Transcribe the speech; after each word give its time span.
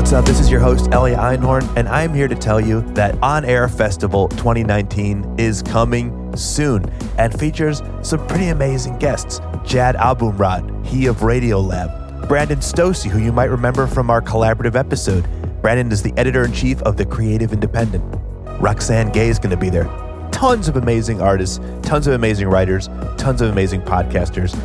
What's 0.00 0.14
up? 0.14 0.24
This 0.24 0.40
is 0.40 0.50
your 0.50 0.60
host, 0.60 0.90
Elia 0.92 1.18
Einhorn, 1.18 1.76
and 1.76 1.86
I'm 1.86 2.14
here 2.14 2.26
to 2.26 2.34
tell 2.34 2.58
you 2.58 2.80
that 2.94 3.22
On 3.22 3.44
Air 3.44 3.68
Festival 3.68 4.28
2019 4.28 5.34
is 5.38 5.62
coming 5.62 6.34
soon 6.34 6.90
and 7.18 7.38
features 7.38 7.82
some 8.00 8.26
pretty 8.26 8.48
amazing 8.48 8.96
guests. 8.96 9.40
Jad 9.62 9.96
Abumrad, 9.96 10.86
he 10.86 11.04
of 11.04 11.18
Radiolab. 11.18 12.26
Brandon 12.26 12.60
Stosuy, 12.60 13.10
who 13.10 13.18
you 13.18 13.30
might 13.30 13.50
remember 13.50 13.86
from 13.86 14.08
our 14.08 14.22
collaborative 14.22 14.74
episode. 14.74 15.28
Brandon 15.60 15.92
is 15.92 16.02
the 16.02 16.14
editor 16.16 16.46
in 16.46 16.52
chief 16.54 16.80
of 16.82 16.96
The 16.96 17.04
Creative 17.04 17.52
Independent. 17.52 18.02
Roxane 18.58 19.10
Gay 19.10 19.28
is 19.28 19.38
going 19.38 19.50
to 19.50 19.58
be 19.58 19.68
there. 19.68 19.84
Tons 20.32 20.66
of 20.66 20.76
amazing 20.76 21.20
artists, 21.20 21.60
tons 21.82 22.06
of 22.06 22.14
amazing 22.14 22.48
writers, 22.48 22.88
tons 23.18 23.42
of 23.42 23.50
amazing 23.50 23.82
podcasters. 23.82 24.58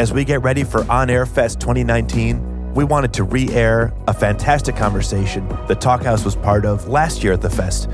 As 0.00 0.12
we 0.12 0.24
get 0.24 0.42
ready 0.42 0.64
for 0.64 0.84
On 0.90 1.08
Air 1.08 1.26
Fest 1.26 1.60
2019, 1.60 2.49
we 2.74 2.84
wanted 2.84 3.12
to 3.14 3.24
re 3.24 3.50
air 3.50 3.92
a 4.06 4.14
fantastic 4.14 4.76
conversation 4.76 5.46
the 5.66 5.76
Talkhouse 5.76 6.24
was 6.24 6.36
part 6.36 6.64
of 6.64 6.88
last 6.88 7.22
year 7.22 7.32
at 7.32 7.40
the 7.40 7.50
fest. 7.50 7.88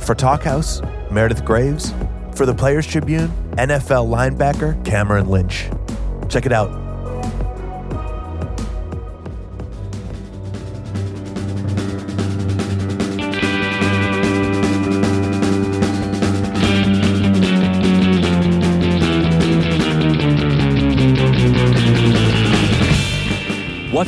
For 0.00 0.14
Talkhouse, 0.14 0.82
Meredith 1.10 1.44
Graves. 1.44 1.92
For 2.34 2.46
the 2.46 2.54
Players 2.54 2.86
Tribune, 2.86 3.28
NFL 3.52 4.08
linebacker 4.08 4.82
Cameron 4.84 5.28
Lynch. 5.28 5.68
Check 6.28 6.46
it 6.46 6.52
out. 6.52 6.81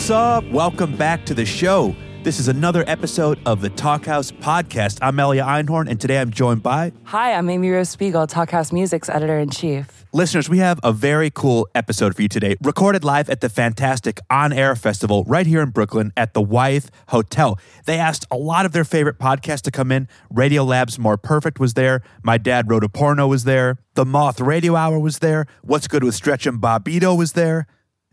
What's 0.04 0.10
up? 0.10 0.44
Welcome 0.50 0.98
back 0.98 1.24
to 1.24 1.32
the 1.32 1.46
show. 1.46 1.96
This 2.24 2.38
is 2.38 2.48
another 2.48 2.84
episode 2.86 3.38
of 3.46 3.62
the 3.62 3.70
Talkhouse 3.70 4.30
podcast. 4.32 4.98
I'm 5.00 5.18
Elia 5.18 5.44
Einhorn, 5.44 5.88
and 5.88 5.98
today 5.98 6.20
I'm 6.20 6.30
joined 6.30 6.62
by 6.62 6.92
Hi, 7.04 7.32
I'm 7.32 7.48
Amy 7.48 7.70
Rose 7.70 7.88
Spiegel, 7.88 8.26
Talkhouse 8.26 8.70
Music's 8.70 9.08
editor 9.08 9.38
in 9.38 9.48
chief. 9.48 10.04
listeners. 10.12 10.46
We 10.46 10.58
have 10.58 10.78
a 10.82 10.92
very 10.92 11.30
cool 11.30 11.66
episode 11.74 12.14
for 12.14 12.20
you 12.20 12.28
today, 12.28 12.54
recorded 12.62 13.02
live 13.02 13.30
at 13.30 13.40
the 13.40 13.48
fantastic 13.48 14.20
On 14.28 14.52
Air 14.52 14.76
Festival 14.76 15.24
right 15.26 15.46
here 15.46 15.62
in 15.62 15.70
Brooklyn 15.70 16.12
at 16.18 16.34
the 16.34 16.42
Wythe 16.42 16.90
Hotel. 17.08 17.58
They 17.86 17.98
asked 17.98 18.26
a 18.30 18.36
lot 18.36 18.66
of 18.66 18.72
their 18.72 18.84
favorite 18.84 19.18
podcasts 19.18 19.62
to 19.62 19.70
come 19.70 19.90
in. 19.90 20.06
Radiolab's 20.30 20.98
More 20.98 21.16
Perfect 21.16 21.58
was 21.58 21.72
there. 21.72 22.02
My 22.22 22.36
Dad 22.36 22.68
Wrote 22.68 22.84
a 22.84 22.90
Porno 22.90 23.26
was 23.26 23.44
there. 23.44 23.78
The 23.94 24.04
Moth 24.04 24.38
Radio 24.38 24.76
Hour 24.76 24.98
was 24.98 25.20
there. 25.20 25.46
What's 25.62 25.88
Good 25.88 26.04
with 26.04 26.14
Stretch 26.14 26.46
and 26.46 26.60
Bobbito 26.60 27.16
was 27.16 27.32
there. 27.32 27.66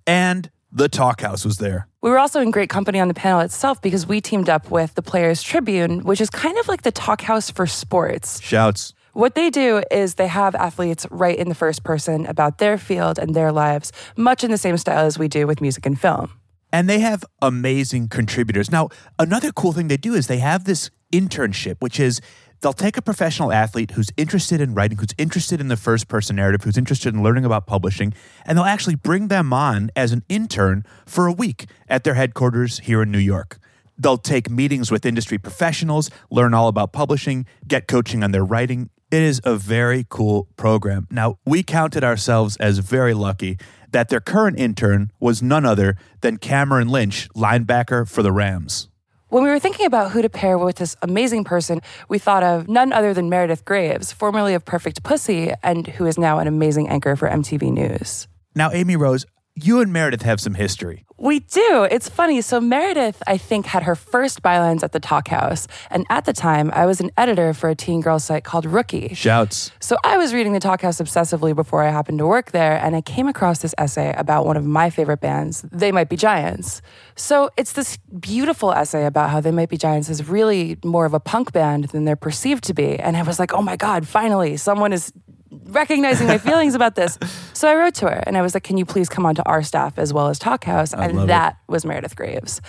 And 0.08 0.50
the 0.72 0.88
Talkhouse 0.88 1.45
was 1.45 1.58
there. 1.58 1.88
We 2.02 2.09
were 2.09 2.19
also 2.19 2.39
in 2.41 2.52
great 2.52 2.69
company 2.69 3.00
on 3.00 3.08
the 3.08 3.14
panel 3.14 3.41
itself 3.41 3.81
because 3.81 4.08
we 4.08 4.22
teamed 4.22 4.50
up 4.50 4.72
with 4.72 4.95
the 4.95 5.02
Players 5.02 5.44
Tribune, 5.44 6.03
which 6.03 6.22
is 6.22 6.30
kind 6.30 6.58
of 6.58 6.67
like 6.67 6.83
the 6.83 6.91
Talkhouse 6.91 7.52
for 7.52 7.67
sports. 7.67 8.41
Shouts. 8.41 8.94
What 9.13 9.36
they 9.36 9.50
do 9.50 9.83
is 9.91 10.16
they 10.16 10.28
have 10.28 10.55
athletes 10.55 11.05
write 11.11 11.38
in 11.38 11.50
the 11.50 11.55
first 11.55 11.83
person 11.83 12.25
about 12.25 12.59
their 12.59 12.78
field 12.78 13.19
and 13.19 13.36
their 13.36 13.52
lives, 13.52 13.91
much 14.16 14.44
in 14.44 14.52
the 14.52 14.58
same 14.58 14.78
style 14.78 15.05
as 15.05 15.19
we 15.19 15.28
do 15.28 15.45
with 15.45 15.59
music 15.59 15.86
and 15.86 16.00
film. 16.00 16.31
And 16.72 16.89
they 16.89 17.00
have 17.00 17.25
amazing 17.41 18.08
contributors. 18.08 18.72
Now, 18.72 18.88
another 19.19 19.52
cool 19.52 19.73
thing 19.73 19.89
they 19.89 19.97
do 19.97 20.13
is 20.13 20.28
they 20.28 20.39
have 20.39 20.63
this 20.63 20.89
internship, 21.11 21.75
which 21.80 22.00
is 22.00 22.22
they'll 22.61 22.73
take 22.73 22.97
a 22.97 23.01
professional 23.01 23.51
athlete 23.51 23.91
who's 23.91 24.09
interested 24.17 24.61
in 24.61 24.73
writing, 24.73 24.97
who's 24.97 25.13
interested 25.17 25.59
in 25.59 25.67
the 25.67 25.77
first 25.77 26.07
person 26.07 26.35
narrative, 26.35 26.63
who's 26.63 26.77
interested 26.77 27.13
in 27.13 27.23
learning 27.23 27.45
about 27.45 27.67
publishing, 27.67 28.13
and 28.45 28.57
they'll 28.57 28.65
actually 28.65 28.95
bring 28.95 29.27
them 29.27 29.51
on 29.51 29.91
as 29.95 30.11
an 30.11 30.23
intern 30.29 30.85
for 31.05 31.25
a 31.25 31.33
week 31.33 31.65
at 31.89 32.03
their 32.03 32.13
headquarters 32.13 32.79
here 32.79 33.01
in 33.01 33.11
New 33.11 33.19
York. 33.19 33.57
They'll 33.97 34.17
take 34.17 34.50
meetings 34.50 34.91
with 34.91 35.05
industry 35.05 35.38
professionals, 35.38 36.09
learn 36.29 36.53
all 36.53 36.67
about 36.67 36.94
publishing, 36.94 37.45
get 37.67 37.88
coaching 37.88 38.23
on 38.23 38.31
their 38.31 38.45
writing. 38.45 38.89
It 39.11 39.21
is 39.21 39.41
a 39.44 39.55
very 39.55 40.05
cool 40.07 40.47
program. 40.55 41.07
Now, 41.11 41.38
we 41.45 41.63
counted 41.63 42.03
ourselves 42.03 42.55
as 42.57 42.79
very 42.79 43.13
lucky 43.13 43.57
that 43.91 44.07
their 44.07 44.21
current 44.21 44.57
intern 44.57 45.11
was 45.19 45.44
none 45.44 45.66
other 45.66 45.97
than 46.21 46.38
Cameron 46.38 46.88
Lynch, 46.88 47.27
linebacker 47.35 48.09
for 48.09 48.23
the 48.23 48.31
Rams. 48.31 48.88
When 49.31 49.44
we 49.44 49.50
were 49.50 49.59
thinking 49.59 49.86
about 49.86 50.12
who 50.12 50.22
to 50.22 50.30
pair 50.30 50.58
with 50.58 50.75
this 50.75 50.97
amazing 51.02 51.46
person, 51.46 51.80
we 52.09 52.19
thought 52.19 52.44
of 52.44 52.68
none 52.68 52.92
other 52.92 53.14
than 53.14 53.30
Meredith 53.30 53.64
Graves, 53.64 54.12
formerly 54.12 54.53
of 54.56 54.66
Perfect 54.66 55.03
Pussy, 55.03 55.53
and 55.64 55.88
who 55.88 56.06
is 56.06 56.18
now 56.18 56.40
an 56.40 56.47
amazing 56.47 56.90
anchor 56.90 57.16
for 57.16 57.30
MTV 57.30 57.72
News. 57.72 58.28
Now, 58.56 58.72
Amy 58.74 58.97
Rose, 58.97 59.25
you 59.56 59.81
and 59.81 59.91
Meredith 59.91 60.22
have 60.22 60.39
some 60.39 60.53
history. 60.53 61.06
We 61.17 61.39
do. 61.39 61.88
It's 61.91 62.09
funny. 62.09 62.41
So 62.41 62.59
Meredith, 62.59 63.22
I 63.28 63.38
think, 63.38 63.67
had 63.67 63.84
her 63.84 63.94
first 63.94 64.41
bylines 64.41 64.81
at 64.81 64.91
the 64.91 65.00
Talkhouse. 65.00 65.67
And 65.91 66.06
at 66.09 66.25
the 66.25 66.34
time, 66.34 66.72
I 66.73 66.88
was 66.88 67.00
an 67.00 67.12
editor 67.16 67.53
for 67.53 67.69
a 67.69 67.75
teen 67.75 68.01
girl 68.01 68.17
site 68.17 68.44
called 68.44 68.66
Rookie. 68.66 69.13
Shouts. 69.13 69.72
So 69.79 69.97
I 70.03 70.17
was 70.17 70.34
reading 70.34 70.53
the 70.53 70.59
Talkhouse 70.59 71.00
obsessively 71.00 71.56
before 71.56 71.84
I 71.84 71.91
happened 71.91 72.17
to 72.17 72.25
work 72.25 72.51
there, 72.51 72.75
and 72.78 72.95
I 72.95 73.01
came 73.01 73.28
across 73.28 73.59
this 73.59 73.75
essay 73.78 74.16
about 74.17 74.47
one 74.47 74.57
of 74.57 74.66
my 74.66 74.89
favorite 74.89 75.22
bands, 75.22 75.63
They 75.72 75.91
Might 75.91 76.09
Be 76.09 76.16
Giants. 76.16 76.81
So 77.16 77.51
it's 77.56 77.73
this 77.73 77.97
beautiful 78.19 78.72
essay 78.72 79.06
about 79.06 79.29
how 79.29 79.41
They 79.41 79.51
Might 79.51 79.69
Be 79.69 79.78
Giants 79.78 80.09
is 80.09 80.28
really 80.28 80.79
more 80.83 81.06
of 81.06 81.13
a 81.13 81.19
punk 81.19 81.51
band 81.51 81.89
than 81.89 82.06
they're 82.06 82.16
perceived 82.16 82.63
to 82.63 82.73
be. 82.73 82.97
And 82.97 83.16
I 83.16 83.22
was 83.22 83.38
like, 83.38 83.53
oh 83.53 83.62
my 83.62 83.75
God, 83.75 84.07
finally, 84.07 84.57
someone 84.57 84.91
is 84.91 85.13
recognizing 85.51 86.28
my 86.28 86.38
feelings 86.38 86.75
about 86.75 86.95
this. 86.95 87.17
So 87.53 87.69
I 87.69 87.75
wrote 87.75 87.94
to 87.95 88.07
her 88.07 88.23
and 88.25 88.38
I 88.38 88.41
was 88.41 88.56
like, 88.56 88.63
can 88.63 88.78
you 88.78 88.85
please 88.85 89.07
come 89.07 89.23
onto 89.23 89.44
our 89.45 89.62
staff 89.62 90.00
as 90.00 90.12
well 90.12 90.29
as 90.29 90.39
Talkhouse? 90.39 90.97
And 90.97 91.19
it. 91.19 91.28
that 91.28 91.57
was 91.67 91.85
Meredith 91.85 92.16
Graves. 92.16 92.59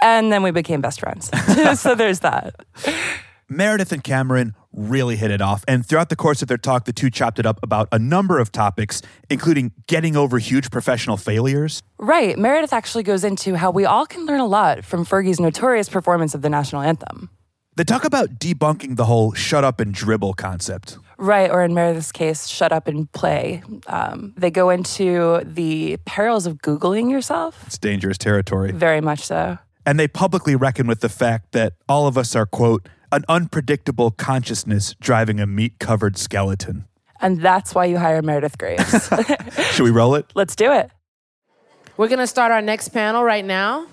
And 0.00 0.32
then 0.32 0.42
we 0.42 0.50
became 0.50 0.80
best 0.80 0.98
friends. 0.98 1.30
so 1.80 1.94
there's 1.94 2.20
that. 2.20 2.56
Meredith 3.48 3.92
and 3.92 4.02
Cameron 4.02 4.54
really 4.72 5.14
hit 5.14 5.30
it 5.30 5.40
off. 5.40 5.64
And 5.68 5.86
throughout 5.86 6.08
the 6.08 6.16
course 6.16 6.42
of 6.42 6.48
their 6.48 6.58
talk, 6.58 6.86
the 6.86 6.92
two 6.92 7.08
chopped 7.08 7.38
it 7.38 7.46
up 7.46 7.60
about 7.62 7.88
a 7.92 7.98
number 7.98 8.40
of 8.40 8.50
topics, 8.50 9.00
including 9.30 9.72
getting 9.86 10.16
over 10.16 10.38
huge 10.38 10.70
professional 10.72 11.16
failures. 11.16 11.82
Right. 11.98 12.36
Meredith 12.36 12.72
actually 12.72 13.04
goes 13.04 13.22
into 13.22 13.54
how 13.54 13.70
we 13.70 13.84
all 13.84 14.06
can 14.06 14.26
learn 14.26 14.40
a 14.40 14.46
lot 14.46 14.84
from 14.84 15.04
Fergie's 15.04 15.38
notorious 15.38 15.88
performance 15.88 16.34
of 16.34 16.42
the 16.42 16.48
national 16.48 16.82
anthem. 16.82 17.30
They 17.76 17.84
talk 17.84 18.04
about 18.04 18.38
debunking 18.38 18.96
the 18.96 19.06
whole 19.06 19.32
shut 19.32 19.64
up 19.64 19.80
and 19.80 19.94
dribble 19.94 20.34
concept. 20.34 20.98
Right, 21.22 21.52
or 21.52 21.62
in 21.62 21.72
Meredith's 21.72 22.10
case, 22.10 22.48
shut 22.48 22.72
up 22.72 22.88
and 22.88 23.10
play. 23.12 23.62
Um, 23.86 24.34
they 24.36 24.50
go 24.50 24.70
into 24.70 25.40
the 25.44 25.96
perils 26.04 26.48
of 26.48 26.58
Googling 26.58 27.12
yourself. 27.12 27.62
It's 27.64 27.78
dangerous 27.78 28.18
territory. 28.18 28.72
Very 28.72 29.00
much 29.00 29.20
so. 29.20 29.56
And 29.86 30.00
they 30.00 30.08
publicly 30.08 30.56
reckon 30.56 30.88
with 30.88 30.98
the 30.98 31.08
fact 31.08 31.52
that 31.52 31.74
all 31.88 32.08
of 32.08 32.18
us 32.18 32.34
are, 32.34 32.44
quote, 32.44 32.88
an 33.12 33.24
unpredictable 33.28 34.10
consciousness 34.10 34.96
driving 35.00 35.38
a 35.38 35.46
meat 35.46 35.78
covered 35.78 36.18
skeleton. 36.18 36.86
And 37.20 37.40
that's 37.40 37.72
why 37.72 37.84
you 37.84 37.98
hire 37.98 38.20
Meredith 38.20 38.58
Graves. 38.58 39.08
Should 39.74 39.84
we 39.84 39.92
roll 39.92 40.16
it? 40.16 40.26
Let's 40.34 40.56
do 40.56 40.72
it. 40.72 40.90
We're 41.96 42.08
gonna 42.08 42.26
start 42.26 42.50
our 42.50 42.62
next 42.62 42.88
panel 42.88 43.22
right 43.22 43.44
now. 43.44 43.86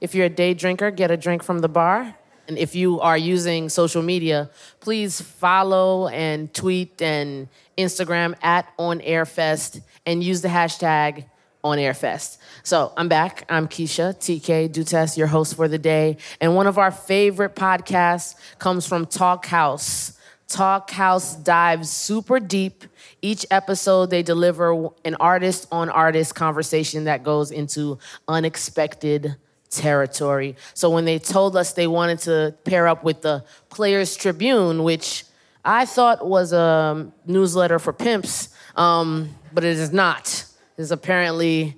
If 0.00 0.16
you're 0.16 0.26
a 0.26 0.30
day 0.30 0.52
drinker, 0.52 0.90
get 0.90 1.12
a 1.12 1.16
drink 1.16 1.44
from 1.44 1.60
the 1.60 1.68
bar. 1.68 2.16
And 2.46 2.58
if 2.58 2.74
you 2.74 3.00
are 3.00 3.16
using 3.16 3.68
social 3.68 4.02
media, 4.02 4.50
please 4.80 5.20
follow 5.20 6.08
and 6.08 6.52
tweet 6.52 7.00
and 7.00 7.48
Instagram 7.78 8.34
at 8.42 8.70
On 8.78 9.00
Air 9.00 9.24
Fest 9.24 9.80
and 10.04 10.22
use 10.22 10.42
the 10.42 10.48
hashtag 10.48 11.24
On 11.62 11.78
Air 11.78 11.94
Fest. 11.94 12.40
So 12.62 12.92
I'm 12.96 13.08
back. 13.08 13.44
I'm 13.48 13.66
Keisha 13.66 14.14
TK 14.14 14.68
Dutes, 14.70 15.16
your 15.16 15.26
host 15.26 15.56
for 15.56 15.68
the 15.68 15.78
day. 15.78 16.18
And 16.40 16.54
one 16.54 16.66
of 16.66 16.78
our 16.78 16.90
favorite 16.90 17.54
podcasts 17.56 18.34
comes 18.58 18.86
from 18.86 19.06
Talkhouse. 19.06 20.18
Talk 20.46 20.90
House 20.90 21.36
dives 21.36 21.88
super 21.90 22.38
deep. 22.38 22.84
Each 23.22 23.46
episode, 23.50 24.10
they 24.10 24.22
deliver 24.22 24.88
an 25.04 25.14
artist 25.18 25.66
on 25.72 25.88
artist 25.88 26.34
conversation 26.34 27.04
that 27.04 27.24
goes 27.24 27.50
into 27.50 27.98
unexpected 28.28 29.36
territory. 29.74 30.56
So 30.74 30.90
when 30.90 31.04
they 31.04 31.18
told 31.18 31.56
us 31.56 31.72
they 31.72 31.86
wanted 31.86 32.20
to 32.20 32.54
pair 32.64 32.86
up 32.86 33.04
with 33.04 33.22
the 33.22 33.44
Players 33.70 34.16
Tribune, 34.16 34.82
which 34.82 35.24
I 35.64 35.86
thought 35.86 36.26
was 36.26 36.52
a 36.52 37.10
newsletter 37.26 37.78
for 37.78 37.92
pimps, 37.92 38.48
um, 38.76 39.34
but 39.52 39.64
it 39.64 39.76
is 39.78 39.92
not. 39.92 40.44
It 40.76 40.82
is 40.82 40.90
apparently 40.90 41.76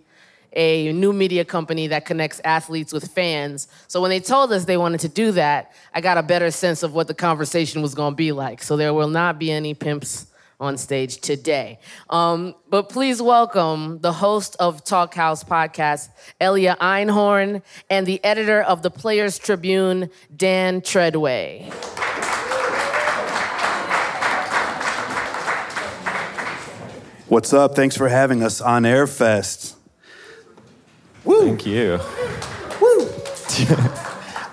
a 0.53 0.93
new 0.93 1.13
media 1.13 1.45
company 1.45 1.87
that 1.89 2.07
connects 2.07 2.41
athletes 2.43 2.93
with 2.93 3.13
fans. 3.13 3.69
So 3.89 4.01
when 4.01 4.09
they 4.09 4.21
told 4.21 4.53
us 4.53 4.65
they 4.65 4.79
wanted 4.79 5.01
to 5.01 5.09
do 5.09 5.33
that, 5.33 5.73
I 5.93 6.01
got 6.01 6.17
a 6.17 6.23
better 6.23 6.51
sense 6.51 6.83
of 6.83 6.95
what 6.95 7.07
the 7.07 7.15
conversation 7.15 7.83
was 7.83 7.95
going 7.95 8.13
to 8.13 8.17
be 8.17 8.33
like. 8.33 8.63
So 8.63 8.77
there 8.77 8.95
will 8.95 9.09
not 9.09 9.39
be 9.39 9.53
any 9.53 9.75
pimps 9.75 10.27
on 10.61 10.77
stage 10.77 11.19
today. 11.19 11.79
Um, 12.11 12.55
but 12.69 12.89
please 12.89 13.21
welcome 13.21 14.01
the 14.01 14.13
host 14.13 14.57
of 14.59 14.85
Talkhouse 14.85 15.45
podcast, 15.45 16.09
Elia 16.41 16.77
Einhorn, 16.81 17.63
and 17.91 18.07
the 18.07 18.23
editor 18.25 18.63
of 18.63 18.83
the 18.83 18.91
Players 18.91 19.39
Tribune, 19.39 20.11
Dan 20.35 20.81
Treadway. 20.81 21.71
What's 27.29 27.53
up? 27.53 27.75
Thanks 27.75 27.97
for 27.97 28.09
having 28.09 28.43
us 28.43 28.61
on 28.61 28.85
Airfest. 28.85 29.75
Thank 31.25 31.67
you. 31.67 31.99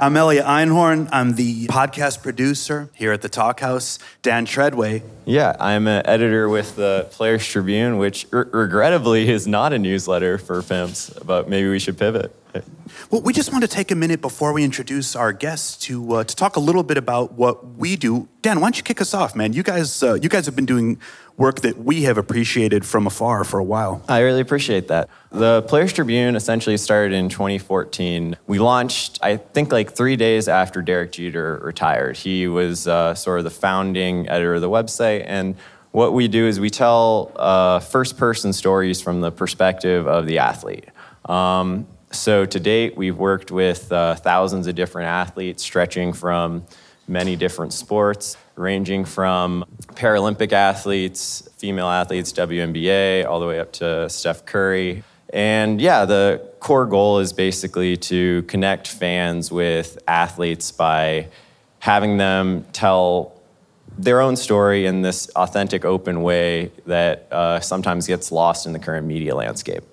I'm 0.04 0.18
Elia 0.18 0.44
Einhorn. 0.44 1.08
I'm 1.14 1.36
the 1.36 1.68
podcast 1.68 2.22
producer 2.22 2.90
here 2.94 3.14
at 3.14 3.22
the 3.22 3.30
Talkhouse. 3.30 4.00
Dan 4.22 4.46
Treadway. 4.46 5.02
Yeah, 5.24 5.56
I'm 5.62 5.88
an 5.88 6.06
editor 6.06 6.50
with 6.50 6.76
the 6.76 7.08
Players 7.12 7.48
Tribune, 7.48 7.98
which 7.98 8.28
r- 8.34 8.50
regrettably 8.52 9.30
is 9.30 9.48
not 9.48 9.72
a 9.72 9.80
newsletter 9.80 10.38
for 10.38 10.62
FIMS, 10.62 11.18
but 11.26 11.48
maybe 11.48 11.70
we 11.70 11.80
should 11.80 11.98
pivot. 11.98 12.36
Well, 13.10 13.22
we 13.22 13.32
just 13.32 13.54
want 13.54 13.64
to 13.64 13.68
take 13.70 13.92
a 13.92 13.96
minute 13.96 14.20
before 14.20 14.52
we 14.52 14.66
introduce 14.66 15.16
our 15.16 15.32
guests 15.32 15.78
to 15.86 16.16
uh, 16.16 16.24
to 16.26 16.36
talk 16.36 16.58
a 16.58 16.60
little 16.60 16.84
bit 16.84 16.98
about 16.98 17.32
what 17.32 17.66
we 17.78 17.96
do. 17.96 18.28
Dan, 18.42 18.60
why 18.60 18.66
don't 18.66 18.78
you 18.78 18.84
kick 18.84 19.00
us 19.00 19.14
off, 19.14 19.38
man? 19.38 19.54
You 19.54 19.64
guys, 19.64 20.04
uh, 20.04 20.16
you 20.16 20.28
guys 20.28 20.46
have 20.48 20.56
been 20.56 20.66
doing 20.66 21.00
work 21.38 21.62
that 21.62 21.78
we 21.78 22.04
have 22.04 22.18
appreciated 22.18 22.86
from 22.86 23.08
afar 23.08 23.44
for 23.44 23.60
a 23.60 23.64
while. 23.64 24.04
I 24.08 24.20
really 24.20 24.42
appreciate 24.42 24.88
that. 24.90 25.10
The 25.32 25.64
Players 25.64 25.92
Tribune 25.92 26.36
essentially 26.36 26.78
started 26.78 27.14
in 27.16 27.30
2014. 27.30 28.38
We 28.46 28.60
launched, 28.60 29.20
I 29.22 29.38
think, 29.38 29.72
like 29.72 29.94
three 29.96 30.16
days 30.16 30.48
after 30.48 30.82
Derek 30.82 31.12
Jeter 31.12 31.60
retired. 31.64 32.18
He 32.18 32.48
was 32.48 32.88
uh, 32.88 33.16
sort 33.16 33.40
of 33.40 33.46
the 33.46 33.50
founding 33.50 34.30
editor 34.30 34.56
of 34.56 34.62
the 34.62 34.70
website, 34.70 35.24
and 35.26 35.56
what 35.92 36.14
we 36.14 36.28
do 36.28 36.48
is 36.48 36.60
we 36.60 36.72
tell 36.72 37.32
uh, 37.36 37.80
first-person 37.80 38.52
stories 38.54 39.00
from 39.00 39.22
the 39.22 39.32
perspective 39.32 40.08
of 40.08 40.26
the 40.26 40.40
athlete. 40.40 40.86
Um, 41.26 41.88
so 42.12 42.46
to 42.46 42.60
date, 42.60 42.98
we've 42.98 43.18
worked 43.18 43.52
with 43.52 43.92
uh, 43.92 44.16
thousands 44.16 44.68
of 44.68 44.76
different 44.76 45.08
athletes, 45.08 45.64
stretching 45.64 46.14
from 46.14 46.66
many 47.08 47.36
different 47.36 47.74
sports, 47.74 48.38
ranging 48.56 49.06
from 49.06 49.66
Paralympic 49.94 50.52
athletes, 50.52 51.48
female 51.58 51.88
athletes, 51.88 52.32
WNBA, 52.34 53.26
all 53.26 53.40
the 53.40 53.48
way 53.48 53.60
up 53.60 53.72
to 53.74 54.10
Steph 54.10 54.46
Curry. 54.46 55.04
And 55.32 55.82
yeah, 55.82 56.06
the 56.06 56.48
core 56.60 56.86
goal 56.86 57.20
is 57.20 57.34
basically 57.34 57.98
to 57.98 58.44
connect 58.44 58.88
fans 58.88 59.52
with 59.52 59.98
athletes 60.08 60.72
by 60.72 61.30
having 61.80 62.18
them 62.18 62.66
tell 62.72 63.34
their 63.98 64.22
own 64.22 64.36
story 64.36 64.86
in 64.86 65.02
this 65.02 65.30
authentic, 65.36 65.86
open 65.86 66.22
way 66.22 66.72
that 66.86 67.28
uh, 67.32 67.60
sometimes 67.60 68.08
gets 68.08 68.32
lost 68.32 68.66
in 68.66 68.74
the 68.74 68.80
current 68.80 69.06
media 69.06 69.36
landscape. 69.36 69.84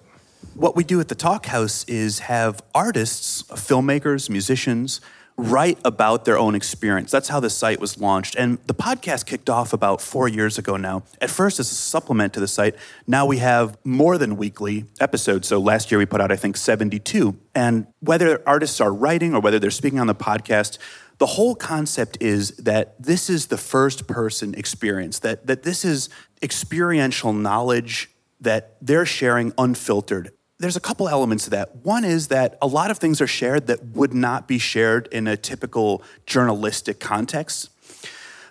What 0.54 0.76
we 0.76 0.84
do 0.84 1.00
at 1.00 1.08
the 1.08 1.14
Talkhouse 1.14 1.88
is 1.88 2.20
have 2.20 2.62
artists, 2.74 3.42
filmmakers, 3.44 4.28
musicians, 4.28 5.00
write 5.36 5.78
about 5.84 6.24
their 6.24 6.38
own 6.38 6.54
experience. 6.54 7.10
That's 7.10 7.28
how 7.28 7.40
the 7.40 7.50
site 7.50 7.80
was 7.80 7.98
launched. 7.98 8.36
And 8.36 8.58
the 8.66 8.74
podcast 8.74 9.26
kicked 9.26 9.48
off 9.48 9.72
about 9.72 10.00
four 10.00 10.28
years 10.28 10.58
ago 10.58 10.76
now. 10.76 11.02
At 11.20 11.30
first, 11.30 11.58
as 11.58 11.70
a 11.70 11.74
supplement 11.74 12.34
to 12.34 12.40
the 12.40 12.48
site, 12.48 12.76
now 13.06 13.26
we 13.26 13.38
have 13.38 13.78
more 13.84 14.18
than 14.18 14.36
weekly 14.36 14.84
episodes. 15.00 15.48
So 15.48 15.58
last 15.58 15.90
year 15.90 15.98
we 15.98 16.06
put 16.06 16.20
out, 16.20 16.30
I 16.30 16.36
think, 16.36 16.56
72. 16.56 17.36
And 17.54 17.86
whether 18.00 18.42
artists 18.46 18.80
are 18.80 18.92
writing 18.92 19.34
or 19.34 19.40
whether 19.40 19.58
they're 19.58 19.70
speaking 19.70 19.98
on 19.98 20.06
the 20.06 20.14
podcast, 20.14 20.78
the 21.18 21.26
whole 21.26 21.54
concept 21.54 22.16
is 22.20 22.52
that 22.56 23.00
this 23.02 23.28
is 23.28 23.46
the 23.46 23.58
first 23.58 24.06
person 24.06 24.54
experience, 24.54 25.18
that, 25.20 25.46
that 25.46 25.62
this 25.62 25.84
is 25.84 26.08
experiential 26.42 27.32
knowledge 27.32 28.10
that 28.40 28.76
they're 28.80 29.06
sharing 29.06 29.52
unfiltered 29.58 30.32
there's 30.60 30.76
a 30.76 30.80
couple 30.80 31.08
elements 31.08 31.44
to 31.44 31.50
that. 31.50 31.76
One 31.76 32.04
is 32.04 32.28
that 32.28 32.58
a 32.60 32.66
lot 32.66 32.90
of 32.90 32.98
things 32.98 33.20
are 33.22 33.26
shared 33.26 33.66
that 33.68 33.84
would 33.88 34.12
not 34.12 34.46
be 34.46 34.58
shared 34.58 35.08
in 35.10 35.26
a 35.26 35.36
typical 35.36 36.02
journalistic 36.26 37.00
context. 37.00 37.70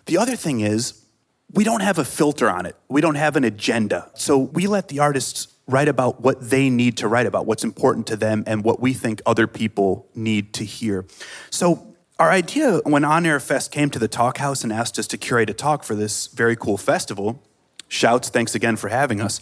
The 0.08 0.18
other 0.18 0.36
thing 0.36 0.60
is, 0.62 1.06
we 1.54 1.64
don't 1.64 1.82
have 1.82 2.00
a 2.00 2.06
filter 2.06 2.50
on 2.50 2.66
it, 2.66 2.76
we 2.90 3.00
don't 3.00 3.16
have 3.16 3.36
an 3.36 3.44
agenda. 3.44 4.10
So 4.16 4.40
we 4.40 4.66
let 4.66 4.88
the 4.88 5.00
artists 5.00 5.56
write 5.68 5.88
about 5.88 6.22
what 6.22 6.50
they 6.50 6.70
need 6.72 6.98
to 6.98 7.08
write 7.08 7.28
about, 7.28 7.46
what's 7.46 7.64
important 7.64 8.08
to 8.08 8.16
them, 8.16 8.44
and 8.48 8.64
what 8.64 8.80
we 8.80 8.94
think 8.94 9.22
other 9.28 9.46
people 9.46 10.08
need 10.16 10.52
to 10.54 10.66
hear. 10.66 11.06
So 11.52 11.96
our 12.18 12.32
idea 12.32 12.82
when 12.86 13.06
On 13.06 13.24
Air 13.24 13.40
Fest 13.40 13.72
came 13.72 13.92
to 13.92 14.00
the 14.00 14.10
Talkhouse 14.10 14.64
and 14.64 14.74
asked 14.74 14.98
us 14.98 15.06
to 15.08 15.18
curate 15.18 15.50
a 15.50 15.54
talk 15.54 15.84
for 15.84 15.94
this 15.94 16.26
very 16.28 16.56
cool 16.56 16.78
festival, 16.78 17.44
shouts, 17.88 18.30
thanks 18.30 18.56
again 18.56 18.78
for 18.78 18.90
having 18.90 19.22
us 19.22 19.40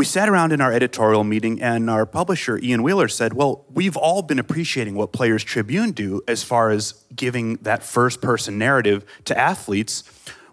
we 0.00 0.06
sat 0.06 0.30
around 0.30 0.50
in 0.50 0.62
our 0.62 0.72
editorial 0.72 1.24
meeting 1.24 1.60
and 1.60 1.90
our 1.90 2.06
publisher 2.06 2.58
ian 2.62 2.82
wheeler 2.82 3.06
said 3.06 3.34
well 3.34 3.66
we've 3.68 3.98
all 3.98 4.22
been 4.22 4.38
appreciating 4.38 4.94
what 4.94 5.12
players 5.12 5.44
tribune 5.44 5.92
do 5.92 6.22
as 6.26 6.42
far 6.42 6.70
as 6.70 7.04
giving 7.14 7.56
that 7.56 7.82
first 7.82 8.22
person 8.22 8.56
narrative 8.56 9.04
to 9.26 9.36
athletes. 9.36 10.02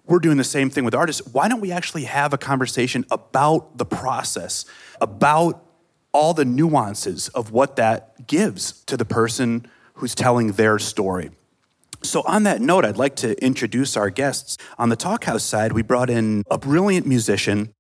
We're 0.06 0.20
doing 0.20 0.36
the 0.36 0.44
same 0.44 0.70
thing 0.70 0.84
with 0.84 0.94
artists. 0.94 1.26
Why 1.32 1.48
don't 1.48 1.62
we 1.62 1.72
actually 1.72 2.04
have 2.04 2.34
a 2.34 2.38
conversation 2.38 3.06
about 3.10 3.78
the 3.78 3.86
process 3.86 4.66
about 5.00 5.64
all 6.12 6.34
the 6.34 6.44
nuances 6.44 7.30
of 7.30 7.52
what 7.52 7.78
that 7.78 8.28
gives 8.28 8.84
to 8.88 8.98
the 8.98 9.06
person 9.06 9.66
who's 9.94 10.14
telling 10.14 10.52
their 10.52 10.78
story 10.78 11.32
so, 12.04 12.22
on 12.26 12.44
that 12.44 12.62
note, 12.62 12.86
I'd 12.86 12.98
like 12.98 13.16
to 13.18 13.42
introduce 13.44 13.98
our 13.98 14.10
guests. 14.10 14.58
On 14.78 14.90
the 14.90 14.98
Talkhouse 14.98 15.42
side, 15.42 15.74
we 15.74 15.82
brought 15.82 16.10
in 16.10 16.44
a 16.50 16.58
brilliant 16.58 17.06
musician 17.08 17.74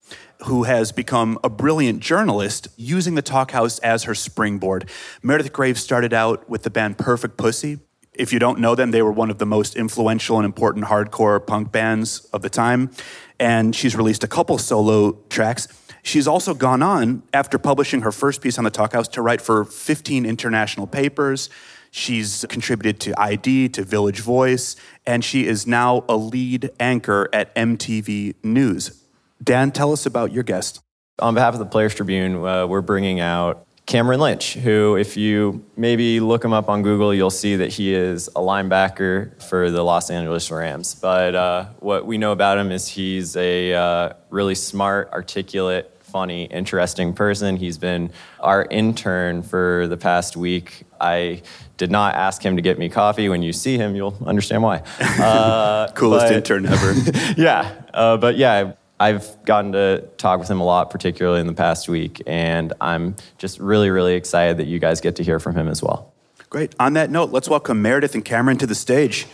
who 0.45 0.63
has 0.63 0.91
become 0.91 1.39
a 1.43 1.49
brilliant 1.49 1.99
journalist 1.99 2.67
using 2.77 3.15
the 3.15 3.23
Talkhouse 3.23 3.79
as 3.81 4.03
her 4.03 4.15
springboard. 4.15 4.89
Meredith 5.23 5.53
Graves 5.53 5.81
started 5.81 6.13
out 6.13 6.49
with 6.49 6.63
the 6.63 6.69
band 6.69 6.97
Perfect 6.97 7.37
Pussy. 7.37 7.79
If 8.13 8.33
you 8.33 8.39
don't 8.39 8.59
know 8.59 8.73
them, 8.73 8.91
they 8.91 9.01
were 9.01 9.11
one 9.11 9.29
of 9.29 9.37
the 9.37 9.45
most 9.45 9.75
influential 9.75 10.37
and 10.37 10.45
important 10.45 10.85
hardcore 10.85 11.45
punk 11.45 11.71
bands 11.71 12.21
of 12.33 12.41
the 12.41 12.49
time. 12.49 12.91
And 13.39 13.75
she's 13.75 13.95
released 13.95 14.23
a 14.23 14.27
couple 14.27 14.57
solo 14.57 15.13
tracks. 15.29 15.67
She's 16.01 16.27
also 16.27 16.53
gone 16.53 16.81
on, 16.81 17.23
after 17.33 17.57
publishing 17.57 18.01
her 18.01 18.11
first 18.11 18.41
piece 18.41 18.57
on 18.57 18.63
the 18.63 18.71
Talkhouse, 18.71 19.11
to 19.11 19.21
write 19.21 19.41
for 19.41 19.65
15 19.65 20.25
international 20.25 20.87
papers. 20.87 21.49
She's 21.97 22.45
contributed 22.47 22.99
to 23.01 23.19
ID, 23.19 23.69
to 23.69 23.83
Village 23.83 24.19
Voice, 24.19 24.75
and 25.07 25.25
she 25.25 25.47
is 25.47 25.65
now 25.65 26.05
a 26.07 26.15
lead 26.15 26.69
anchor 26.79 27.27
at 27.33 27.53
MTV 27.55 28.35
News. 28.43 29.03
Dan, 29.43 29.71
tell 29.71 29.91
us 29.91 30.05
about 30.05 30.31
your 30.31 30.43
guest. 30.43 30.79
On 31.17 31.33
behalf 31.33 31.53
of 31.53 31.59
the 31.59 31.65
Players 31.65 31.95
Tribune, 31.95 32.35
uh, 32.45 32.67
we're 32.67 32.81
bringing 32.81 33.19
out 33.19 33.65
Cameron 33.87 34.19
Lynch, 34.19 34.53
who, 34.53 34.95
if 34.95 35.17
you 35.17 35.65
maybe 35.75 36.19
look 36.19 36.45
him 36.45 36.53
up 36.53 36.69
on 36.69 36.83
Google, 36.83 37.15
you'll 37.15 37.31
see 37.31 37.55
that 37.55 37.73
he 37.73 37.95
is 37.95 38.27
a 38.27 38.41
linebacker 38.41 39.41
for 39.41 39.71
the 39.71 39.81
Los 39.81 40.11
Angeles 40.11 40.51
Rams. 40.51 40.93
But 40.93 41.33
uh, 41.33 41.65
what 41.79 42.05
we 42.05 42.19
know 42.19 42.31
about 42.31 42.59
him 42.59 42.71
is 42.71 42.87
he's 42.87 43.35
a 43.35 43.73
uh, 43.73 44.13
really 44.29 44.53
smart, 44.53 45.09
articulate, 45.11 45.97
funny, 46.01 46.45
interesting 46.45 47.13
person. 47.13 47.57
He's 47.57 47.77
been 47.77 48.11
our 48.39 48.65
intern 48.65 49.41
for 49.41 49.87
the 49.87 49.97
past 49.97 50.37
week. 50.37 50.83
I 50.99 51.41
did 51.77 51.91
not 51.91 52.15
ask 52.15 52.43
him 52.43 52.55
to 52.55 52.61
get 52.61 52.77
me 52.77 52.89
coffee. 52.89 53.29
When 53.29 53.43
you 53.43 53.53
see 53.53 53.77
him, 53.77 53.95
you'll 53.95 54.17
understand 54.25 54.63
why. 54.63 54.83
Uh, 55.27 55.91
Coolest 55.93 56.27
but, 56.27 56.35
intern 56.35 56.65
ever. 56.65 56.93
yeah, 57.37 57.81
uh, 57.93 58.17
but 58.17 58.37
yeah, 58.37 58.73
I've 58.99 59.43
gotten 59.45 59.71
to 59.73 60.07
talk 60.17 60.39
with 60.39 60.49
him 60.49 60.59
a 60.59 60.63
lot, 60.63 60.89
particularly 60.89 61.39
in 61.39 61.47
the 61.47 61.53
past 61.53 61.89
week, 61.89 62.21
and 62.25 62.73
I'm 62.79 63.15
just 63.37 63.59
really, 63.59 63.89
really 63.89 64.15
excited 64.15 64.57
that 64.57 64.67
you 64.67 64.79
guys 64.79 65.01
get 65.01 65.15
to 65.17 65.23
hear 65.23 65.39
from 65.39 65.55
him 65.55 65.67
as 65.67 65.81
well. 65.81 66.13
Great. 66.49 66.73
On 66.79 66.93
that 66.93 67.09
note, 67.09 67.31
let's 67.31 67.49
welcome 67.49 67.81
Meredith 67.81 68.15
and 68.15 68.23
Cameron 68.23 68.57
to 68.57 68.67
the 68.67 68.75
stage. 68.75 69.27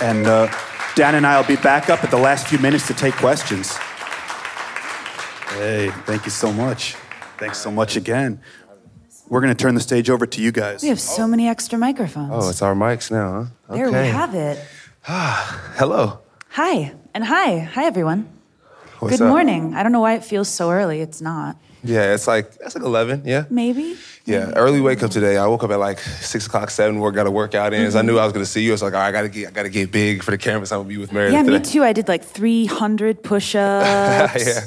And 0.00 0.26
uh, 0.26 0.52
Dan 0.94 1.14
and 1.14 1.26
I 1.26 1.38
will 1.40 1.46
be 1.46 1.56
back 1.56 1.90
up 1.90 2.04
at 2.04 2.10
the 2.10 2.18
last 2.18 2.46
few 2.46 2.58
minutes 2.58 2.86
to 2.86 2.94
take 2.94 3.14
questions. 3.14 3.76
Hey, 5.48 5.90
thank 6.06 6.24
you 6.24 6.30
so 6.30 6.52
much. 6.52 6.94
Thanks 7.38 7.58
so 7.58 7.70
much 7.70 7.96
again. 7.96 8.40
We're 9.28 9.40
going 9.40 9.54
to 9.54 9.60
turn 9.62 9.74
the 9.74 9.80
stage 9.80 10.10
over 10.10 10.26
to 10.26 10.40
you 10.40 10.52
guys. 10.52 10.82
We 10.82 10.88
have 10.88 11.00
so 11.00 11.26
many 11.26 11.48
extra 11.48 11.78
microphones. 11.78 12.30
Oh, 12.32 12.48
it's 12.50 12.62
our 12.62 12.74
mics 12.74 13.10
now, 13.10 13.48
huh? 13.68 13.74
There 13.74 13.86
we 13.90 14.08
have 14.08 14.34
it. 14.34 14.62
Ah, 15.08 15.72
hello. 15.76 16.20
Hi, 16.50 16.92
and 17.14 17.24
hi. 17.24 17.58
Hi, 17.60 17.84
everyone. 17.86 18.28
What's 18.98 19.16
Good 19.16 19.24
up? 19.24 19.30
morning. 19.30 19.74
I 19.74 19.82
don't 19.82 19.90
know 19.90 20.00
why 20.00 20.14
it 20.14 20.24
feels 20.24 20.48
so 20.48 20.70
early. 20.70 21.00
It's 21.00 21.20
not. 21.20 21.56
Yeah, 21.82 22.14
it's 22.14 22.28
like 22.28 22.56
that's 22.58 22.76
like 22.76 22.84
eleven. 22.84 23.22
Yeah. 23.24 23.46
Maybe. 23.50 23.96
Yeah, 24.24 24.52
early 24.54 24.80
wake 24.80 25.02
up 25.02 25.10
today. 25.10 25.36
I 25.36 25.46
woke 25.48 25.64
up 25.64 25.72
at 25.72 25.80
like 25.80 25.98
six 25.98 26.46
o'clock, 26.46 26.70
seven. 26.70 27.00
Work, 27.00 27.16
got 27.16 27.26
a 27.26 27.30
workout 27.30 27.74
in. 27.74 27.90
So 27.90 27.98
I 27.98 28.02
mm-hmm. 28.02 28.06
knew 28.12 28.18
I 28.18 28.24
was 28.24 28.32
gonna 28.32 28.46
see 28.46 28.62
you. 28.62 28.70
I 28.70 28.74
was 28.74 28.82
like, 28.82 28.94
all 28.94 29.00
right, 29.00 29.08
I 29.08 29.12
gotta 29.12 29.28
get, 29.28 29.48
I 29.48 29.50
gotta 29.50 29.68
get 29.68 29.90
big 29.90 30.22
for 30.22 30.30
the 30.30 30.38
cameras. 30.38 30.70
I'm 30.70 30.80
gonna 30.80 30.88
be 30.88 30.98
with 30.98 31.12
Meredith 31.12 31.34
Yeah, 31.34 31.42
today. 31.42 31.58
me 31.58 31.64
too. 31.64 31.82
I 31.82 31.92
did 31.92 32.06
like 32.06 32.22
300 32.22 33.24
push 33.24 33.56
ups 33.56 34.46
Yeah. 34.46 34.60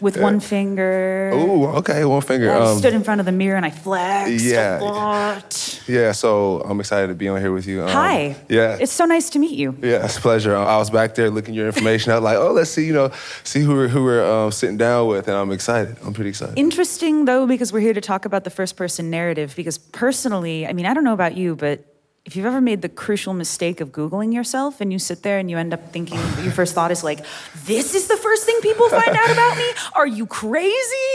With 0.00 0.16
one 0.16 0.40
finger. 0.40 1.30
Oh, 1.34 1.66
okay, 1.78 2.04
one 2.04 2.22
finger. 2.22 2.50
I 2.50 2.58
Um, 2.72 2.78
stood 2.78 2.94
in 2.94 3.02
front 3.02 3.20
of 3.20 3.26
the 3.26 3.32
mirror 3.32 3.56
and 3.56 3.66
I 3.66 3.70
flexed 3.70 4.44
yeah. 4.44 4.80
a 4.80 4.82
lot. 4.82 5.80
yeah, 5.86 6.12
so 6.12 6.60
I'm 6.62 6.78
excited 6.80 7.08
to 7.08 7.14
be 7.14 7.28
on 7.28 7.40
here 7.40 7.52
with 7.52 7.66
you. 7.66 7.82
Um, 7.82 7.88
Hi. 7.88 8.36
Yeah. 8.48 8.76
It's 8.80 8.92
so 8.92 9.04
nice 9.04 9.30
to 9.30 9.38
meet 9.38 9.56
you. 9.58 9.76
yeah, 9.82 10.04
it's 10.04 10.18
a 10.18 10.20
pleasure. 10.20 10.54
I 10.56 10.76
was 10.78 10.90
back 10.90 11.14
there 11.14 11.30
looking 11.30 11.54
your 11.54 11.66
information 11.66 12.12
out, 12.12 12.22
like, 12.22 12.36
oh, 12.38 12.52
let's 12.52 12.70
see, 12.70 12.86
you 12.86 12.92
know, 12.92 13.10
see 13.44 13.60
who 13.60 13.74
we're, 13.74 13.88
who 13.88 14.04
we're 14.04 14.24
um, 14.24 14.52
sitting 14.52 14.76
down 14.76 15.08
with, 15.08 15.28
and 15.28 15.36
I'm 15.36 15.50
excited. 15.52 15.96
I'm 16.04 16.12
pretty 16.12 16.30
excited. 16.30 16.58
Interesting, 16.58 17.24
though, 17.24 17.46
because 17.46 17.72
we're 17.72 17.80
here 17.80 17.94
to 17.94 18.00
talk 18.00 18.24
about 18.24 18.44
the 18.44 18.50
first 18.50 18.76
person 18.76 19.10
narrative. 19.10 19.54
Because 19.56 19.78
personally, 19.78 20.66
I 20.66 20.72
mean, 20.72 20.86
I 20.86 20.94
don't 20.94 21.04
know 21.04 21.14
about 21.14 21.36
you, 21.36 21.56
but 21.56 21.87
if 22.28 22.36
you've 22.36 22.44
ever 22.44 22.60
made 22.60 22.82
the 22.82 22.90
crucial 22.90 23.32
mistake 23.32 23.80
of 23.80 23.90
Googling 23.90 24.34
yourself 24.34 24.82
and 24.82 24.92
you 24.92 24.98
sit 24.98 25.22
there 25.22 25.38
and 25.38 25.50
you 25.50 25.56
end 25.56 25.72
up 25.72 25.92
thinking, 25.94 26.18
your 26.42 26.52
first 26.52 26.74
thought 26.74 26.90
is 26.90 27.02
like, 27.02 27.24
this 27.64 27.94
is 27.94 28.06
the 28.06 28.18
first 28.18 28.44
thing 28.44 28.60
people 28.60 28.86
find 28.90 29.08
out 29.08 29.30
about 29.30 29.56
me? 29.56 29.64
Are 29.94 30.06
you 30.06 30.26
crazy? 30.26 31.14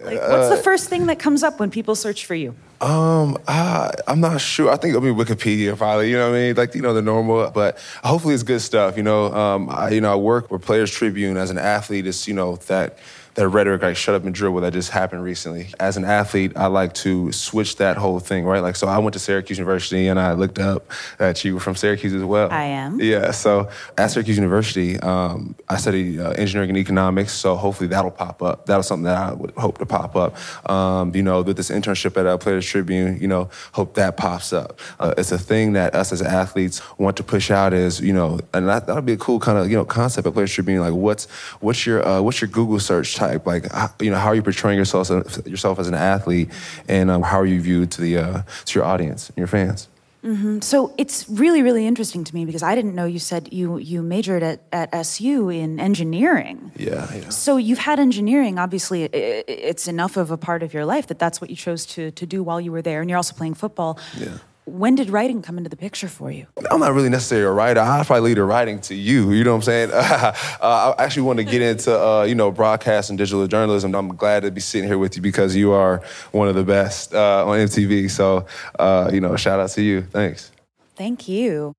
Like, 0.00 0.18
what's 0.20 0.46
Uh, 0.46 0.56
the 0.56 0.62
first 0.62 0.88
thing 0.88 1.04
that 1.08 1.18
comes 1.18 1.42
up 1.42 1.60
when 1.60 1.70
people 1.70 1.94
search 1.94 2.24
for 2.24 2.34
you? 2.34 2.54
Um, 2.80 3.36
I, 3.46 3.90
I'm 4.08 4.20
not 4.20 4.40
sure. 4.40 4.70
I 4.70 4.76
think 4.76 4.94
it'll 4.94 5.02
be 5.02 5.24
Wikipedia 5.24 5.76
probably. 5.76 6.10
You 6.10 6.16
know 6.16 6.30
what 6.30 6.36
I 6.36 6.40
mean? 6.40 6.54
Like 6.56 6.74
you 6.74 6.80
know 6.80 6.94
the 6.94 7.02
normal, 7.02 7.50
but 7.50 7.76
hopefully 8.02 8.32
it's 8.32 8.42
good 8.42 8.60
stuff. 8.62 8.96
You 8.96 9.02
know, 9.02 9.34
um, 9.34 9.68
I, 9.68 9.90
you 9.90 10.00
know 10.00 10.12
I 10.12 10.16
work 10.16 10.50
with 10.50 10.62
Players 10.62 10.90
Tribune 10.90 11.36
as 11.36 11.50
an 11.50 11.58
athlete. 11.58 12.06
It's 12.06 12.26
you 12.26 12.34
know 12.34 12.56
that 12.56 12.98
that 13.34 13.48
rhetoric 13.48 13.82
like 13.82 13.96
shut 13.96 14.14
up 14.14 14.24
and 14.24 14.34
dribble 14.34 14.60
that 14.60 14.72
just 14.72 14.90
happened 14.90 15.22
recently. 15.22 15.68
As 15.80 15.96
an 15.96 16.04
athlete, 16.04 16.52
I 16.56 16.66
like 16.66 16.94
to 16.94 17.32
switch 17.32 17.76
that 17.76 17.96
whole 17.96 18.20
thing, 18.20 18.44
right? 18.44 18.62
Like, 18.62 18.76
so 18.76 18.86
I 18.86 18.98
went 18.98 19.14
to 19.14 19.18
Syracuse 19.18 19.58
University 19.58 20.06
and 20.06 20.20
I 20.20 20.32
looked 20.32 20.58
up 20.58 20.90
that 21.18 21.44
you 21.44 21.54
were 21.54 21.60
from 21.60 21.74
Syracuse 21.74 22.14
as 22.14 22.22
well. 22.22 22.50
I 22.52 22.64
am. 22.64 23.00
Yeah, 23.00 23.32
so 23.32 23.68
at 23.98 24.08
Syracuse 24.08 24.36
University, 24.36 25.00
um, 25.00 25.54
I 25.68 25.76
studied 25.76 26.20
uh, 26.20 26.30
engineering 26.30 26.70
and 26.70 26.78
economics, 26.78 27.32
so 27.32 27.56
hopefully 27.56 27.88
that'll 27.88 28.10
pop 28.10 28.42
up. 28.42 28.66
That'll 28.66 28.82
something 28.82 29.04
that 29.04 29.16
I 29.16 29.32
would 29.32 29.50
hope 29.52 29.78
to 29.78 29.86
pop 29.86 30.14
up. 30.14 30.70
Um, 30.70 31.14
you 31.14 31.22
know, 31.22 31.42
with 31.42 31.56
this 31.56 31.70
internship 31.70 32.16
at 32.16 32.26
uh, 32.26 32.38
Players 32.38 32.66
Tribune, 32.66 33.20
you 33.20 33.26
know, 33.26 33.50
hope 33.72 33.94
that 33.94 34.16
pops 34.16 34.52
up. 34.52 34.78
Uh, 35.00 35.14
it's 35.18 35.32
a 35.32 35.38
thing 35.38 35.72
that 35.72 35.94
us 35.94 36.12
as 36.12 36.22
athletes 36.22 36.80
want 36.98 37.16
to 37.16 37.24
push 37.24 37.50
out 37.50 37.72
is, 37.72 38.00
you 38.00 38.12
know, 38.12 38.38
and 38.52 38.68
that, 38.68 38.86
that'll 38.86 39.02
be 39.02 39.14
a 39.14 39.16
cool 39.16 39.40
kind 39.40 39.58
of, 39.58 39.68
you 39.70 39.76
know, 39.76 39.84
concept 39.84 40.26
at 40.26 40.32
Players 40.32 40.52
Tribune. 40.52 40.80
Like, 40.80 40.94
what's 40.94 41.26
what's 41.60 41.84
your 41.84 42.06
uh, 42.06 42.20
what's 42.20 42.40
your 42.40 42.48
Google 42.48 42.78
search 42.78 43.16
type? 43.28 43.46
Like, 43.46 43.64
you 44.00 44.10
know, 44.10 44.18
how 44.18 44.28
are 44.28 44.34
you 44.34 44.42
portraying 44.42 44.78
yourself 44.78 45.08
yourself 45.46 45.78
as 45.78 45.88
an 45.88 45.94
athlete, 45.94 46.50
and 46.88 47.10
um, 47.10 47.22
how 47.22 47.38
are 47.40 47.46
you 47.46 47.60
viewed 47.60 47.90
to 47.92 48.00
the 48.00 48.18
uh, 48.18 48.42
to 48.66 48.78
your 48.78 48.84
audience 48.84 49.28
and 49.28 49.38
your 49.38 49.46
fans? 49.46 49.88
Mm-hmm. 50.24 50.60
So 50.60 50.94
it's 50.96 51.28
really, 51.28 51.60
really 51.60 51.86
interesting 51.86 52.24
to 52.24 52.34
me 52.34 52.46
because 52.46 52.62
I 52.62 52.74
didn't 52.74 52.94
know 52.94 53.04
you 53.04 53.18
said 53.18 53.52
you 53.52 53.76
you 53.76 54.02
majored 54.02 54.42
at, 54.42 54.62
at 54.72 54.94
SU 54.94 55.50
in 55.50 55.78
engineering. 55.78 56.72
Yeah, 56.76 57.12
yeah. 57.14 57.28
So 57.28 57.58
you've 57.58 57.78
had 57.78 57.98
engineering. 58.00 58.58
Obviously, 58.58 59.04
it's 59.04 59.86
enough 59.86 60.16
of 60.16 60.30
a 60.30 60.38
part 60.38 60.62
of 60.62 60.72
your 60.72 60.86
life 60.86 61.08
that 61.08 61.18
that's 61.18 61.40
what 61.40 61.50
you 61.50 61.56
chose 61.56 61.84
to 61.86 62.10
to 62.12 62.26
do 62.26 62.42
while 62.42 62.60
you 62.60 62.72
were 62.72 62.82
there, 62.82 63.00
and 63.00 63.10
you're 63.10 63.18
also 63.18 63.34
playing 63.34 63.54
football. 63.54 63.98
Yeah 64.18 64.38
when 64.66 64.94
did 64.94 65.10
writing 65.10 65.42
come 65.42 65.58
into 65.58 65.68
the 65.68 65.76
picture 65.76 66.08
for 66.08 66.30
you? 66.30 66.46
I'm 66.70 66.80
not 66.80 66.92
really 66.94 67.10
necessarily 67.10 67.46
a 67.46 67.50
writer. 67.52 67.80
I 67.80 68.02
probably 68.04 68.30
lead 68.30 68.38
the 68.38 68.44
writing 68.44 68.80
to 68.82 68.94
you. 68.94 69.32
You 69.32 69.44
know 69.44 69.50
what 69.50 69.56
I'm 69.56 69.62
saying? 69.62 69.90
uh, 69.92 70.32
I 70.60 70.94
actually 70.98 71.22
want 71.22 71.38
to 71.38 71.44
get 71.44 71.60
into 71.60 71.98
uh, 71.98 72.22
you 72.24 72.34
know 72.34 72.50
broadcast 72.50 73.10
and 73.10 73.18
digital 73.18 73.46
journalism. 73.46 73.94
I'm 73.94 74.16
glad 74.16 74.42
to 74.44 74.50
be 74.50 74.60
sitting 74.60 74.88
here 74.88 74.98
with 74.98 75.16
you 75.16 75.22
because 75.22 75.54
you 75.54 75.72
are 75.72 76.02
one 76.32 76.48
of 76.48 76.54
the 76.54 76.64
best 76.64 77.14
uh, 77.14 77.46
on 77.46 77.58
MTV. 77.58 78.10
So 78.10 78.46
uh, 78.78 79.10
you 79.12 79.20
know, 79.20 79.36
shout 79.36 79.60
out 79.60 79.70
to 79.70 79.82
you. 79.82 80.02
Thanks. 80.02 80.50
Thank 80.96 81.28
you. 81.28 81.74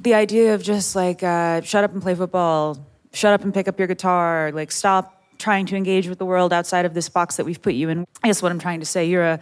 The 0.00 0.14
idea 0.14 0.54
of 0.54 0.62
just 0.62 0.96
like 0.96 1.22
uh, 1.22 1.60
shut 1.62 1.84
up 1.84 1.92
and 1.92 2.02
play 2.02 2.14
football, 2.14 2.78
shut 3.12 3.32
up 3.32 3.42
and 3.42 3.52
pick 3.54 3.68
up 3.68 3.78
your 3.78 3.88
guitar, 3.88 4.50
like 4.52 4.72
stop 4.72 5.16
trying 5.38 5.66
to 5.66 5.76
engage 5.76 6.06
with 6.06 6.18
the 6.18 6.26
world 6.26 6.52
outside 6.52 6.84
of 6.84 6.94
this 6.94 7.08
box 7.08 7.36
that 7.36 7.44
we've 7.44 7.60
put 7.60 7.74
you 7.74 7.88
in. 7.88 8.04
I 8.22 8.28
guess 8.28 8.42
what 8.42 8.52
I'm 8.52 8.58
trying 8.58 8.80
to 8.80 8.86
say, 8.86 9.06
you're 9.06 9.24
a 9.24 9.40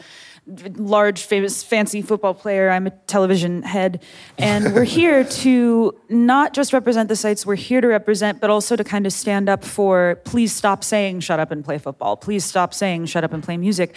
large, 0.77 1.23
famous, 1.23 1.63
fancy 1.63 2.03
football 2.03 2.35
player. 2.35 2.71
I'm 2.71 2.87
a 2.87 2.91
television 2.91 3.63
head. 3.63 4.03
And 4.39 4.75
we're 4.75 4.85
here 4.85 5.25
to 5.43 5.95
not 6.09 6.55
just 6.55 6.73
represent 6.73 7.09
the 7.09 7.17
sites 7.17 7.45
we're 7.45 7.57
here 7.57 7.81
to 7.81 7.89
represent, 7.89 8.41
but 8.41 8.51
also 8.51 8.77
to 8.77 8.85
kind 8.85 9.07
of 9.07 9.13
stand 9.13 9.49
up 9.49 9.65
for 9.65 10.21
please 10.25 10.53
stop 10.53 10.83
saying 10.83 11.21
shut 11.21 11.41
up 11.41 11.51
and 11.51 11.65
play 11.65 11.79
football. 11.79 12.17
Please 12.17 12.45
stop 12.45 12.73
saying 12.73 13.07
shut 13.07 13.25
up 13.25 13.33
and 13.33 13.43
play 13.43 13.57
music. 13.57 13.95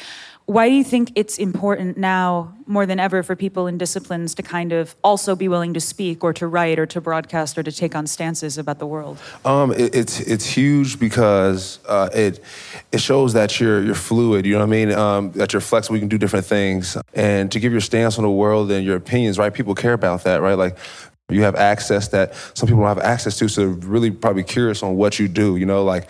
Why 0.51 0.67
do 0.67 0.75
you 0.75 0.83
think 0.83 1.13
it's 1.15 1.37
important 1.37 1.95
now 1.95 2.53
more 2.67 2.85
than 2.85 2.99
ever 2.99 3.23
for 3.23 3.37
people 3.37 3.67
in 3.67 3.77
disciplines 3.77 4.35
to 4.35 4.43
kind 4.43 4.73
of 4.73 4.97
also 5.01 5.33
be 5.33 5.47
willing 5.47 5.73
to 5.75 5.79
speak 5.79 6.25
or 6.25 6.33
to 6.33 6.45
write 6.45 6.77
or 6.77 6.85
to 6.87 6.99
broadcast 6.99 7.57
or 7.57 7.63
to 7.63 7.71
take 7.71 7.95
on 7.95 8.05
stances 8.05 8.57
about 8.57 8.77
the 8.77 8.85
world? 8.85 9.17
Um, 9.45 9.71
it, 9.71 9.95
it's 9.95 10.19
it's 10.19 10.45
huge 10.45 10.99
because 10.99 11.79
uh, 11.87 12.09
it 12.13 12.43
it 12.91 12.99
shows 12.99 13.31
that 13.31 13.61
you're 13.61 13.81
you're 13.81 13.95
fluid. 13.95 14.45
You 14.45 14.55
know 14.55 14.59
what 14.59 14.65
I 14.65 14.85
mean? 14.85 14.91
Um, 14.91 15.31
that 15.39 15.53
you're 15.53 15.61
flexible. 15.61 15.95
You 15.95 16.01
can 16.01 16.09
do 16.09 16.17
different 16.17 16.45
things, 16.45 16.97
and 17.13 17.49
to 17.53 17.57
give 17.61 17.71
your 17.71 17.79
stance 17.79 18.17
on 18.17 18.25
the 18.25 18.29
world 18.29 18.71
and 18.71 18.85
your 18.85 18.97
opinions. 18.97 19.39
Right? 19.39 19.53
People 19.53 19.73
care 19.73 19.93
about 19.93 20.25
that. 20.25 20.41
Right? 20.41 20.57
Like 20.57 20.77
you 21.29 21.43
have 21.43 21.55
access 21.55 22.09
that 22.09 22.35
some 22.55 22.67
people 22.67 22.81
don't 22.81 22.89
have 22.89 22.99
access 22.99 23.37
to, 23.37 23.47
so 23.47 23.67
really 23.67 24.11
probably 24.11 24.43
curious 24.43 24.83
on 24.83 24.97
what 24.97 25.17
you 25.17 25.29
do. 25.29 25.55
You 25.55 25.65
know, 25.65 25.85
like 25.85 26.09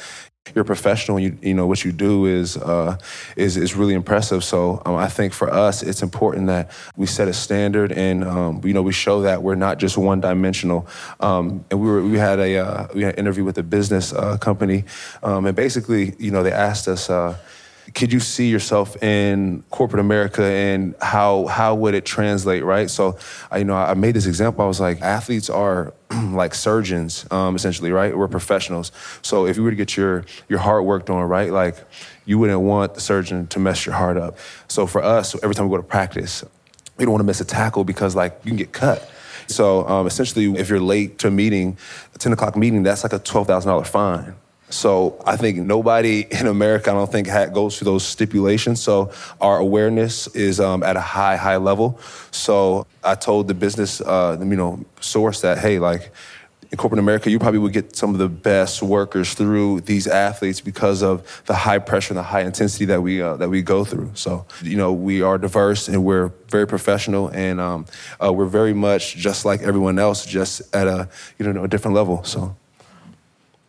you're 0.55 0.63
professional. 0.63 1.19
You 1.19 1.37
you 1.41 1.53
know 1.53 1.67
what 1.67 1.85
you 1.85 1.91
do 1.91 2.25
is 2.25 2.57
uh, 2.57 2.97
is 3.35 3.57
is 3.57 3.75
really 3.75 3.93
impressive. 3.93 4.43
So 4.43 4.81
um, 4.85 4.95
I 4.95 5.07
think 5.07 5.33
for 5.33 5.51
us, 5.51 5.83
it's 5.83 6.01
important 6.01 6.47
that 6.47 6.71
we 6.95 7.05
set 7.05 7.27
a 7.27 7.33
standard, 7.33 7.91
and 7.91 8.23
um, 8.23 8.61
you 8.63 8.73
know 8.73 8.81
we 8.81 8.91
show 8.91 9.21
that 9.21 9.43
we're 9.43 9.55
not 9.55 9.77
just 9.77 9.97
one 9.97 10.19
dimensional. 10.19 10.87
Um, 11.19 11.63
and 11.69 11.79
we 11.79 11.87
were 11.87 12.01
we 12.01 12.17
had 12.17 12.39
a 12.39 12.57
uh, 12.57 12.87
we 12.93 13.03
had 13.03 13.13
an 13.13 13.19
interview 13.19 13.43
with 13.43 13.57
a 13.57 13.63
business 13.63 14.13
uh, 14.13 14.37
company, 14.37 14.83
um, 15.23 15.45
and 15.45 15.55
basically 15.55 16.15
you 16.17 16.31
know 16.31 16.43
they 16.43 16.51
asked 16.51 16.87
us 16.87 17.09
uh, 17.09 17.37
could 17.93 18.13
you 18.13 18.19
see 18.19 18.49
yourself 18.49 19.01
in 19.01 19.63
corporate 19.69 19.99
America 19.99 20.43
and 20.43 20.95
how 21.01 21.47
how 21.47 21.75
would 21.75 21.93
it 21.93 22.05
translate, 22.05 22.63
right? 22.63 22.89
So, 22.89 23.17
I, 23.49 23.59
you 23.59 23.63
know, 23.65 23.75
I 23.75 23.93
made 23.93 24.15
this 24.15 24.25
example. 24.25 24.63
I 24.63 24.67
was 24.67 24.79
like, 24.79 25.01
athletes 25.01 25.49
are 25.49 25.93
like 26.31 26.53
surgeons, 26.53 27.25
um, 27.31 27.55
essentially, 27.55 27.91
right? 27.91 28.15
We're 28.15 28.27
professionals. 28.27 28.91
So, 29.21 29.45
if 29.45 29.57
you 29.57 29.63
were 29.63 29.71
to 29.71 29.75
get 29.75 29.97
your 29.97 30.25
your 30.47 30.59
heart 30.59 30.85
worked 30.85 31.09
on, 31.09 31.23
right, 31.27 31.51
like 31.51 31.77
you 32.25 32.37
wouldn't 32.39 32.61
want 32.61 32.93
the 32.93 33.01
surgeon 33.01 33.47
to 33.47 33.59
mess 33.59 33.85
your 33.85 33.95
heart 33.95 34.17
up. 34.17 34.37
So, 34.67 34.87
for 34.87 35.03
us, 35.03 35.35
every 35.43 35.55
time 35.55 35.67
we 35.67 35.71
go 35.71 35.81
to 35.81 35.87
practice, 35.87 36.43
we 36.97 37.05
don't 37.05 37.11
want 37.11 37.21
to 37.21 37.27
miss 37.27 37.41
a 37.41 37.45
tackle 37.45 37.83
because 37.83 38.15
like 38.15 38.39
you 38.43 38.49
can 38.49 38.57
get 38.57 38.71
cut. 38.71 39.09
So, 39.47 39.87
um, 39.87 40.07
essentially, 40.07 40.53
if 40.57 40.69
you're 40.69 40.79
late 40.79 41.17
to 41.19 41.27
a 41.27 41.31
meeting, 41.31 41.77
a 42.15 42.17
10 42.17 42.31
o'clock 42.31 42.55
meeting, 42.55 42.83
that's 42.83 43.03
like 43.03 43.11
a 43.11 43.19
$12,000 43.19 43.85
fine. 43.87 44.35
So 44.71 45.21
I 45.25 45.37
think 45.37 45.57
nobody 45.57 46.25
in 46.31 46.47
America, 46.47 46.91
I 46.91 46.93
don't 46.93 47.11
think, 47.11 47.27
goes 47.53 47.77
through 47.77 47.85
those 47.85 48.05
stipulations. 48.05 48.81
So 48.81 49.11
our 49.39 49.57
awareness 49.57 50.27
is 50.27 50.59
um, 50.59 50.83
at 50.83 50.95
a 50.95 51.01
high, 51.01 51.35
high 51.35 51.57
level. 51.57 51.99
So 52.31 52.87
I 53.03 53.15
told 53.15 53.47
the 53.47 53.53
business, 53.53 54.01
uh, 54.01 54.37
you 54.39 54.55
know, 54.55 54.83
source 54.99 55.41
that, 55.41 55.59
hey, 55.59 55.79
like 55.79 56.11
in 56.71 56.77
corporate 56.77 56.99
America, 56.99 57.29
you 57.29 57.37
probably 57.37 57.59
would 57.59 57.73
get 57.73 57.97
some 57.97 58.11
of 58.11 58.17
the 58.17 58.29
best 58.29 58.81
workers 58.81 59.33
through 59.33 59.81
these 59.81 60.07
athletes 60.07 60.61
because 60.61 61.03
of 61.03 61.43
the 61.45 61.53
high 61.53 61.79
pressure 61.79 62.13
and 62.13 62.17
the 62.17 62.23
high 62.23 62.41
intensity 62.41 62.85
that 62.85 63.01
we 63.01 63.21
uh, 63.21 63.35
that 63.35 63.49
we 63.49 63.61
go 63.61 63.83
through. 63.83 64.11
So 64.13 64.45
you 64.63 64.77
know, 64.77 64.93
we 64.93 65.21
are 65.21 65.37
diverse 65.37 65.89
and 65.89 66.05
we're 66.05 66.31
very 66.47 66.65
professional, 66.65 67.27
and 67.29 67.59
um, 67.59 67.85
uh, 68.23 68.31
we're 68.31 68.45
very 68.45 68.73
much 68.73 69.17
just 69.17 69.43
like 69.43 69.61
everyone 69.61 69.99
else, 69.99 70.25
just 70.25 70.73
at 70.73 70.87
a 70.87 71.09
you 71.37 71.51
know 71.51 71.65
a 71.65 71.67
different 71.67 71.95
level. 71.95 72.23
So 72.23 72.55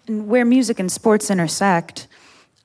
where 0.09 0.45
music 0.45 0.79
and 0.79 0.91
sports 0.91 1.31
intersect, 1.31 2.09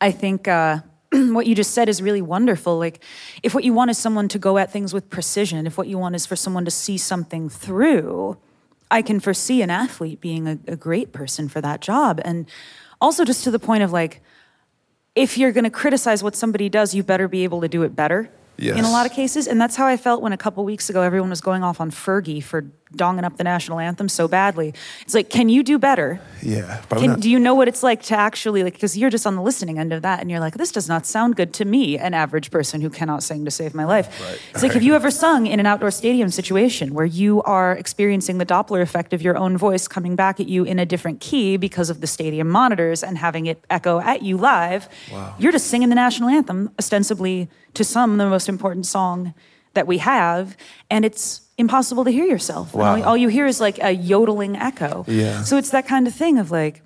I 0.01 0.11
think 0.11 0.47
uh, 0.47 0.79
what 1.11 1.47
you 1.47 1.55
just 1.55 1.71
said 1.71 1.89
is 1.89 2.01
really 2.01 2.21
wonderful. 2.21 2.77
Like, 2.77 3.03
if 3.43 3.53
what 3.53 3.63
you 3.63 3.73
want 3.73 3.91
is 3.91 3.97
someone 3.97 4.27
to 4.29 4.39
go 4.39 4.57
at 4.57 4.71
things 4.71 4.93
with 4.93 5.09
precision, 5.09 5.67
if 5.67 5.77
what 5.77 5.87
you 5.87 5.97
want 5.97 6.15
is 6.15 6.25
for 6.25 6.35
someone 6.35 6.65
to 6.65 6.71
see 6.71 6.97
something 6.97 7.49
through, 7.49 8.37
I 8.89 9.01
can 9.01 9.19
foresee 9.19 9.61
an 9.61 9.69
athlete 9.69 10.21
being 10.21 10.47
a, 10.47 10.59
a 10.67 10.75
great 10.75 11.11
person 11.13 11.49
for 11.49 11.61
that 11.61 11.81
job. 11.81 12.21
And 12.23 12.47
also, 13.01 13.25
just 13.25 13.43
to 13.43 13.51
the 13.51 13.59
point 13.59 13.83
of 13.83 13.91
like, 13.91 14.21
if 15.15 15.37
you're 15.37 15.51
going 15.51 15.63
to 15.63 15.69
criticize 15.69 16.23
what 16.23 16.35
somebody 16.35 16.69
does, 16.69 16.93
you 16.93 17.03
better 17.03 17.27
be 17.27 17.43
able 17.43 17.61
to 17.61 17.67
do 17.67 17.83
it 17.83 17.95
better. 17.95 18.29
Yes. 18.57 18.77
In 18.77 18.85
a 18.85 18.91
lot 18.91 19.05
of 19.05 19.11
cases. 19.11 19.47
And 19.47 19.61
that's 19.61 19.75
how 19.75 19.85
I 19.85 19.97
felt 19.97 20.21
when 20.21 20.33
a 20.33 20.37
couple 20.37 20.63
weeks 20.65 20.89
ago 20.89 21.01
everyone 21.01 21.29
was 21.29 21.41
going 21.41 21.63
off 21.63 21.79
on 21.79 21.91
Fergie 21.91 22.41
for 22.41 22.65
donging 22.95 23.23
up 23.23 23.37
the 23.37 23.43
national 23.43 23.79
anthem 23.79 24.07
so 24.07 24.27
badly. 24.27 24.73
It's 25.01 25.13
like, 25.13 25.29
can 25.29 25.49
you 25.49 25.63
do 25.63 25.77
better? 25.77 26.21
Yeah. 26.41 26.81
Can, 26.89 27.19
do 27.19 27.29
you 27.29 27.39
know 27.39 27.53
what 27.53 27.67
it's 27.67 27.83
like 27.83 28.03
to 28.03 28.15
actually 28.15 28.63
like? 28.63 28.73
Because 28.73 28.97
you're 28.97 29.09
just 29.09 29.27
on 29.27 29.35
the 29.35 29.41
listening 29.41 29.77
end 29.79 29.93
of 29.93 30.01
that, 30.03 30.21
and 30.21 30.31
you're 30.31 30.39
like, 30.39 30.55
this 30.55 30.71
does 30.71 30.87
not 30.87 31.05
sound 31.05 31.35
good 31.35 31.53
to 31.55 31.65
me, 31.65 31.97
an 31.97 32.13
average 32.13 32.51
person 32.51 32.81
who 32.81 32.89
cannot 32.89 33.23
sing 33.23 33.45
to 33.45 33.51
save 33.51 33.73
my 33.73 33.85
life. 33.85 34.07
Right. 34.21 34.39
It's 34.53 34.63
like, 34.63 34.73
have 34.73 34.83
you 34.83 34.95
ever 35.01 35.11
sung 35.11 35.47
in 35.47 35.59
an 35.59 35.65
outdoor 35.65 35.91
stadium 35.91 36.29
situation 36.29 36.93
where 36.93 37.05
you 37.05 37.41
are 37.43 37.73
experiencing 37.73 38.37
the 38.37 38.45
Doppler 38.45 38.81
effect 38.81 39.13
of 39.13 39.21
your 39.21 39.37
own 39.37 39.57
voice 39.57 39.87
coming 39.87 40.15
back 40.15 40.39
at 40.39 40.47
you 40.47 40.63
in 40.63 40.79
a 40.79 40.85
different 40.85 41.19
key 41.19 41.57
because 41.57 41.89
of 41.89 42.01
the 42.01 42.07
stadium 42.07 42.47
monitors 42.47 43.03
and 43.03 43.17
having 43.17 43.45
it 43.47 43.63
echo 43.69 43.99
at 43.99 44.21
you 44.21 44.37
live? 44.37 44.87
Wow. 45.11 45.35
You're 45.39 45.51
just 45.51 45.67
singing 45.67 45.89
the 45.89 45.95
national 45.95 46.29
anthem, 46.29 46.71
ostensibly 46.79 47.49
to 47.73 47.83
some 47.83 48.17
the 48.17 48.29
most 48.29 48.49
important 48.49 48.85
song 48.85 49.33
that 49.73 49.87
we 49.87 49.99
have, 49.99 50.57
and 50.89 51.05
it's 51.05 51.46
impossible 51.57 52.03
to 52.05 52.11
hear 52.11 52.25
yourself. 52.25 52.73
Wow. 52.73 52.95
All, 52.95 53.03
all, 53.03 53.17
you 53.17 53.29
hear 53.29 53.45
is 53.45 53.59
like 53.59 53.79
a 53.81 53.91
yodeling 53.91 54.55
echo. 54.55 55.05
Yeah. 55.07 55.43
So 55.43 55.57
it's 55.57 55.71
that 55.71 55.87
kind 55.87 56.07
of 56.07 56.13
thing 56.13 56.37
of 56.37 56.51
like, 56.51 56.81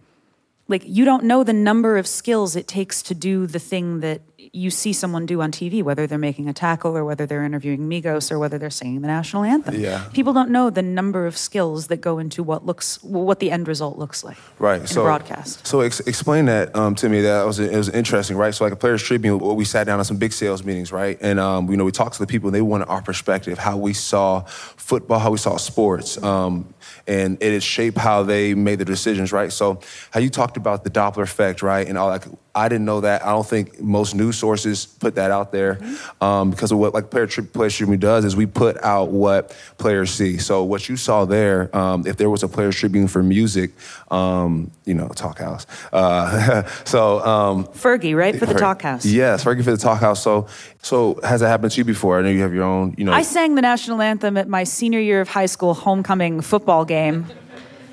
like 0.68 0.84
you 0.86 1.04
don't 1.04 1.25
know 1.25 1.44
the 1.44 1.54
number 1.54 1.98
of 1.98 2.08
skills 2.08 2.56
it 2.56 2.68
takes 2.68 3.01
to 3.04 3.13
do 3.13 3.46
the 3.46 3.60
thing 3.60 4.00
that 4.00 4.22
you 4.53 4.70
see 4.70 4.91
someone 4.91 5.25
do 5.25 5.41
on 5.41 5.51
TV, 5.51 5.81
whether 5.81 6.05
they're 6.08 6.17
making 6.17 6.50
a 6.50 6.53
tackle 6.53 6.98
or 6.98 7.05
whether 7.05 7.25
they're 7.25 7.43
interviewing 7.43 7.88
Migos 7.88 8.31
or 8.31 8.38
whether 8.38 8.58
they're 8.58 8.70
singing 8.70 9.01
the 9.01 9.08
national 9.08 9.43
anthem. 9.43 9.75
Yeah. 9.75 10.05
People 10.12 10.34
don't 10.34 10.50
know 10.50 10.70
the 10.70 10.81
number 10.81 11.25
of 11.25 11.38
skills 11.38 11.88
that 11.88 12.01
go 12.01 12.20
into 12.20 12.43
what 12.43 12.65
looks 12.65 13.01
what 13.01 13.39
the 13.39 13.50
end 13.50 13.67
result 13.70 13.98
looks 13.98 14.25
like. 14.25 14.38
Right. 14.60 14.88
so 14.89 15.03
broadcast. 15.03 15.65
So 15.65 15.79
ex- 15.81 16.01
explain 16.01 16.46
that 16.46 16.75
um, 16.75 16.96
to 16.96 17.08
me. 17.08 17.22
That 17.22 17.46
was 17.46 17.60
it 17.60 17.75
was 17.75 17.88
interesting, 17.89 18.36
right? 18.36 18.53
So 18.53 18.65
like 18.65 18.74
a 18.74 18.75
Players 18.75 19.01
Tribune, 19.01 19.39
we 19.39 19.63
sat 19.63 19.86
down 19.86 20.00
on 20.00 20.05
some 20.05 20.17
big 20.17 20.34
sales 20.34 20.65
meetings, 20.65 20.91
right? 20.91 21.17
And 21.22 21.39
um, 21.39 21.70
you 21.72 21.77
know 21.77 21.86
we 21.86 21.91
talked 21.91 22.13
to 22.15 22.20
the 22.20 22.27
people, 22.27 22.50
and 22.50 22.55
they 22.55 22.62
wanted 22.62 22.89
our 22.89 23.01
perspective, 23.01 23.58
how 23.58 23.77
we 23.77 23.93
saw 23.93 24.41
football, 24.41 25.20
how 25.20 25.31
we 25.31 25.38
saw 25.38 25.55
sports. 25.55 26.22
Um, 26.22 26.74
and 27.08 27.41
it 27.41 27.63
shaped 27.63 27.98
how 27.98 28.24
they 28.24 28.53
made 28.53 28.79
the 28.79 28.86
decisions, 28.86 29.31
right? 29.31 29.51
So 29.51 29.79
how 30.12 30.20
you 30.20 30.29
talked 30.29 30.58
about 30.58 30.84
the 30.84 30.89
Doppler 30.89 31.24
effect, 31.24 31.62
right? 31.62 31.88
And 31.88 31.98
all 31.98 32.12
that. 32.12 32.27
I 32.53 32.67
didn't 32.67 32.86
know 32.86 33.01
that. 33.01 33.24
I 33.25 33.29
don't 33.29 33.48
think 33.48 33.79
most 33.79 34.13
news 34.13 34.38
sources 34.38 34.86
put 34.86 35.15
that 35.15 35.31
out 35.31 35.51
there 35.51 35.79
um, 36.20 36.51
because 36.51 36.72
of 36.72 36.79
what 36.79 36.93
like 36.93 37.10
player 37.10 37.25
tri- 37.25 37.46
player 37.46 37.70
tribune 37.70 38.00
does 38.00 38.25
is 38.25 38.36
we 38.36 38.46
put 38.46 38.81
out 38.84 39.10
what 39.10 39.55
players 39.77 40.12
see. 40.12 40.38
So 40.38 40.63
what 40.63 40.89
you 40.89 40.98
saw 40.98 41.24
there, 41.25 41.75
um, 41.75 42.05
if 42.05 42.17
there 42.17 42.29
was 42.29 42.43
a 42.43 42.50
players 42.50 42.75
tribune 42.75 43.08
for 43.08 43.24
music, 43.24 43.72
um, 44.10 44.70
you 44.86 44.93
know, 44.93 45.08
talk 45.10 45.39
house. 45.39 45.65
Uh, 45.93 46.63
so 46.84 47.25
um, 47.25 47.65
Fergie, 47.67 48.15
right 48.15 48.38
for 48.38 48.46
the 48.46 48.53
Fer- 48.53 48.60
talk 48.60 48.81
house. 48.81 49.05
Yes, 49.05 49.43
Fergie 49.43 49.63
for 49.63 49.72
the 49.72 49.77
talk 49.77 50.01
house. 50.01 50.22
So 50.22 50.48
so 50.81 51.20
has 51.24 51.41
that 51.41 51.48
happened 51.48 51.72
to 51.74 51.77
you 51.77 51.86
before? 51.86 52.20
I 52.20 52.24
know 52.24 52.29
you 52.29 52.41
have 52.41 52.53
your 52.53 52.63
own. 52.63 52.96
You 52.98 53.05
know, 53.05 53.13
I 53.13 53.22
sang 53.22 53.55
the 53.55 53.62
national 53.62 54.01
anthem 54.01 54.36
at 54.36 54.48
my 54.48 54.63
senior 54.63 55.00
year 55.00 55.22
of 55.22 55.29
high 55.29 55.46
school 55.46 55.74
homecoming 55.74 56.41
football 56.41 56.86
game, 56.86 57.27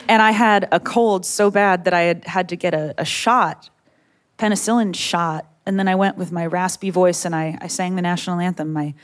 and 0.09 0.23
I 0.23 0.33
had 0.33 0.69
a 0.73 0.81
cold 0.81 1.27
so 1.27 1.51
bad 1.51 1.85
that 1.85 1.95
I 1.95 2.03
had 2.03 2.25
had 2.25 2.49
to 2.49 2.57
get 2.57 2.75
a, 2.75 2.95
a 2.99 3.05
shot, 3.05 3.71
penicillin 4.39 4.95
shot, 4.95 5.47
and 5.67 5.79
then 5.79 5.89
I 5.89 5.95
went 5.95 6.17
with 6.17 6.33
my 6.33 6.47
raspy 6.47 6.91
voice 6.91 7.25
and 7.25 7.35
I, 7.35 7.59
I 7.61 7.67
sang 7.67 7.97
the 7.97 8.03
national 8.03 8.41
anthem 8.41 8.73
my 8.73 8.95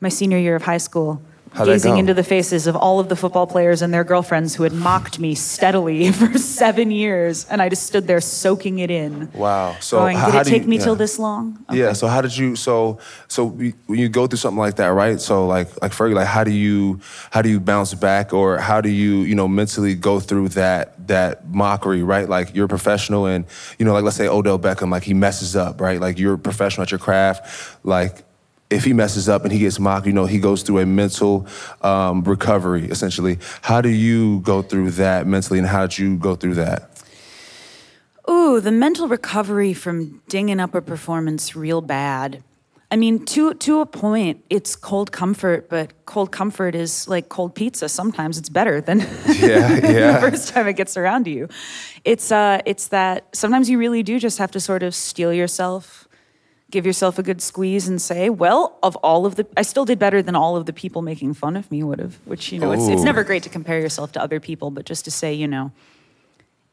my 0.00 0.08
senior 0.08 0.38
year 0.38 0.56
of 0.56 0.62
high 0.62 0.78
school. 0.78 1.22
How'd 1.52 1.66
gazing 1.66 1.98
into 1.98 2.14
the 2.14 2.22
faces 2.22 2.66
of 2.68 2.76
all 2.76 3.00
of 3.00 3.08
the 3.08 3.16
football 3.16 3.46
players 3.46 3.82
and 3.82 3.92
their 3.92 4.04
girlfriends 4.04 4.54
who 4.54 4.62
had 4.62 4.72
mocked 4.72 5.18
me 5.18 5.34
steadily 5.34 6.12
for 6.20 6.38
seven 6.38 6.90
years, 6.92 7.44
and 7.50 7.60
I 7.60 7.68
just 7.68 7.84
stood 7.86 8.06
there 8.06 8.20
soaking 8.20 8.78
it 8.78 8.90
in. 8.90 9.28
Wow. 9.32 9.76
So 9.80 9.98
going, 9.98 10.16
how- 10.16 10.26
did 10.26 10.34
how 10.34 10.40
it 10.42 10.46
take 10.46 10.62
you- 10.62 10.68
me 10.68 10.76
yeah. 10.78 10.84
till 10.84 10.94
this 10.96 11.18
long? 11.18 11.58
Yeah. 11.72 11.92
So 11.92 12.06
how 12.06 12.20
did 12.20 12.36
you? 12.36 12.54
So 12.56 12.98
so 13.28 13.44
we- 13.46 13.74
when 13.86 13.98
you 13.98 14.08
go 14.08 14.26
through 14.28 14.38
something 14.38 14.58
like 14.58 14.76
that, 14.76 14.88
right? 14.88 15.20
So 15.20 15.46
like 15.46 15.68
like 15.82 15.92
Fergie, 15.92 16.14
like 16.14 16.28
how 16.28 16.44
do 16.44 16.52
you 16.52 17.00
how 17.32 17.42
do 17.42 17.48
you 17.48 17.58
bounce 17.58 17.94
back, 17.94 18.32
or 18.32 18.58
how 18.58 18.80
do 18.80 18.88
you 18.88 19.22
you 19.22 19.34
know 19.34 19.48
mentally 19.48 19.94
go 19.96 20.20
through 20.20 20.50
that 20.50 21.08
that 21.08 21.48
mockery, 21.48 22.04
right? 22.04 22.28
Like 22.28 22.54
you're 22.54 22.66
a 22.66 22.68
professional, 22.68 23.26
and 23.26 23.44
you 23.78 23.84
know 23.84 23.92
like 23.92 24.04
let's 24.04 24.16
say 24.16 24.28
Odell 24.28 24.58
Beckham, 24.58 24.90
like 24.92 25.02
he 25.02 25.14
messes 25.14 25.56
up, 25.56 25.80
right? 25.80 26.00
Like 26.00 26.18
you're 26.20 26.34
a 26.34 26.38
professional 26.38 26.84
at 26.84 26.92
your 26.92 27.00
craft, 27.00 27.76
like. 27.84 28.22
If 28.70 28.84
he 28.84 28.92
messes 28.92 29.28
up 29.28 29.42
and 29.42 29.52
he 29.52 29.58
gets 29.58 29.78
mocked, 29.80 30.06
you 30.06 30.12
know 30.12 30.26
he 30.26 30.38
goes 30.38 30.62
through 30.62 30.78
a 30.78 30.86
mental 30.86 31.46
um, 31.82 32.22
recovery. 32.22 32.84
Essentially, 32.84 33.38
how 33.62 33.80
do 33.80 33.88
you 33.88 34.40
go 34.40 34.62
through 34.62 34.92
that 34.92 35.26
mentally, 35.26 35.58
and 35.58 35.66
how 35.68 35.86
did 35.86 35.98
you 35.98 36.16
go 36.16 36.36
through 36.36 36.54
that? 36.54 37.02
Ooh, 38.30 38.60
the 38.60 38.70
mental 38.70 39.08
recovery 39.08 39.72
from 39.74 40.22
dinging 40.28 40.60
up 40.60 40.74
a 40.74 40.80
performance 40.80 41.56
real 41.56 41.80
bad. 41.80 42.44
I 42.92 42.96
mean, 42.96 43.24
to 43.26 43.54
to 43.54 43.80
a 43.80 43.86
point, 43.86 44.44
it's 44.50 44.74
cold 44.76 45.12
comfort, 45.12 45.68
but 45.68 45.92
cold 46.06 46.32
comfort 46.32 46.74
is 46.74 47.06
like 47.08 47.28
cold 47.28 47.54
pizza. 47.54 47.88
Sometimes 47.88 48.36
it's 48.36 48.48
better 48.48 48.80
than 48.80 48.98
Yeah, 49.26 49.74
yeah. 49.82 50.12
the 50.20 50.30
first 50.30 50.48
time 50.48 50.66
it 50.66 50.74
gets 50.74 50.96
around 50.96 51.24
to 51.24 51.30
you. 51.30 51.48
It's 52.04 52.32
uh, 52.32 52.60
it's 52.66 52.88
that 52.88 53.24
sometimes 53.32 53.70
you 53.70 53.78
really 53.78 54.02
do 54.02 54.18
just 54.18 54.38
have 54.38 54.50
to 54.52 54.60
sort 54.60 54.82
of 54.82 54.94
steel 54.94 55.32
yourself, 55.32 56.08
give 56.70 56.86
yourself 56.86 57.18
a 57.18 57.22
good 57.22 57.42
squeeze, 57.42 57.88
and 57.88 58.00
say, 58.00 58.30
well, 58.30 58.78
of 58.82 58.96
all 58.96 59.26
of 59.26 59.36
the, 59.36 59.46
I 59.56 59.62
still 59.62 59.84
did 59.84 59.98
better 59.98 60.22
than 60.22 60.34
all 60.34 60.56
of 60.56 60.66
the 60.66 60.72
people 60.72 61.02
making 61.02 61.34
fun 61.34 61.56
of 61.56 61.70
me 61.70 61.82
would 61.82 61.98
have. 61.98 62.18
Which 62.24 62.52
you 62.52 62.58
know, 62.58 62.72
it's 62.72 62.88
it's 62.88 63.02
never 63.02 63.24
great 63.24 63.42
to 63.44 63.48
compare 63.48 63.80
yourself 63.80 64.12
to 64.12 64.22
other 64.22 64.40
people, 64.40 64.70
but 64.70 64.84
just 64.84 65.04
to 65.04 65.10
say, 65.10 65.34
you 65.34 65.48
know 65.48 65.72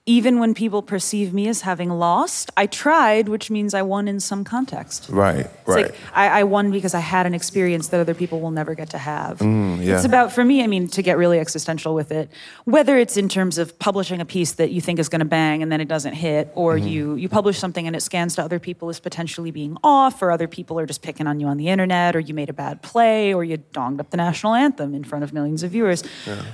even 0.08 0.40
when 0.40 0.54
people 0.54 0.82
perceive 0.82 1.34
me 1.34 1.50
as 1.50 1.62
having 1.62 1.90
lost, 1.90 2.50
I 2.56 2.66
tried, 2.66 3.28
which 3.28 3.52
means 3.52 3.74
I 3.74 3.82
won 3.82 4.08
in 4.08 4.22
some 4.22 4.46
context. 4.46 5.08
Right, 5.10 5.46
It's 5.46 5.68
right. 5.68 5.86
like 5.88 5.96
I, 6.14 6.40
I 6.40 6.44
won 6.46 6.72
because 6.72 6.94
I 6.94 7.02
had 7.02 7.26
an 7.26 7.34
experience 7.34 7.90
that 7.90 8.00
other 8.00 8.14
people 8.14 8.40
will 8.40 8.52
never 8.52 8.74
get 8.74 8.90
to 8.92 8.98
have. 8.98 9.40
Mm, 9.40 9.84
yeah. 9.86 9.98
It's 9.98 10.06
about, 10.06 10.32
for 10.32 10.46
me, 10.46 10.64
I 10.64 10.68
mean, 10.68 10.88
to 10.88 11.02
get 11.02 11.18
really 11.18 11.40
existential 11.40 11.94
with 11.94 12.12
it, 12.14 12.32
whether 12.64 12.98
it's 12.98 13.18
in 13.18 13.28
terms 13.28 13.58
of 13.58 13.78
publishing 13.80 14.22
a 14.22 14.26
piece 14.26 14.54
that 14.54 14.72
you 14.72 14.80
think 14.80 14.98
is 14.98 15.10
going 15.10 15.20
to 15.20 15.26
bang 15.26 15.62
and 15.62 15.70
then 15.70 15.82
it 15.82 15.90
doesn't 15.90 16.14
hit, 16.14 16.50
or 16.56 16.76
Mm-hmm. 16.78 16.88
you 16.88 17.16
you 17.16 17.28
publish 17.30 17.58
something 17.60 17.86
and 17.86 17.96
it 17.96 18.02
scans 18.02 18.36
to 18.36 18.42
other 18.44 18.60
people 18.60 18.88
as 18.88 19.00
potentially 19.02 19.52
being 19.52 19.78
off, 19.84 20.22
or 20.22 20.32
other 20.32 20.48
people 20.48 20.80
are 20.80 20.86
just 20.86 21.02
picking 21.02 21.28
on 21.28 21.40
you 21.42 21.48
on 21.48 21.58
the 21.58 21.68
internet, 21.68 22.16
or 22.16 22.22
you 22.22 22.34
made 22.34 22.50
a 22.50 22.54
bad 22.54 22.82
play, 22.82 23.34
or 23.34 23.44
you 23.44 23.58
donged 23.74 24.00
up 24.00 24.10
the 24.12 24.18
national 24.18 24.54
anthem 24.54 24.96
in 24.96 25.04
front 25.04 25.24
of 25.26 25.34
millions 25.34 25.64
of 25.64 25.72
viewers. 25.72 26.02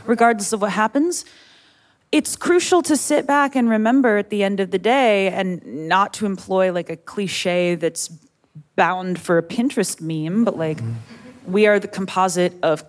Regardless 0.08 0.54
of 0.54 0.62
what 0.62 0.72
happens, 0.72 1.24
it's 2.14 2.36
crucial 2.36 2.82
to 2.84 2.96
sit 2.96 3.26
back 3.26 3.56
and 3.56 3.68
remember 3.70 4.18
at 4.18 4.30
the 4.30 4.44
end 4.44 4.60
of 4.60 4.70
the 4.70 4.78
day 4.78 5.30
and 5.30 5.66
not 5.90 6.14
to 6.14 6.26
employ 6.28 6.72
like 6.72 6.90
a 6.92 6.96
cliche 6.96 7.74
that's 7.74 8.10
bound 8.76 9.20
for 9.20 9.40
a 9.40 9.44
Pinterest 9.44 10.00
meme, 10.00 10.46
but 10.46 10.56
like 10.56 10.78
we 11.48 11.66
are 11.66 11.80
the 11.80 11.88
composite 11.88 12.54
of 12.62 12.84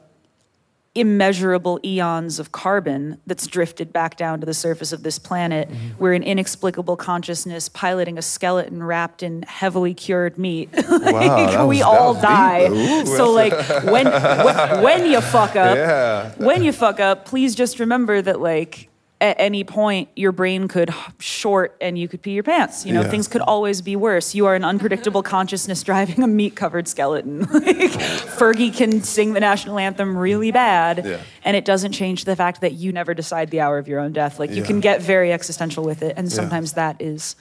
immeasurable 0.94 1.80
eons 1.84 2.38
of 2.38 2.52
carbon 2.52 3.18
that's 3.26 3.46
drifted 3.48 3.92
back 3.92 4.16
down 4.16 4.38
to 4.40 4.46
the 4.46 4.54
surface 4.54 4.92
of 4.92 5.02
this 5.02 5.18
planet. 5.18 5.68
We're 5.98 6.12
an 6.12 6.22
inexplicable 6.22 6.96
consciousness 6.96 7.68
piloting 7.68 8.16
a 8.18 8.22
skeleton 8.22 8.82
wrapped 8.82 9.22
in 9.22 9.42
heavily 9.42 9.94
cured 9.94 10.38
meat. 10.38 10.68
Like, 10.88 11.12
Wow, 11.14 11.66
we 11.66 11.82
all 11.82 12.14
die. 12.14 12.68
Ooh, 12.70 13.06
so 13.06 13.32
like 13.32 13.52
when, 13.84 14.06
when 14.06 14.82
when 14.82 15.06
you 15.10 15.20
fuck 15.20 15.56
up, 15.56 15.76
Yeah. 15.76 16.30
when 16.36 16.62
you 16.62 16.72
fuck 16.72 17.00
up, 17.00 17.24
please 17.24 17.54
just 17.54 17.80
remember 17.80 18.22
that 18.22 18.38
like 18.40 18.88
at 19.24 19.36
any 19.40 19.64
point 19.64 20.10
your 20.16 20.32
brain 20.32 20.68
could 20.68 20.92
short 21.18 21.74
and 21.80 21.96
you 21.98 22.06
could 22.08 22.20
pee 22.20 22.32
your 22.32 22.42
pants. 22.42 22.84
You 22.84 22.92
know, 22.92 23.00
Yeah. 23.00 23.08
things 23.08 23.26
could 23.26 23.40
always 23.40 23.80
be 23.80 23.96
worse. 23.96 24.34
You 24.34 24.44
are 24.46 24.54
an 24.54 24.64
unpredictable 24.64 25.22
consciousness 25.36 25.82
driving 25.82 26.22
a 26.22 26.26
meat-covered 26.26 26.86
skeleton. 26.86 27.40
like, 27.52 27.92
Fergie 28.38 28.74
can 28.76 29.02
sing 29.02 29.32
the 29.32 29.40
national 29.40 29.78
anthem 29.78 30.16
really 30.16 30.50
bad, 30.52 31.02
Yeah. 31.06 31.16
and 31.42 31.56
it 31.56 31.64
doesn't 31.64 31.92
change 31.92 32.24
the 32.26 32.36
fact 32.36 32.60
that 32.60 32.74
you 32.74 32.92
never 32.92 33.14
decide 33.14 33.50
the 33.50 33.60
hour 33.60 33.78
of 33.78 33.88
your 33.88 33.98
own 34.00 34.12
death. 34.12 34.38
Like 34.38 34.50
you 34.50 34.56
Yeah. 34.56 34.66
can 34.66 34.80
get 34.80 35.00
very 35.00 35.32
existential 35.32 35.84
with 35.84 36.02
it, 36.02 36.14
and 36.18 36.30
sometimes 36.30 36.74
that 36.74 36.96
is 37.00 37.34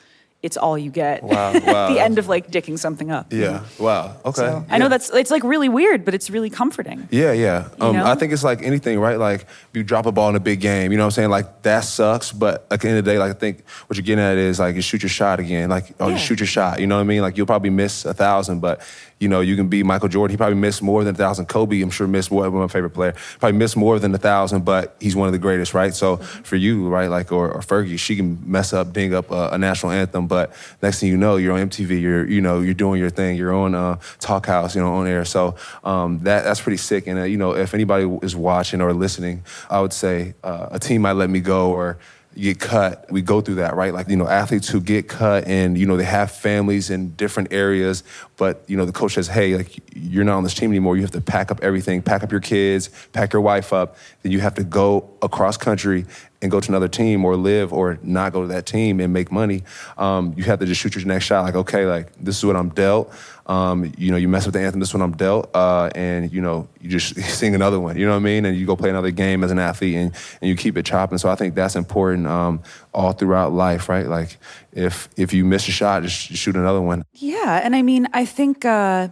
it's 0.43 0.57
all 0.57 0.77
you 0.77 0.91
get. 0.91 1.23
Wow, 1.23 1.51
at 1.53 1.63
wow. 1.63 1.91
the 1.91 1.99
end 1.99 2.19
of 2.19 2.27
like 2.27 2.51
dicking 2.51 2.77
something 2.77 3.09
up. 3.09 3.31
Yeah. 3.31 3.63
Wow. 3.79 4.17
Okay. 4.25 4.41
So, 4.41 4.65
I 4.69 4.77
know 4.77 4.89
that's 4.89 5.09
it's 5.09 5.31
like 5.31 5.43
really 5.43 5.69
weird, 5.69 6.03
but 6.03 6.13
it's 6.13 6.29
really 6.29 6.49
comforting. 6.49 7.07
Yeah, 7.09 7.31
yeah. 7.31 7.69
Um, 7.79 7.95
know? 7.95 8.05
I 8.05 8.15
think 8.15 8.33
it's 8.33 8.43
like 8.43 8.61
anything, 8.61 8.99
right? 8.99 9.17
Like 9.17 9.43
if 9.43 9.69
you 9.73 9.83
drop 9.83 10.05
a 10.05 10.11
ball 10.11 10.29
in 10.29 10.35
a 10.35 10.41
big 10.41 10.59
game, 10.59 10.91
you 10.91 10.97
know 10.97 11.05
what 11.05 11.07
I'm 11.07 11.11
saying? 11.11 11.29
Like 11.29 11.63
that 11.63 11.85
sucks, 11.85 12.33
but 12.33 12.67
at 12.69 12.81
the 12.81 12.89
end 12.89 12.97
of 12.97 13.05
the 13.05 13.11
day, 13.11 13.17
like 13.17 13.31
I 13.31 13.39
think 13.39 13.63
what 13.87 13.97
you're 13.97 14.03
getting 14.03 14.23
at 14.23 14.37
is 14.37 14.59
like 14.59 14.75
you 14.75 14.81
shoot 14.81 15.01
your 15.01 15.09
shot 15.09 15.39
again. 15.39 15.69
Like, 15.69 15.93
oh, 15.99 16.09
Yeah. 16.09 16.15
you 16.15 16.19
shoot 16.19 16.39
your 16.41 16.47
shot. 16.47 16.81
You 16.81 16.87
know 16.87 16.97
what 16.97 17.01
I 17.01 17.05
mean? 17.05 17.21
Like 17.21 17.37
you'll 17.37 17.47
probably 17.47 17.69
miss 17.69 18.03
a 18.03 18.13
thousand, 18.13 18.59
but 18.59 18.81
you 19.23 19.29
know, 19.29 19.39
you 19.39 19.55
can 19.55 19.69
be 19.69 19.81
Michael 19.81 20.09
Jordan. 20.09 20.33
He 20.33 20.37
probably 20.37 20.57
missed 20.57 20.81
more 20.81 21.03
than 21.03 21.15
a 21.15 21.17
thousand. 21.17 21.47
Kobe, 21.47 21.81
I'm 21.81 21.89
sure 21.89 22.05
missed 22.05 22.29
more, 22.29 22.51
my 22.51 22.67
favorite 22.67 22.91
player. 22.91 23.13
Probably 23.39 23.57
missed 23.57 23.77
more 23.77 23.97
than 23.97 24.13
a 24.13 24.17
thousand, 24.17 24.65
but 24.65 24.95
he's 24.99 25.15
one 25.15 25.27
of 25.27 25.31
the 25.31 25.39
greatest, 25.39 25.73
right? 25.73 25.93
So 25.93 26.17
for 26.17 26.57
you, 26.57 26.89
right, 26.89 27.07
like 27.09 27.31
or, 27.31 27.49
or 27.51 27.61
Fergie, 27.61 27.97
she 27.97 28.17
can 28.17 28.39
mess 28.45 28.73
up, 28.73 28.91
ding 28.91 29.13
up 29.13 29.31
a, 29.31 29.51
a 29.53 29.57
national 29.57 29.93
anthem, 29.93 30.27
but 30.27 30.53
next 30.81 30.99
thing 30.99 31.09
you 31.09 31.17
know, 31.17 31.37
you're 31.37 31.53
on 31.53 31.69
MTV. 31.69 32.01
You're 32.01 32.27
you 32.29 32.41
know 32.41 32.59
you're 32.59 32.73
doing 32.73 32.99
your 32.99 33.09
thing. 33.09 33.37
You're 33.37 33.53
on 33.53 33.73
uh, 33.73 33.95
Talkhouse, 34.19 34.75
you 34.75 34.81
know, 34.81 34.93
on 34.93 35.07
air. 35.07 35.23
So 35.23 35.55
um, 35.83 36.19
that 36.19 36.43
that's 36.43 36.61
pretty 36.61 36.77
sick. 36.77 37.07
And 37.07 37.19
uh, 37.19 37.23
you 37.23 37.37
know, 37.37 37.55
if 37.55 37.73
anybody 37.73 38.05
is 38.21 38.35
watching 38.35 38.81
or 38.81 38.93
listening, 38.93 39.43
I 39.69 39.79
would 39.79 39.93
say 39.93 40.33
uh, 40.43 40.67
a 40.71 40.79
team 40.79 41.01
might 41.03 41.13
let 41.13 41.29
me 41.29 41.39
go 41.39 41.71
or 41.71 41.97
get 42.35 42.59
cut. 42.59 43.05
We 43.11 43.21
go 43.21 43.41
through 43.41 43.55
that, 43.55 43.75
right? 43.75 43.93
Like, 43.93 44.09
you 44.09 44.15
know, 44.15 44.27
athletes 44.27 44.67
who 44.67 44.81
get 44.81 45.07
cut 45.07 45.47
and, 45.47 45.77
you 45.77 45.85
know, 45.85 45.97
they 45.97 46.03
have 46.03 46.31
families 46.31 46.89
in 46.89 47.11
different 47.15 47.53
areas, 47.53 48.03
but, 48.37 48.63
you 48.67 48.77
know, 48.77 48.85
the 48.85 48.91
coach 48.91 49.13
says, 49.13 49.27
hey, 49.27 49.55
like, 49.55 49.79
you're 49.95 50.23
not 50.23 50.37
on 50.37 50.43
this 50.43 50.53
team 50.53 50.71
anymore. 50.71 50.95
You 50.95 51.03
have 51.03 51.11
to 51.11 51.21
pack 51.21 51.51
up 51.51 51.63
everything, 51.63 52.01
pack 52.01 52.23
up 52.23 52.31
your 52.31 52.41
kids, 52.41 52.89
pack 53.11 53.33
your 53.33 53.41
wife 53.41 53.73
up. 53.73 53.97
Then 54.21 54.31
you 54.31 54.39
have 54.39 54.55
to 54.55 54.63
go 54.63 55.09
across 55.21 55.57
country 55.57 56.05
and 56.43 56.51
go 56.51 56.59
to 56.59 56.69
another 56.69 56.89
team 56.89 57.23
or 57.23 57.37
live 57.37 57.71
or 57.71 57.97
not 58.03 58.33
go 58.33 58.41
to 58.41 58.47
that 58.49 58.65
team 58.65 58.99
and 58.99 59.13
make 59.13 59.31
money. 59.31 59.63
Um, 59.97 60.33
you 60.35 60.43
have 60.43 60.59
to 60.59 60.65
just 60.65 60.81
shoot 60.81 60.93
your 60.93 61.05
next 61.05 61.23
shot. 61.23 61.45
Like, 61.45 61.55
okay, 61.55 61.85
like, 61.85 62.11
this 62.19 62.37
is 62.37 62.45
what 62.45 62.57
I'm 62.57 62.69
dealt. 62.69 63.11
Um, 63.45 63.91
you 63.97 64.11
know, 64.11 64.17
you 64.17 64.27
mess 64.27 64.45
with 64.45 64.53
the 64.53 64.61
anthem, 64.61 64.81
this 64.81 64.89
is 64.89 64.93
what 64.93 65.01
I'm 65.01 65.15
dealt. 65.15 65.49
Uh, 65.55 65.89
and, 65.95 66.31
you 66.31 66.41
know, 66.41 66.67
you 66.81 66.89
just 66.89 67.15
sing 67.37 67.55
another 67.55 67.79
one, 67.79 67.97
you 67.97 68.05
know 68.05 68.11
what 68.11 68.17
I 68.17 68.23
mean? 68.23 68.45
And 68.45 68.57
you 68.57 68.65
go 68.65 68.75
play 68.75 68.89
another 68.89 69.11
game 69.11 69.43
as 69.43 69.51
an 69.51 69.59
athlete 69.59 69.95
and, 69.95 70.13
and 70.41 70.49
you 70.49 70.57
keep 70.57 70.77
it 70.77 70.85
chopping. 70.85 71.17
So 71.17 71.29
I 71.29 71.35
think 71.35 71.55
that's 71.55 71.77
important 71.77 72.27
um, 72.27 72.61
all 72.93 73.13
throughout 73.13 73.53
life, 73.53 73.87
right? 73.87 74.05
Like, 74.05 74.37
if 74.73 75.07
if 75.15 75.33
you 75.33 75.45
miss 75.45 75.67
a 75.67 75.71
shot, 75.71 76.03
just 76.03 76.17
shoot 76.17 76.55
another 76.55 76.81
one. 76.81 77.05
Yeah, 77.13 77.61
and 77.63 77.75
I 77.75 77.83
mean, 77.83 78.07
I 78.11 78.25
think 78.25 78.65
uh, 78.65 79.09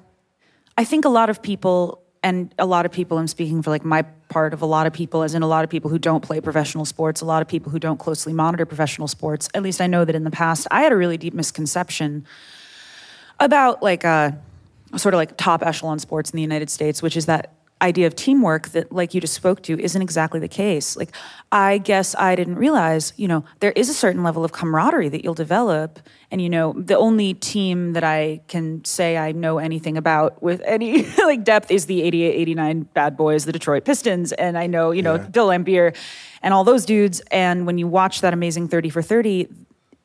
I 0.77 0.83
think 0.83 1.05
a 1.05 1.09
lot 1.09 1.29
of 1.29 1.41
people, 1.41 2.00
and 2.23 2.53
a 2.59 2.65
lot 2.65 2.85
of 2.85 2.91
people, 2.91 3.17
I'm 3.17 3.27
speaking 3.27 3.63
for 3.63 3.71
like 3.71 3.83
my 3.83 4.03
part 4.29 4.53
of 4.53 4.61
a 4.61 4.65
lot 4.65 4.85
of 4.85 4.93
people, 4.93 5.23
as 5.23 5.33
in 5.33 5.41
a 5.41 5.47
lot 5.47 5.63
of 5.63 5.69
people 5.69 5.89
who 5.89 5.97
don't 5.97 6.21
play 6.21 6.39
professional 6.39 6.85
sports, 6.85 7.21
a 7.21 7.25
lot 7.25 7.41
of 7.41 7.47
people 7.47 7.71
who 7.71 7.79
don't 7.79 7.97
closely 7.97 8.31
monitor 8.31 8.65
professional 8.65 9.07
sports. 9.07 9.49
At 9.55 9.63
least 9.63 9.81
I 9.81 9.87
know 9.87 10.05
that 10.05 10.15
in 10.15 10.23
the 10.23 10.31
past, 10.31 10.67
I 10.69 10.83
had 10.83 10.91
a 10.91 10.95
really 10.95 11.17
deep 11.17 11.33
misconception 11.33 12.27
about 13.39 13.81
like 13.81 14.05
uh, 14.05 14.31
sort 14.97 15.15
of 15.15 15.17
like 15.17 15.35
top 15.35 15.63
echelon 15.63 15.97
sports 15.97 16.29
in 16.29 16.37
the 16.37 16.43
United 16.43 16.69
States, 16.69 17.01
which 17.01 17.17
is 17.17 17.25
that 17.25 17.53
idea 17.81 18.07
of 18.07 18.15
teamwork 18.15 18.69
that 18.69 18.91
like 18.91 19.13
you 19.13 19.21
just 19.21 19.33
spoke 19.33 19.63
to 19.63 19.79
isn't 19.79 20.01
exactly 20.01 20.39
the 20.39 20.47
case. 20.47 20.95
Like 20.95 21.15
i 21.53 21.77
guess 21.79 22.15
i 22.15 22.33
didn't 22.33 22.55
realize 22.55 23.11
you 23.17 23.27
know 23.27 23.43
there 23.59 23.73
is 23.73 23.89
a 23.89 23.93
certain 23.93 24.23
level 24.23 24.45
of 24.45 24.53
camaraderie 24.53 25.09
that 25.09 25.23
you'll 25.23 25.33
develop. 25.33 25.99
And 26.29 26.41
you 26.41 26.49
know 26.49 26.73
the 26.77 26.97
only 26.97 27.33
team 27.33 27.93
that 27.93 28.03
i 28.03 28.41
can 28.47 28.85
say 28.85 29.17
i 29.17 29.31
know 29.31 29.57
anything 29.57 29.97
about 29.97 30.41
with 30.41 30.61
any 30.65 31.03
like 31.17 31.43
depth 31.43 31.71
is 31.71 31.87
the 31.87 32.01
88 32.03 32.35
89 32.35 32.81
bad 32.93 33.17
boys 33.17 33.45
the 33.45 33.51
detroit 33.51 33.83
pistons. 33.83 34.31
And 34.33 34.57
i 34.57 34.67
know 34.67 34.91
you 34.91 35.01
know 35.01 35.17
bill 35.17 35.47
laimbeer 35.47 35.95
and 36.43 36.53
all 36.53 36.63
those 36.63 36.85
dudes. 36.85 37.21
And 37.31 37.65
when 37.65 37.77
you 37.77 37.87
watch 37.87 38.21
that 38.21 38.33
amazing 38.33 38.67
30 38.67 38.89
for 38.89 39.01
30 39.01 39.47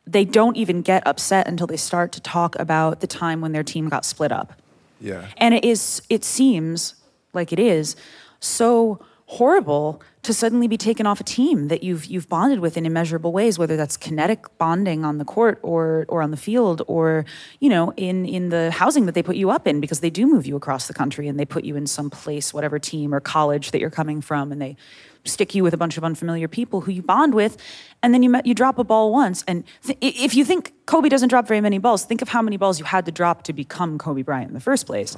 they 0.07 0.25
don't 0.25 0.57
even 0.57 0.83
get 0.83 1.05
upset 1.07 1.49
until 1.49 1.67
they 1.67 1.77
start 1.77 2.13
to 2.13 2.21
talk 2.21 2.57
about 2.59 3.01
the 3.01 3.07
time 3.07 3.41
when 3.41 3.53
their 3.53 3.65
team 3.65 3.89
got 3.89 4.05
split 4.05 4.31
up. 4.31 4.53
Yeah. 5.01 5.27
And 5.37 5.53
it 5.55 5.65
is 5.65 6.03
it 6.09 6.25
seems 6.25 6.95
like 7.37 7.53
it 7.53 7.61
is 7.61 7.95
so 8.41 9.01
horrible 9.29 10.01
to 10.23 10.33
suddenly 10.33 10.69
be 10.69 10.77
taken 10.77 11.05
off 11.05 11.21
a 11.21 11.25
team 11.25 11.67
that 11.67 11.83
you've 11.83 12.07
you've 12.07 12.29
bonded 12.29 12.61
with 12.61 12.77
in 12.77 12.87
immeasurable 12.87 13.33
ways 13.33 13.59
whether 13.59 13.77
that's 13.77 13.97
kinetic 13.97 14.47
bonding 14.57 15.05
on 15.05 15.19
the 15.19 15.25
court 15.25 15.59
or 15.63 16.07
or 16.09 16.23
on 16.23 16.31
the 16.31 16.37
field 16.37 16.81
or 16.87 17.25
you 17.59 17.69
know 17.69 17.93
in 17.97 18.25
in 18.25 18.51
the 18.51 18.71
housing 18.71 19.07
that 19.07 19.17
they 19.17 19.25
put 19.25 19.35
you 19.35 19.51
up 19.51 19.67
in 19.67 19.81
because 19.81 19.99
they 19.99 20.11
do 20.11 20.27
move 20.27 20.47
you 20.47 20.55
across 20.55 20.87
the 20.87 20.95
country 20.95 21.27
and 21.27 21.41
they 21.41 21.45
put 21.45 21.65
you 21.65 21.75
in 21.75 21.89
some 21.89 22.09
place 22.09 22.55
whatever 22.55 22.79
team 22.79 23.13
or 23.13 23.19
college 23.19 23.73
that 23.73 23.81
you're 23.81 23.91
coming 23.91 24.21
from 24.21 24.53
and 24.53 24.63
they 24.63 24.77
stick 25.25 25.57
you 25.57 25.65
with 25.65 25.75
a 25.75 25.77
bunch 25.77 25.97
of 25.99 26.05
unfamiliar 26.05 26.47
people 26.47 26.83
who 26.83 26.93
you 26.93 27.03
bond 27.03 27.35
with 27.35 27.57
and 28.05 28.15
then 28.15 28.23
you 28.23 28.33
you 28.45 28.55
drop 28.55 28.79
a 28.79 28.85
ball 28.85 29.11
once 29.11 29.43
and 29.49 29.65
th- 29.85 29.99
if 30.01 30.37
you 30.37 30.45
think 30.45 30.73
Kobe 30.87 31.09
doesn't 31.09 31.31
drop 31.31 31.49
very 31.49 31.61
many 31.61 31.79
balls 31.79 32.05
think 32.05 32.23
of 32.23 32.29
how 32.29 32.43
many 32.43 32.57
balls 32.57 32.79
you 32.79 32.85
had 32.85 33.05
to 33.07 33.11
drop 33.11 33.43
to 33.43 33.53
become 33.53 33.99
Kobe 33.99 34.23
Bryant 34.23 34.47
in 34.47 34.55
the 34.55 34.61
first 34.61 34.87
place 34.87 35.17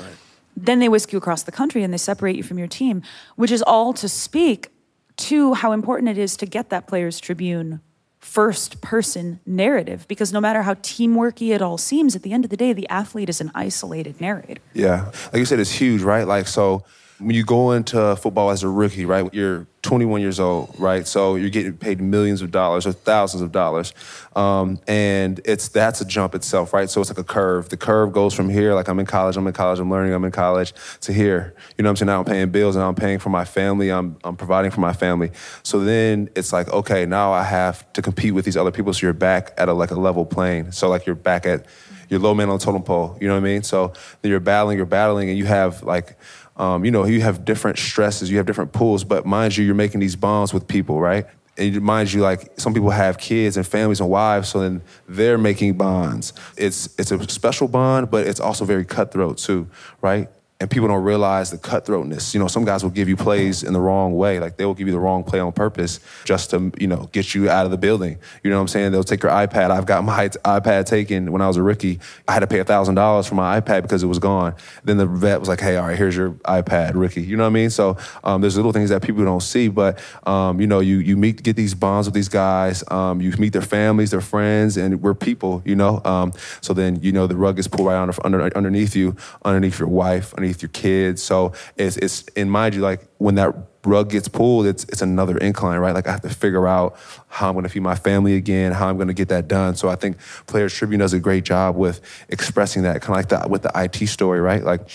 then 0.56 0.80
they 0.80 0.88
whisk 0.88 1.12
you 1.12 1.18
across 1.18 1.42
the 1.42 1.52
country 1.52 1.82
and 1.82 1.92
they 1.92 1.98
separate 1.98 2.36
you 2.36 2.42
from 2.42 2.58
your 2.58 2.68
team, 2.68 3.02
which 3.36 3.50
is 3.50 3.62
all 3.62 3.92
to 3.94 4.08
speak 4.08 4.68
to 5.16 5.54
how 5.54 5.72
important 5.72 6.08
it 6.08 6.18
is 6.18 6.36
to 6.36 6.46
get 6.46 6.70
that 6.70 6.86
Players 6.86 7.20
Tribune 7.20 7.80
first 8.20 8.80
person 8.80 9.40
narrative. 9.46 10.06
Because 10.08 10.32
no 10.32 10.40
matter 10.40 10.62
how 10.62 10.74
teamworky 10.74 11.54
it 11.54 11.62
all 11.62 11.78
seems, 11.78 12.16
at 12.16 12.22
the 12.22 12.32
end 12.32 12.44
of 12.44 12.50
the 12.50 12.56
day, 12.56 12.72
the 12.72 12.88
athlete 12.88 13.28
is 13.28 13.40
an 13.40 13.50
isolated 13.54 14.20
narrator. 14.20 14.60
Yeah. 14.74 15.10
Like 15.32 15.36
you 15.36 15.44
said, 15.44 15.60
it's 15.60 15.72
huge, 15.72 16.02
right? 16.02 16.26
Like, 16.26 16.48
so 16.48 16.84
when 17.18 17.34
you 17.34 17.44
go 17.44 17.72
into 17.72 18.14
football 18.16 18.50
as 18.50 18.62
a 18.62 18.68
rookie, 18.68 19.04
right, 19.04 19.32
you're 19.34 19.66
21 19.82 20.20
years 20.20 20.38
old, 20.38 20.74
right? 20.78 21.06
So 21.06 21.34
you're 21.34 21.50
getting 21.50 21.76
paid 21.76 22.00
millions 22.00 22.42
of 22.42 22.50
dollars 22.50 22.86
or 22.86 22.92
thousands 22.92 23.42
of 23.42 23.50
dollars. 23.50 23.92
Um, 24.36 24.78
and 24.86 25.40
it's 25.44 25.68
that's 25.68 26.00
a 26.00 26.04
jump 26.04 26.34
itself, 26.34 26.72
right? 26.72 26.88
So 26.88 27.00
it's 27.00 27.10
like 27.10 27.18
a 27.18 27.24
curve. 27.24 27.70
The 27.70 27.76
curve 27.76 28.12
goes 28.12 28.34
from 28.34 28.48
here, 28.48 28.74
like 28.74 28.88
I'm 28.88 29.00
in 29.00 29.06
college, 29.06 29.36
I'm 29.36 29.46
in 29.46 29.52
college, 29.52 29.80
I'm 29.80 29.90
learning, 29.90 30.12
I'm 30.12 30.24
in 30.24 30.30
college, 30.30 30.72
to 31.00 31.12
here. 31.12 31.54
You 31.76 31.82
know 31.82 31.88
what 31.88 31.92
I'm 31.92 31.96
saying? 31.96 32.06
Now 32.06 32.18
I'm 32.20 32.24
paying 32.24 32.50
bills 32.50 32.76
and 32.76 32.84
I'm 32.84 32.94
paying 32.94 33.18
for 33.18 33.30
my 33.30 33.44
family, 33.44 33.90
I'm, 33.90 34.16
I'm 34.22 34.36
providing 34.36 34.70
for 34.70 34.80
my 34.80 34.92
family. 34.92 35.32
So 35.62 35.80
then 35.80 36.28
it's 36.36 36.52
like, 36.52 36.68
okay, 36.68 37.04
now 37.06 37.32
I 37.32 37.42
have 37.42 37.92
to 37.94 38.02
compete 38.02 38.34
with 38.34 38.44
these 38.44 38.56
other 38.56 38.70
people. 38.70 38.92
So 38.92 39.06
you're 39.06 39.12
back 39.12 39.54
at 39.56 39.68
a 39.68 39.72
like 39.72 39.90
a 39.90 39.98
level 39.98 40.24
plane. 40.24 40.70
So 40.70 40.88
like 40.88 41.06
you're 41.06 41.16
back 41.16 41.46
at 41.46 41.66
your 42.08 42.20
low 42.20 42.34
man 42.34 42.48
on 42.48 42.58
the 42.58 42.64
totem 42.64 42.82
pole. 42.82 43.16
You 43.20 43.28
know 43.28 43.34
what 43.34 43.40
I 43.40 43.44
mean? 43.44 43.62
So 43.62 43.92
then 44.22 44.30
you're 44.30 44.40
battling, 44.40 44.76
you're 44.76 44.86
battling, 44.86 45.28
and 45.28 45.38
you 45.38 45.44
have 45.44 45.82
like 45.82 46.16
um, 46.58 46.84
you 46.84 46.90
know, 46.90 47.04
you 47.06 47.20
have 47.20 47.44
different 47.44 47.78
stresses, 47.78 48.30
you 48.30 48.36
have 48.38 48.46
different 48.46 48.72
pulls, 48.72 49.04
but 49.04 49.24
mind 49.24 49.56
you, 49.56 49.64
you're 49.64 49.74
making 49.74 50.00
these 50.00 50.16
bonds 50.16 50.52
with 50.52 50.66
people, 50.66 51.00
right? 51.00 51.26
And 51.56 51.80
mind 51.82 52.12
you, 52.12 52.20
like 52.20 52.52
some 52.58 52.74
people 52.74 52.90
have 52.90 53.18
kids 53.18 53.56
and 53.56 53.66
families 53.66 54.00
and 54.00 54.08
wives, 54.08 54.48
so 54.48 54.60
then 54.60 54.82
they're 55.08 55.38
making 55.38 55.74
bonds. 55.74 56.32
It's 56.56 56.88
it's 56.98 57.10
a 57.10 57.28
special 57.28 57.68
bond, 57.68 58.10
but 58.10 58.26
it's 58.26 58.40
also 58.40 58.64
very 58.64 58.84
cutthroat 58.84 59.38
too, 59.38 59.68
right? 60.00 60.28
And 60.60 60.68
people 60.68 60.88
don't 60.88 61.04
realize 61.04 61.52
the 61.52 61.56
cutthroatness. 61.56 62.34
You 62.34 62.40
know, 62.40 62.48
some 62.48 62.64
guys 62.64 62.82
will 62.82 62.90
give 62.90 63.08
you 63.08 63.16
plays 63.16 63.62
in 63.62 63.72
the 63.72 63.80
wrong 63.80 64.16
way. 64.16 64.40
Like 64.40 64.56
they 64.56 64.64
will 64.64 64.74
give 64.74 64.88
you 64.88 64.92
the 64.92 64.98
wrong 64.98 65.22
play 65.22 65.38
on 65.38 65.52
purpose 65.52 66.00
just 66.24 66.50
to, 66.50 66.72
you 66.80 66.88
know, 66.88 67.08
get 67.12 67.32
you 67.32 67.48
out 67.48 67.64
of 67.64 67.70
the 67.70 67.76
building. 67.76 68.18
You 68.42 68.50
know 68.50 68.56
what 68.56 68.62
I'm 68.62 68.68
saying? 68.68 68.90
They'll 68.90 69.04
take 69.04 69.22
your 69.22 69.30
iPad. 69.30 69.70
I've 69.70 69.86
got 69.86 70.02
my 70.02 70.26
iPad 70.28 70.86
taken 70.86 71.30
when 71.30 71.40
I 71.40 71.46
was 71.46 71.58
a 71.58 71.62
rookie. 71.62 72.00
I 72.26 72.32
had 72.32 72.40
to 72.40 72.48
pay 72.48 72.58
$1,000 72.58 73.28
for 73.28 73.36
my 73.36 73.60
iPad 73.60 73.82
because 73.82 74.02
it 74.02 74.08
was 74.08 74.18
gone. 74.18 74.56
Then 74.82 74.96
the 74.96 75.06
vet 75.06 75.38
was 75.38 75.48
like, 75.48 75.60
hey, 75.60 75.76
all 75.76 75.86
right, 75.86 75.96
here's 75.96 76.16
your 76.16 76.30
iPad, 76.30 76.94
rookie. 76.96 77.22
You 77.22 77.36
know 77.36 77.44
what 77.44 77.50
I 77.50 77.52
mean? 77.52 77.70
So 77.70 77.96
um, 78.24 78.40
there's 78.40 78.56
little 78.56 78.72
things 78.72 78.90
that 78.90 79.00
people 79.00 79.24
don't 79.24 79.42
see, 79.44 79.68
but, 79.68 80.00
um, 80.26 80.60
you 80.60 80.66
know, 80.66 80.80
you, 80.80 80.98
you 80.98 81.16
meet, 81.16 81.40
get 81.40 81.54
these 81.54 81.74
bonds 81.74 82.08
with 82.08 82.14
these 82.14 82.28
guys. 82.28 82.82
Um, 82.90 83.20
you 83.20 83.30
meet 83.38 83.52
their 83.52 83.62
families, 83.62 84.10
their 84.10 84.20
friends, 84.20 84.76
and 84.76 85.00
we're 85.02 85.14
people, 85.14 85.62
you 85.64 85.76
know? 85.76 86.02
Um, 86.04 86.32
so 86.62 86.74
then, 86.74 87.00
you 87.00 87.12
know, 87.12 87.28
the 87.28 87.36
rug 87.36 87.60
is 87.60 87.68
pulled 87.68 87.86
right 87.86 88.02
under, 88.02 88.12
under, 88.24 88.56
underneath 88.56 88.96
you, 88.96 89.14
underneath 89.44 89.78
your 89.78 89.88
wife, 89.88 90.34
underneath 90.34 90.47
your 90.62 90.68
kids. 90.70 91.22
So 91.22 91.52
it's, 91.76 91.96
it's, 91.96 92.24
mind 92.36 92.74
you, 92.74 92.80
like 92.80 93.06
when 93.18 93.34
that 93.36 93.54
rug 93.84 94.10
gets 94.10 94.28
pulled, 94.28 94.66
it's, 94.66 94.84
it's 94.84 95.02
another 95.02 95.38
incline, 95.38 95.78
right? 95.78 95.94
Like 95.94 96.06
I 96.06 96.12
have 96.12 96.22
to 96.22 96.30
figure 96.30 96.66
out 96.66 96.96
how 97.28 97.48
I'm 97.48 97.54
going 97.54 97.64
to 97.64 97.68
feed 97.68 97.80
my 97.80 97.94
family 97.94 98.34
again, 98.34 98.72
how 98.72 98.88
I'm 98.88 98.96
going 98.96 99.08
to 99.08 99.14
get 99.14 99.28
that 99.28 99.48
done. 99.48 99.76
So 99.76 99.88
I 99.88 99.96
think 99.96 100.18
Players 100.46 100.74
Tribune 100.74 101.00
does 101.00 101.12
a 101.12 101.20
great 101.20 101.44
job 101.44 101.76
with 101.76 102.00
expressing 102.28 102.82
that, 102.82 103.02
kind 103.02 103.24
of 103.24 103.30
like 103.30 103.50
with 103.50 103.62
the 103.62 103.72
IT 103.74 104.06
story, 104.08 104.40
right? 104.40 104.62
Like 104.62 104.88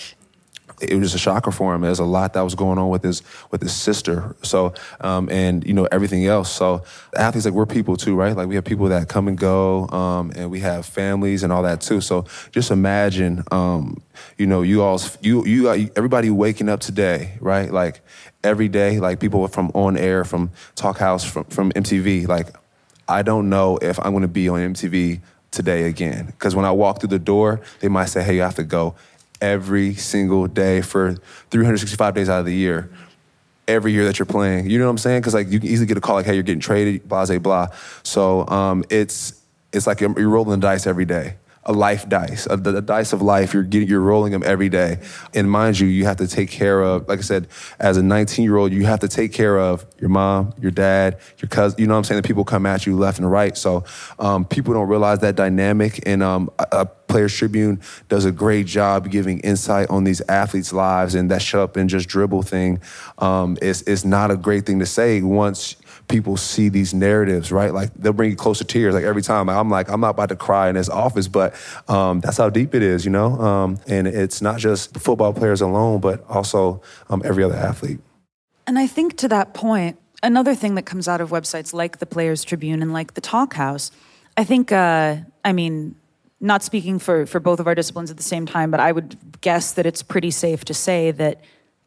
it 0.80 0.96
was 0.96 1.14
a 1.14 1.18
shocker 1.18 1.50
for 1.50 1.74
him. 1.74 1.82
There's 1.82 1.98
a 1.98 2.04
lot 2.04 2.32
that 2.34 2.42
was 2.42 2.54
going 2.54 2.78
on 2.78 2.88
with 2.88 3.02
his 3.02 3.22
with 3.50 3.62
his 3.62 3.72
sister. 3.72 4.34
So 4.42 4.74
um, 5.00 5.28
and 5.30 5.66
you 5.66 5.72
know 5.72 5.86
everything 5.90 6.26
else. 6.26 6.50
So 6.50 6.84
athletes 7.16 7.44
like 7.46 7.54
we're 7.54 7.66
people 7.66 7.96
too, 7.96 8.14
right? 8.14 8.36
Like 8.36 8.48
we 8.48 8.54
have 8.54 8.64
people 8.64 8.88
that 8.88 9.08
come 9.08 9.28
and 9.28 9.38
go, 9.38 9.88
um, 9.88 10.32
and 10.36 10.50
we 10.50 10.60
have 10.60 10.86
families 10.86 11.42
and 11.42 11.52
all 11.52 11.62
that 11.62 11.80
too. 11.80 12.00
So 12.00 12.24
just 12.50 12.70
imagine, 12.70 13.44
um, 13.50 14.02
you 14.38 14.46
know, 14.46 14.62
you 14.62 14.82
all 14.82 15.00
you 15.20 15.44
you 15.46 15.68
everybody 15.96 16.30
waking 16.30 16.68
up 16.68 16.80
today, 16.80 17.36
right? 17.40 17.72
Like 17.72 18.00
every 18.42 18.68
day, 18.68 19.00
like 19.00 19.20
people 19.20 19.46
from 19.48 19.70
on 19.74 19.96
air, 19.96 20.24
from 20.24 20.50
Talkhouse, 20.76 21.26
from 21.26 21.44
from 21.44 21.72
MTV. 21.72 22.28
Like 22.28 22.48
I 23.08 23.22
don't 23.22 23.48
know 23.48 23.78
if 23.78 23.98
I'm 24.00 24.12
going 24.12 24.22
to 24.22 24.28
be 24.28 24.48
on 24.48 24.60
MTV 24.60 25.20
today 25.50 25.84
again 25.84 26.26
because 26.26 26.56
when 26.56 26.64
I 26.64 26.72
walk 26.72 27.00
through 27.00 27.10
the 27.10 27.18
door, 27.18 27.60
they 27.80 27.88
might 27.88 28.06
say, 28.06 28.22
"Hey, 28.22 28.36
you 28.36 28.42
have 28.42 28.56
to 28.56 28.64
go." 28.64 28.94
Every 29.40 29.94
single 29.94 30.46
day 30.46 30.80
for 30.80 31.14
365 31.50 32.14
days 32.14 32.28
out 32.28 32.40
of 32.40 32.46
the 32.46 32.54
year. 32.54 32.90
Every 33.66 33.92
year 33.92 34.04
that 34.04 34.18
you're 34.18 34.26
playing, 34.26 34.68
you 34.68 34.78
know 34.78 34.84
what 34.84 34.90
I'm 34.90 34.98
saying? 34.98 35.22
Because 35.22 35.32
like 35.32 35.50
you 35.50 35.58
can 35.58 35.68
easily 35.68 35.86
get 35.86 35.96
a 35.96 36.00
call 36.00 36.16
like, 36.16 36.26
"Hey, 36.26 36.34
you're 36.34 36.42
getting 36.42 36.60
traded," 36.60 37.08
blah, 37.08 37.24
blah, 37.24 37.38
blah. 37.38 37.66
So 38.02 38.46
um, 38.48 38.84
it's 38.90 39.40
it's 39.72 39.86
like 39.86 40.00
you're 40.02 40.10
rolling 40.10 40.60
the 40.60 40.66
dice 40.66 40.86
every 40.86 41.06
day 41.06 41.36
a 41.66 41.72
life 41.72 42.08
dice, 42.08 42.46
a, 42.50 42.56
the, 42.56 42.82
dice 42.82 43.12
of 43.12 43.22
life. 43.22 43.54
You're 43.54 43.62
getting, 43.62 43.88
you're 43.88 44.00
rolling 44.00 44.32
them 44.32 44.42
every 44.44 44.68
day. 44.68 44.98
And 45.32 45.50
mind 45.50 45.78
you, 45.78 45.86
you 45.86 46.04
have 46.04 46.18
to 46.18 46.26
take 46.26 46.50
care 46.50 46.82
of, 46.82 47.08
like 47.08 47.18
I 47.18 47.22
said, 47.22 47.48
as 47.78 47.96
a 47.96 48.02
19 48.02 48.44
year 48.44 48.56
old, 48.56 48.72
you 48.72 48.84
have 48.84 49.00
to 49.00 49.08
take 49.08 49.32
care 49.32 49.58
of 49.58 49.86
your 49.98 50.10
mom, 50.10 50.54
your 50.60 50.70
dad, 50.70 51.18
your 51.38 51.48
cousin. 51.48 51.80
You 51.80 51.86
know 51.86 51.94
what 51.94 51.98
I'm 51.98 52.04
saying? 52.04 52.22
The 52.22 52.26
people 52.26 52.44
come 52.44 52.66
at 52.66 52.86
you 52.86 52.96
left 52.96 53.18
and 53.18 53.30
right. 53.30 53.56
So 53.56 53.84
um, 54.18 54.44
people 54.44 54.74
don't 54.74 54.88
realize 54.88 55.20
that 55.20 55.36
dynamic. 55.36 56.02
And 56.06 56.22
um, 56.22 56.50
a, 56.58 56.86
Players 57.14 57.34
Tribune 57.34 57.80
does 58.08 58.24
a 58.24 58.32
great 58.32 58.66
job 58.66 59.08
giving 59.10 59.38
insight 59.40 59.88
on 59.88 60.02
these 60.04 60.20
athletes' 60.22 60.72
lives. 60.72 61.14
And 61.14 61.30
that 61.30 61.42
shut 61.42 61.60
up 61.60 61.76
and 61.76 61.88
just 61.88 62.08
dribble 62.08 62.42
thing 62.42 62.80
um, 63.18 63.56
is 63.62 63.82
is 63.82 64.04
not 64.04 64.30
a 64.30 64.36
great 64.36 64.66
thing 64.66 64.80
to 64.80 64.86
say 64.86 65.22
once 65.22 65.76
people 66.08 66.36
see 66.36 66.68
these 66.68 66.92
narratives, 66.94 67.50
right? 67.50 67.72
Like 67.72 67.92
they'll 67.94 68.12
bring 68.12 68.30
you 68.30 68.36
close 68.36 68.58
to 68.58 68.64
tears. 68.64 68.94
Like 68.94 69.04
every 69.04 69.22
time 69.22 69.48
I'm 69.48 69.70
like, 69.70 69.88
I'm 69.88 70.00
not 70.00 70.10
about 70.10 70.28
to 70.30 70.36
cry 70.36 70.68
in 70.68 70.74
this 70.74 70.88
office, 70.88 71.28
but 71.28 71.54
um, 71.88 72.20
that's 72.20 72.36
how 72.36 72.50
deep 72.50 72.74
it 72.74 72.82
is, 72.82 73.04
you 73.04 73.10
know? 73.10 73.40
Um, 73.40 73.78
and 73.86 74.06
it's 74.06 74.42
not 74.42 74.58
just 74.58 74.96
football 74.98 75.32
players 75.32 75.60
alone, 75.60 76.00
but 76.00 76.24
also 76.28 76.82
um, 77.08 77.22
every 77.24 77.42
other 77.42 77.56
athlete. 77.56 78.00
And 78.66 78.78
I 78.78 78.86
think 78.86 79.16
to 79.18 79.28
that 79.28 79.54
point, 79.54 79.98
another 80.22 80.54
thing 80.54 80.74
that 80.74 80.82
comes 80.84 81.08
out 81.08 81.20
of 81.20 81.30
websites 81.30 81.72
like 81.72 81.98
the 81.98 82.06
Players 82.06 82.44
Tribune 82.44 82.82
and 82.82 82.92
like 82.92 83.14
the 83.14 83.20
Talkhouse, 83.20 83.90
I 84.36 84.44
think, 84.44 84.72
uh, 84.72 85.16
I 85.44 85.52
mean, 85.52 85.94
not 86.40 86.62
speaking 86.62 86.98
for, 86.98 87.26
for 87.26 87.40
both 87.40 87.60
of 87.60 87.66
our 87.66 87.74
disciplines 87.74 88.10
at 88.10 88.16
the 88.16 88.22
same 88.22 88.46
time, 88.46 88.70
but 88.70 88.80
I 88.80 88.92
would 88.92 89.40
guess 89.40 89.72
that 89.72 89.86
it's 89.86 90.02
pretty 90.02 90.30
safe 90.30 90.64
to 90.66 90.74
say 90.74 91.10
that 91.12 91.40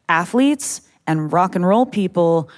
athletes 0.10 0.82
and 1.06 1.32
rock 1.32 1.56
and 1.56 1.67
roll 1.67 1.86
people 1.86 2.49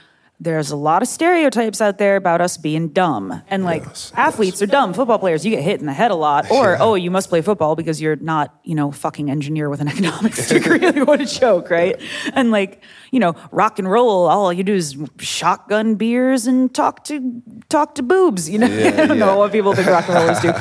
there's 0.41 0.71
a 0.71 0.75
lot 0.77 1.01
of 1.01 1.07
stereotypes 1.09 1.81
out 1.81 1.97
there 1.97 2.15
about 2.15 2.39
us 2.39 2.55
being 2.55 2.89
dumb. 2.89 3.41
And 3.49 3.65
like 3.65 3.83
yes, 3.83 4.13
athletes 4.15 4.61
yes. 4.61 4.69
are 4.69 4.71
dumb. 4.71 4.93
Football 4.93 5.19
players, 5.19 5.45
you 5.45 5.51
get 5.51 5.63
hit 5.63 5.81
in 5.81 5.85
the 5.85 5.93
head 5.93 6.11
a 6.11 6.15
lot. 6.15 6.47
Or, 6.59 6.71
yeah. 6.71 6.77
oh, 6.81 6.95
you 6.95 7.09
must 7.09 7.29
play 7.29 7.41
football 7.41 7.75
because 7.75 8.01
you're 8.01 8.15
not, 8.17 8.53
you 8.63 8.75
know, 8.75 8.91
fucking 8.91 9.29
engineer 9.29 9.69
with 9.69 9.79
an 9.81 9.87
economics 9.93 10.49
degree. 10.49 10.79
what 11.03 11.21
a 11.21 11.25
joke, 11.25 11.69
right? 11.69 12.01
And 12.33 12.51
like, 12.51 12.83
you 13.11 13.19
know, 13.19 13.35
rock 13.51 13.79
and 13.79 13.89
roll, 13.89 14.27
all 14.27 14.51
you 14.51 14.63
do 14.63 14.73
is 14.73 14.97
shotgun 15.19 15.95
beers 15.95 16.47
and 16.47 16.73
talk 16.73 17.05
to 17.05 17.41
talk 17.69 17.95
to 17.95 18.03
boobs. 18.03 18.49
You 18.49 18.59
know, 18.59 18.67
yeah, 18.67 18.87
I 18.87 18.91
don't 18.91 19.09
yeah. 19.09 19.25
know 19.25 19.37
what 19.37 19.51
people 19.51 19.73
think 19.73 19.87
rock 19.87 20.09
and 20.09 20.15
rollers 20.15 20.39
do. 20.39 20.51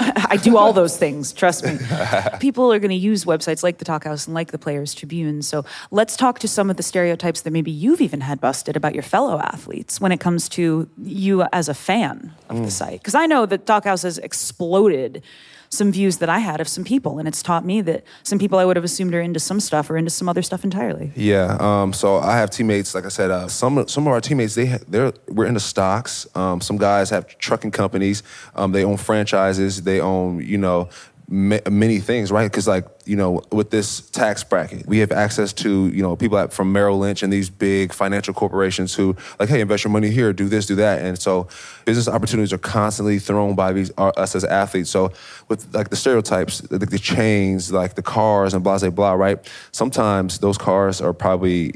I 0.30 0.38
do 0.40 0.56
all 0.56 0.72
those 0.72 0.96
things, 0.96 1.32
trust 1.32 1.64
me. 1.64 1.78
People 2.40 2.72
are 2.72 2.78
going 2.78 2.90
to 2.90 2.96
use 2.96 3.24
websites 3.24 3.62
like 3.62 3.78
the 3.78 3.84
Talkhouse 3.84 4.26
and 4.26 4.34
like 4.34 4.52
the 4.52 4.58
Players 4.58 4.94
Tribune. 4.94 5.42
So 5.42 5.64
let's 5.90 6.16
talk 6.16 6.38
to 6.40 6.48
some 6.48 6.70
of 6.70 6.76
the 6.76 6.82
stereotypes 6.82 7.42
that 7.42 7.50
maybe 7.50 7.70
you've 7.70 8.00
even 8.00 8.20
had 8.20 8.40
busted 8.40 8.76
about 8.76 8.94
your 8.94 9.02
fellow 9.02 9.38
athletes 9.38 10.00
when 10.00 10.12
it 10.12 10.20
comes 10.20 10.48
to 10.50 10.88
you 11.02 11.42
as 11.52 11.68
a 11.68 11.74
fan 11.74 12.32
of 12.48 12.56
mm. 12.56 12.64
the 12.64 12.70
site. 12.70 13.00
Because 13.00 13.14
I 13.14 13.26
know 13.26 13.46
that 13.46 13.66
Talkhouse 13.66 14.02
has 14.02 14.18
exploded 14.18 15.22
some 15.70 15.92
views 15.92 16.18
that 16.18 16.28
I 16.28 16.38
had 16.38 16.60
of 16.60 16.68
some 16.68 16.84
people, 16.84 17.18
and 17.18 17.28
it's 17.28 17.42
taught 17.42 17.64
me 17.64 17.80
that 17.82 18.04
some 18.22 18.38
people 18.38 18.58
I 18.58 18.64
would 18.64 18.76
have 18.76 18.84
assumed 18.84 19.14
are 19.14 19.20
into 19.20 19.40
some 19.40 19.60
stuff 19.60 19.90
or 19.90 19.96
into 19.96 20.10
some 20.10 20.28
other 20.28 20.42
stuff 20.42 20.64
entirely. 20.64 21.12
Yeah. 21.14 21.56
Um, 21.60 21.92
so 21.92 22.18
I 22.18 22.36
have 22.36 22.50
teammates, 22.50 22.94
like 22.94 23.04
I 23.04 23.08
said, 23.08 23.30
uh, 23.30 23.48
some 23.48 23.86
some 23.88 24.06
of 24.06 24.12
our 24.12 24.20
teammates 24.20 24.54
they 24.54 24.78
they're 24.88 25.12
we're 25.28 25.46
into 25.46 25.60
stocks. 25.60 26.26
Um, 26.34 26.60
some 26.60 26.78
guys 26.78 27.10
have 27.10 27.26
trucking 27.38 27.70
companies. 27.70 28.22
Um, 28.54 28.72
they 28.72 28.84
own 28.84 28.96
franchises. 28.96 29.82
They 29.82 30.00
own 30.00 30.40
you 30.44 30.58
know 30.58 30.88
ma- 31.28 31.60
many 31.70 32.00
things, 32.00 32.32
right? 32.32 32.50
Because 32.50 32.66
like 32.66 32.86
you 33.04 33.16
know, 33.16 33.42
with 33.52 33.70
this 33.70 34.00
tax 34.10 34.42
bracket, 34.44 34.86
we 34.86 34.98
have 34.98 35.12
access 35.12 35.52
to 35.54 35.88
you 35.88 36.02
know 36.02 36.16
people 36.16 36.38
at, 36.38 36.52
from 36.52 36.72
Merrill 36.72 36.98
Lynch 36.98 37.22
and 37.22 37.32
these 37.32 37.50
big 37.50 37.92
financial 37.92 38.34
corporations 38.34 38.94
who 38.94 39.16
like, 39.38 39.48
hey, 39.48 39.60
invest 39.60 39.84
your 39.84 39.92
money 39.92 40.10
here, 40.10 40.32
do 40.32 40.48
this, 40.48 40.66
do 40.66 40.74
that, 40.76 41.00
and 41.00 41.18
so 41.18 41.48
business 41.84 42.08
opportunities 42.08 42.52
are 42.52 42.58
constantly 42.58 43.18
thrown 43.18 43.54
by 43.54 43.72
these 43.72 43.90
uh, 43.98 44.08
us 44.16 44.34
as 44.34 44.44
athletes. 44.44 44.90
So 44.90 45.12
with 45.48 45.72
like 45.74 45.90
the 45.90 45.96
stereotypes, 45.96 46.60
the, 46.60 46.78
the 46.78 46.98
chains, 46.98 47.72
like 47.72 47.94
the 47.94 48.02
cars 48.02 48.54
and 48.54 48.64
blah 48.64 48.78
blah 48.78 48.90
blah, 48.90 49.12
right? 49.12 49.38
Sometimes 49.72 50.38
those 50.38 50.58
cars 50.58 51.00
are 51.00 51.12
probably 51.12 51.74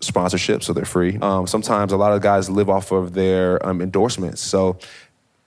sponsorships, 0.00 0.64
so 0.64 0.72
they're 0.72 0.84
free. 0.84 1.18
Um, 1.22 1.46
sometimes 1.46 1.92
a 1.92 1.96
lot 1.96 2.12
of 2.12 2.20
guys 2.20 2.50
live 2.50 2.68
off 2.68 2.92
of 2.92 3.14
their 3.14 3.64
um, 3.66 3.80
endorsements. 3.80 4.42
So 4.42 4.78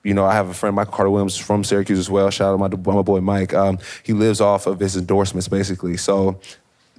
you 0.08 0.14
know, 0.14 0.24
I 0.24 0.34
have 0.36 0.48
a 0.48 0.54
friend, 0.54 0.74
Michael 0.74 0.94
Carter 0.94 1.10
Williams, 1.10 1.36
from 1.36 1.66
Syracuse 1.66 2.00
as 2.00 2.10
well. 2.10 2.30
Shout 2.30 2.54
out 2.54 2.70
to 2.70 2.78
my, 2.78 2.94
my 2.94 3.02
boy 3.02 3.20
Mike. 3.20 3.54
Um, 3.54 3.78
he 4.04 4.14
lives 4.14 4.40
off 4.40 4.66
of 4.66 4.80
his 4.80 4.96
endorsements, 4.96 5.50
basically. 5.50 5.98
So 5.98 6.40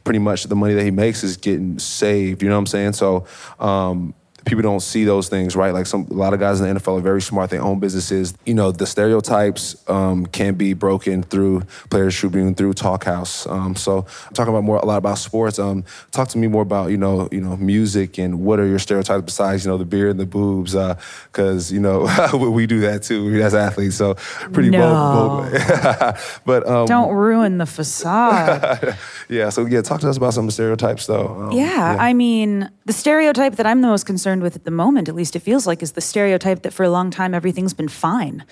pretty 0.04 0.18
much 0.18 0.44
the 0.44 0.54
money 0.54 0.74
that 0.74 0.84
he 0.84 0.90
makes 0.90 1.24
is 1.24 1.38
getting 1.38 1.78
saved. 1.78 2.42
You 2.42 2.50
know 2.50 2.56
what 2.56 2.60
I'm 2.60 2.66
saying? 2.66 2.92
So 2.92 3.24
um, 3.58 4.12
people 4.48 4.62
don't 4.62 4.80
see 4.80 5.04
those 5.04 5.28
things, 5.28 5.54
right? 5.54 5.72
Like 5.72 5.86
some 5.86 6.06
a 6.10 6.14
lot 6.14 6.34
of 6.34 6.40
guys 6.40 6.60
in 6.60 6.74
the 6.74 6.80
NFL 6.80 6.98
are 6.98 7.02
very 7.02 7.22
smart. 7.22 7.50
They 7.50 7.58
own 7.58 7.78
businesses. 7.78 8.34
You 8.44 8.54
know, 8.54 8.72
the 8.72 8.86
stereotypes 8.86 9.76
um, 9.88 10.26
can 10.26 10.54
be 10.54 10.72
broken 10.74 11.22
through 11.22 11.62
Players 11.90 12.14
Tribune, 12.16 12.54
through 12.54 12.74
Talkhouse. 12.74 13.50
Um, 13.50 13.76
so 13.76 14.06
I'm 14.26 14.34
talking 14.34 14.52
about 14.52 14.64
more 14.64 14.76
a 14.78 14.84
lot 14.84 14.96
about 14.98 15.18
sports. 15.18 15.58
Um, 15.58 15.84
talk 16.10 16.28
to 16.28 16.38
me 16.38 16.48
more 16.48 16.62
about 16.62 16.90
you 16.90 16.96
know 16.96 17.28
you 17.30 17.40
know 17.40 17.56
music 17.56 18.18
and 18.18 18.40
what 18.40 18.58
are 18.58 18.66
your 18.66 18.78
stereotypes 18.78 19.24
besides 19.24 19.64
you 19.64 19.70
know 19.70 19.78
the 19.78 19.84
beer 19.84 20.08
and 20.08 20.18
the 20.18 20.26
boobs 20.26 20.72
because 20.72 21.70
uh, 21.70 21.74
you 21.74 21.80
know 21.80 22.08
we 22.52 22.66
do 22.66 22.80
that 22.80 23.02
too 23.02 23.28
as 23.42 23.54
athletes. 23.54 23.96
So 23.96 24.14
pretty 24.52 24.70
No. 24.70 24.78
bold, 24.78 25.52
bold. 25.52 26.16
but 26.44 26.66
um, 26.66 26.86
Don't 26.86 27.12
ruin 27.14 27.58
the 27.58 27.66
facade. 27.66 28.96
yeah. 29.28 29.50
So 29.50 29.66
yeah, 29.66 29.82
talk 29.82 30.00
to 30.00 30.08
us 30.08 30.16
about 30.16 30.34
some 30.34 30.50
stereotypes 30.50 31.06
though. 31.06 31.28
Um, 31.48 31.52
Yeah, 31.52 31.96
I 31.98 32.12
mean, 32.14 32.70
the 32.86 32.92
stereotype 32.92 33.56
that 33.56 33.66
I'm 33.66 33.80
the 33.80 33.88
most 33.88 34.04
concerned 34.06 34.37
with 34.40 34.56
at 34.56 34.64
the 34.64 34.70
moment, 34.70 35.08
at 35.08 35.14
least 35.14 35.36
it 35.36 35.40
feels 35.40 35.66
like, 35.66 35.82
is 35.82 35.92
the 35.92 36.00
stereotype 36.00 36.62
that 36.62 36.72
for 36.72 36.84
a 36.84 36.90
long 36.90 37.10
time 37.10 37.34
everything's 37.34 37.74
been 37.74 37.88
fine. 37.88 38.44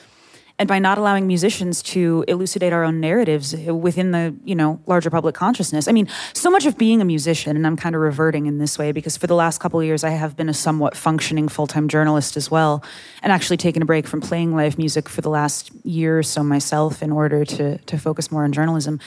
And 0.59 0.66
by 0.66 0.79
not 0.79 0.96
allowing 0.96 1.27
musicians 1.27 1.83
to 1.83 2.25
elucidate 2.29 2.72
our 2.72 2.83
own 2.83 2.99
narratives 2.99 3.55
uh, 3.55 3.75
within 3.75 4.12
the, 4.12 4.35
you 4.42 4.55
know, 4.55 4.81
larger 4.87 5.11
public 5.11 5.35
consciousness. 5.35 5.87
I 5.87 5.92
mean, 5.92 6.09
so 6.33 6.51
much 6.51 6.64
of 6.64 6.79
being 6.79 7.03
a 7.03 7.05
musician, 7.05 7.57
and 7.57 7.66
I'm 7.66 7.77
kind 7.77 7.94
of 7.94 8.01
reverting 8.01 8.46
in 8.46 8.57
this 8.57 8.79
way 8.79 8.90
because 8.90 9.18
for 9.18 9.27
the 9.27 9.35
last 9.35 9.59
couple 9.61 9.79
of 9.81 9.85
years 9.85 10.03
I 10.03 10.11
have 10.11 10.35
been 10.35 10.49
a 10.49 10.55
somewhat 10.55 10.96
functioning 10.96 11.49
full-time 11.49 11.88
journalist 11.88 12.38
as 12.38 12.51
well, 12.51 12.83
and 13.22 13.33
actually 13.33 13.59
taken 13.59 13.83
a 13.83 13.85
break 13.85 14.07
from 14.07 14.22
playing 14.22 14.57
live 14.57 14.79
music 14.79 15.11
for 15.11 15.20
the 15.20 15.29
last 15.29 15.72
year 15.85 16.18
or 16.20 16.22
so 16.22 16.42
myself 16.42 17.03
in 17.03 17.12
order 17.12 17.44
to 17.44 17.77
to 17.77 17.99
focus 17.99 18.33
more 18.33 18.44
on 18.44 18.53
journalism. 18.53 18.99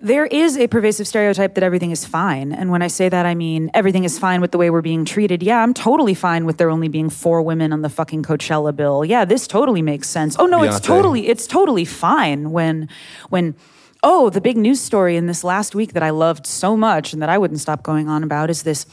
There 0.00 0.26
is 0.26 0.56
a 0.56 0.66
pervasive 0.66 1.06
stereotype 1.06 1.54
that 1.54 1.64
everything 1.64 1.90
is 1.90 2.04
fine. 2.04 2.52
And 2.52 2.70
when 2.70 2.82
I 2.82 2.88
say 2.88 3.08
that, 3.08 3.26
I 3.26 3.34
mean 3.34 3.70
everything 3.74 4.04
is 4.04 4.18
fine 4.18 4.40
with 4.40 4.50
the 4.50 4.58
way 4.58 4.70
we're 4.70 4.82
being 4.82 5.04
treated. 5.04 5.42
Yeah, 5.42 5.62
I'm 5.62 5.72
totally 5.72 6.14
fine 6.14 6.44
with 6.46 6.58
there 6.58 6.70
only 6.70 6.88
being 6.88 7.10
four 7.10 7.42
women 7.42 7.72
on 7.72 7.82
the 7.82 7.88
fucking 7.88 8.22
Coachella 8.22 8.74
bill. 8.74 9.04
Yeah, 9.04 9.24
this 9.24 9.46
totally 9.46 9.82
makes 9.82 10.08
sense. 10.08 10.36
Oh 10.38 10.46
no, 10.46 10.62
it's 10.62 10.80
totally 10.80 11.28
it's 11.28 11.46
totally 11.46 11.84
fine 11.84 12.50
when 12.50 12.88
when 13.30 13.54
oh, 14.02 14.30
the 14.30 14.40
big 14.40 14.56
news 14.56 14.80
story 14.80 15.16
in 15.16 15.26
this 15.26 15.42
last 15.42 15.74
week 15.74 15.94
that 15.94 16.02
I 16.02 16.10
loved 16.10 16.46
so 16.46 16.76
much 16.76 17.12
and 17.12 17.22
that 17.22 17.30
I 17.30 17.38
wouldn't 17.38 17.60
stop 17.60 17.82
going 17.82 18.08
on 18.08 18.22
about 18.22 18.50
is 18.50 18.62
this 18.62 18.86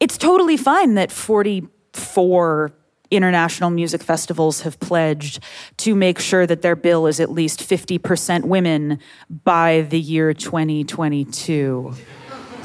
it's 0.00 0.16
totally 0.16 0.56
fine 0.56 0.94
that 0.94 1.10
44 1.12 2.72
international 3.12 3.70
music 3.70 4.02
festivals 4.02 4.62
have 4.62 4.80
pledged 4.80 5.42
to 5.78 5.94
make 5.94 6.18
sure 6.18 6.46
that 6.46 6.62
their 6.62 6.76
bill 6.76 7.06
is 7.06 7.20
at 7.20 7.30
least 7.30 7.60
50% 7.60 8.44
women 8.44 8.98
by 9.44 9.82
the 9.82 10.00
year 10.00 10.34
2022. 10.34 11.94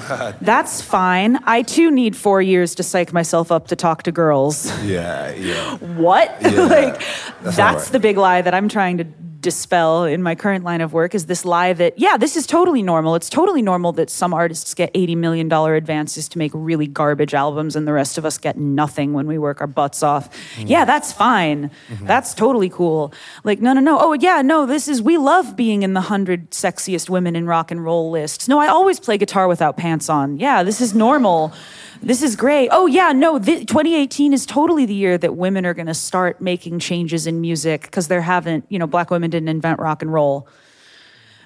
That's 0.41 0.81
fine. 0.81 1.37
I 1.43 1.61
too 1.63 1.91
need 1.91 2.15
four 2.15 2.41
years 2.41 2.75
to 2.75 2.83
psych 2.83 3.13
myself 3.13 3.51
up 3.51 3.67
to 3.67 3.75
talk 3.75 4.03
to 4.03 4.11
girls. 4.11 4.71
Yeah, 4.83 5.33
yeah. 5.33 5.77
What? 5.77 6.29
like, 6.43 7.03
that's, 7.41 7.57
not 7.57 7.75
right. 7.75 7.85
the 7.87 7.99
big 7.99 8.17
lie 8.17 8.41
that 8.41 8.53
I'm 8.53 8.69
trying 8.69 8.97
to 8.99 9.07
dispel 9.39 10.03
in 10.03 10.23
my 10.23 10.35
current 10.35 10.63
line 10.63 10.81
of 10.81 10.93
work 10.93 11.15
is 11.15 11.25
this 11.25 11.45
lie 11.45 11.73
that, 11.73 11.97
yeah, 11.97 12.17
this 12.17 12.35
is 12.35 12.47
totally 12.47 12.81
normal. 12.81 13.15
It's 13.15 13.29
totally 13.29 13.61
normal 13.61 13.91
that 13.93 14.09
some 14.09 14.33
artists 14.33 14.73
get 14.73 14.93
$80 14.93 15.17
million 15.17 15.51
advances 15.51 16.27
to 16.29 16.37
make 16.37 16.51
really 16.53 16.87
garbage 16.87 17.33
albums 17.33 17.75
and 17.75 17.87
the 17.87 17.93
rest 17.93 18.17
of 18.17 18.25
us 18.25 18.37
get 18.37 18.57
nothing 18.57 19.13
when 19.13 19.27
we 19.27 19.37
work 19.37 19.61
our 19.61 19.67
butts 19.67 20.03
off. 20.03 20.29
Mm. 20.55 20.69
Yeah, 20.69 20.85
that's 20.85 21.11
fine. 21.11 21.71
Mm-hmm. 21.89 22.05
That's 22.05 22.33
totally 22.33 22.69
cool. 22.69 23.13
Like, 23.43 23.61
no, 23.61 23.73
no, 23.73 23.81
no. 23.81 23.99
Oh, 23.99 24.13
yeah, 24.13 24.41
no, 24.41 24.65
this 24.65 24.87
is, 24.87 25.01
we 25.01 25.17
love 25.17 25.55
being 25.55 25.83
in 25.83 25.93
the 25.93 26.01
100 26.01 26.51
sexiest 26.51 27.09
women 27.09 27.35
in 27.35 27.45
rock 27.45 27.71
and 27.71 27.83
roll 27.83 28.09
lists. 28.09 28.47
No, 28.47 28.59
I 28.59 28.67
always 28.67 28.99
play 28.99 29.17
guitar 29.17 29.47
without 29.47 29.77
pants 29.77 30.09
on. 30.09 30.39
Yeah, 30.39 30.63
this 30.63 30.81
is 30.81 30.93
normal. 30.93 31.53
This 32.01 32.21
is 32.21 32.35
great. 32.35 32.69
Oh, 32.71 32.85
yeah, 32.85 33.11
no, 33.11 33.39
th- 33.39 33.65
2018 33.65 34.33
is 34.33 34.45
totally 34.45 34.85
the 34.85 34.93
year 34.93 35.17
that 35.17 35.35
women 35.35 35.65
are 35.65 35.73
going 35.73 35.87
to 35.87 35.93
start 35.93 36.41
making 36.41 36.79
changes 36.79 37.27
in 37.27 37.41
music 37.41 37.83
because 37.83 38.07
there 38.07 38.21
haven't, 38.21 38.65
you 38.69 38.79
know, 38.79 38.87
black 38.87 39.09
women 39.09 39.29
didn't 39.29 39.49
invent 39.49 39.79
rock 39.79 40.01
and 40.01 40.13
roll. 40.13 40.47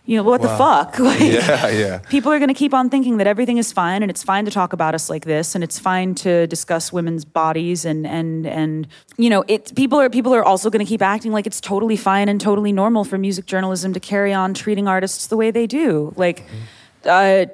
You 0.05 0.17
know, 0.17 0.23
what 0.23 0.41
the 0.41 0.47
fuck? 0.49 0.97
Like, 0.99 1.19
Yeah, 1.19 1.69
yeah. 1.69 1.97
people 2.09 2.31
are 2.31 2.39
going 2.39 2.49
to 2.49 2.55
keep 2.55 2.73
on 2.73 2.89
thinking 2.89 3.17
that 3.17 3.27
everything 3.27 3.57
is 3.57 3.71
fine 3.71 4.01
and 4.01 4.09
it's 4.09 4.23
fine 4.23 4.45
to 4.45 4.51
talk 4.51 4.73
about 4.73 4.95
us 4.95 5.09
like 5.09 5.25
this 5.25 5.53
and 5.55 5.63
it's 5.63 5.77
fine 5.77 6.15
to 6.15 6.47
discuss 6.47 6.91
women's 6.91 7.23
bodies 7.23 7.85
and 7.85 8.05
and 8.07 8.45
and 8.47 8.87
you 9.17 9.29
know 9.29 9.43
it 9.47 9.73
people 9.75 9.99
are 9.99 10.09
people 10.09 10.33
are 10.33 10.43
also 10.43 10.69
going 10.69 10.83
to 10.83 10.89
keep 10.89 11.01
acting 11.01 11.31
like 11.31 11.45
it's 11.45 11.61
totally 11.61 11.95
fine 11.97 12.29
and 12.29 12.41
totally 12.41 12.71
normal 12.71 13.03
for 13.03 13.17
music 13.17 13.45
journalism 13.45 13.93
to 13.93 13.99
carry 13.99 14.33
on 14.33 14.53
treating 14.53 14.87
artists 14.87 15.27
the 15.27 15.37
way 15.37 15.51
they 15.51 15.67
do 15.67 16.13
like 16.15 16.41
mm-hmm. 16.45 16.57
Uh, 17.03 17.45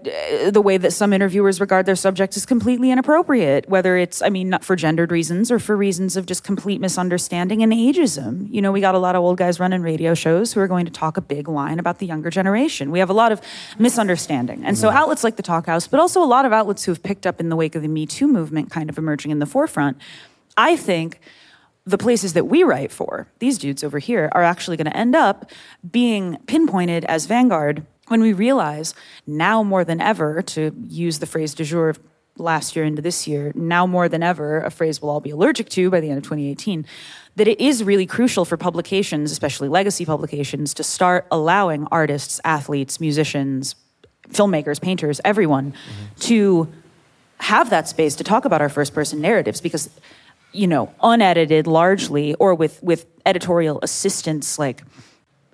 the 0.49 0.61
way 0.61 0.75
that 0.75 0.91
some 0.91 1.13
interviewers 1.13 1.61
regard 1.61 1.85
their 1.85 1.95
subjects 1.95 2.35
is 2.35 2.45
completely 2.45 2.91
inappropriate, 2.91 3.69
whether 3.69 3.95
it's, 3.95 4.21
I 4.21 4.27
mean, 4.27 4.49
not 4.49 4.65
for 4.65 4.75
gendered 4.75 5.09
reasons 5.09 5.49
or 5.51 5.57
for 5.57 5.77
reasons 5.77 6.17
of 6.17 6.25
just 6.25 6.43
complete 6.43 6.81
misunderstanding 6.81 7.63
and 7.63 7.71
ageism. 7.71 8.47
You 8.51 8.61
know, 8.61 8.73
we 8.73 8.81
got 8.81 8.93
a 8.93 8.99
lot 8.99 9.15
of 9.15 9.21
old 9.21 9.37
guys 9.37 9.57
running 9.57 9.81
radio 9.81 10.13
shows 10.13 10.51
who 10.51 10.59
are 10.59 10.67
going 10.67 10.85
to 10.85 10.91
talk 10.91 11.15
a 11.15 11.21
big 11.21 11.47
line 11.47 11.79
about 11.79 11.99
the 11.99 12.05
younger 12.05 12.29
generation. 12.29 12.91
We 12.91 12.99
have 12.99 13.09
a 13.09 13.13
lot 13.13 13.31
of 13.31 13.39
misunderstanding. 13.79 14.65
And 14.65 14.77
so 14.77 14.89
outlets 14.89 15.23
like 15.23 15.37
the 15.37 15.43
Talkhouse, 15.43 15.89
but 15.89 16.01
also 16.01 16.21
a 16.21 16.25
lot 16.25 16.45
of 16.45 16.51
outlets 16.51 16.83
who 16.83 16.91
have 16.91 17.01
picked 17.01 17.25
up 17.25 17.39
in 17.39 17.47
the 17.47 17.55
wake 17.55 17.75
of 17.75 17.81
the 17.81 17.87
Me 17.87 18.05
Too 18.05 18.27
movement 18.27 18.69
kind 18.69 18.89
of 18.89 18.97
emerging 18.97 19.31
in 19.31 19.39
the 19.39 19.45
forefront, 19.45 19.97
I 20.57 20.75
think 20.75 21.21
the 21.85 21.97
places 21.97 22.33
that 22.33 22.47
we 22.47 22.63
write 22.63 22.91
for, 22.91 23.29
these 23.39 23.57
dudes 23.57 23.81
over 23.81 23.99
here, 23.99 24.29
are 24.33 24.43
actually 24.43 24.75
going 24.75 24.91
to 24.91 24.97
end 24.97 25.15
up 25.15 25.49
being 25.89 26.37
pinpointed 26.47 27.05
as 27.05 27.27
vanguard 27.27 27.85
when 28.07 28.21
we 28.21 28.33
realize 28.33 28.93
now 29.25 29.63
more 29.63 29.83
than 29.83 30.01
ever, 30.01 30.41
to 30.41 30.73
use 30.87 31.19
the 31.19 31.25
phrase 31.25 31.53
du 31.53 31.63
jour 31.63 31.89
of 31.89 31.99
last 32.37 32.75
year 32.75 32.85
into 32.85 33.01
this 33.01 33.27
year, 33.27 33.51
now 33.55 33.85
more 33.85 34.07
than 34.07 34.23
ever, 34.23 34.61
a 34.61 34.69
phrase 34.69 35.01
we'll 35.01 35.11
all 35.11 35.19
be 35.19 35.31
allergic 35.31 35.69
to 35.69 35.89
by 35.89 35.99
the 35.99 36.09
end 36.09 36.17
of 36.17 36.23
2018, 36.23 36.85
that 37.35 37.47
it 37.47 37.59
is 37.59 37.83
really 37.83 38.05
crucial 38.05 38.45
for 38.45 38.57
publications, 38.57 39.31
especially 39.31 39.67
legacy 39.67 40.05
publications, 40.05 40.73
to 40.73 40.83
start 40.83 41.27
allowing 41.31 41.87
artists, 41.91 42.39
athletes, 42.43 42.99
musicians, 42.99 43.75
filmmakers, 44.29 44.81
painters, 44.81 45.21
everyone 45.23 45.71
mm-hmm. 45.71 46.19
to 46.19 46.67
have 47.39 47.69
that 47.69 47.87
space 47.87 48.15
to 48.15 48.23
talk 48.23 48.45
about 48.45 48.61
our 48.61 48.69
first 48.69 48.93
person 48.93 49.21
narratives 49.21 49.61
because 49.61 49.89
you 50.53 50.65
know 50.65 50.91
unedited 51.03 51.67
largely 51.67 52.33
or 52.35 52.55
with 52.55 52.81
with 52.81 53.05
editorial 53.25 53.79
assistance 53.83 54.57
like 54.57 54.81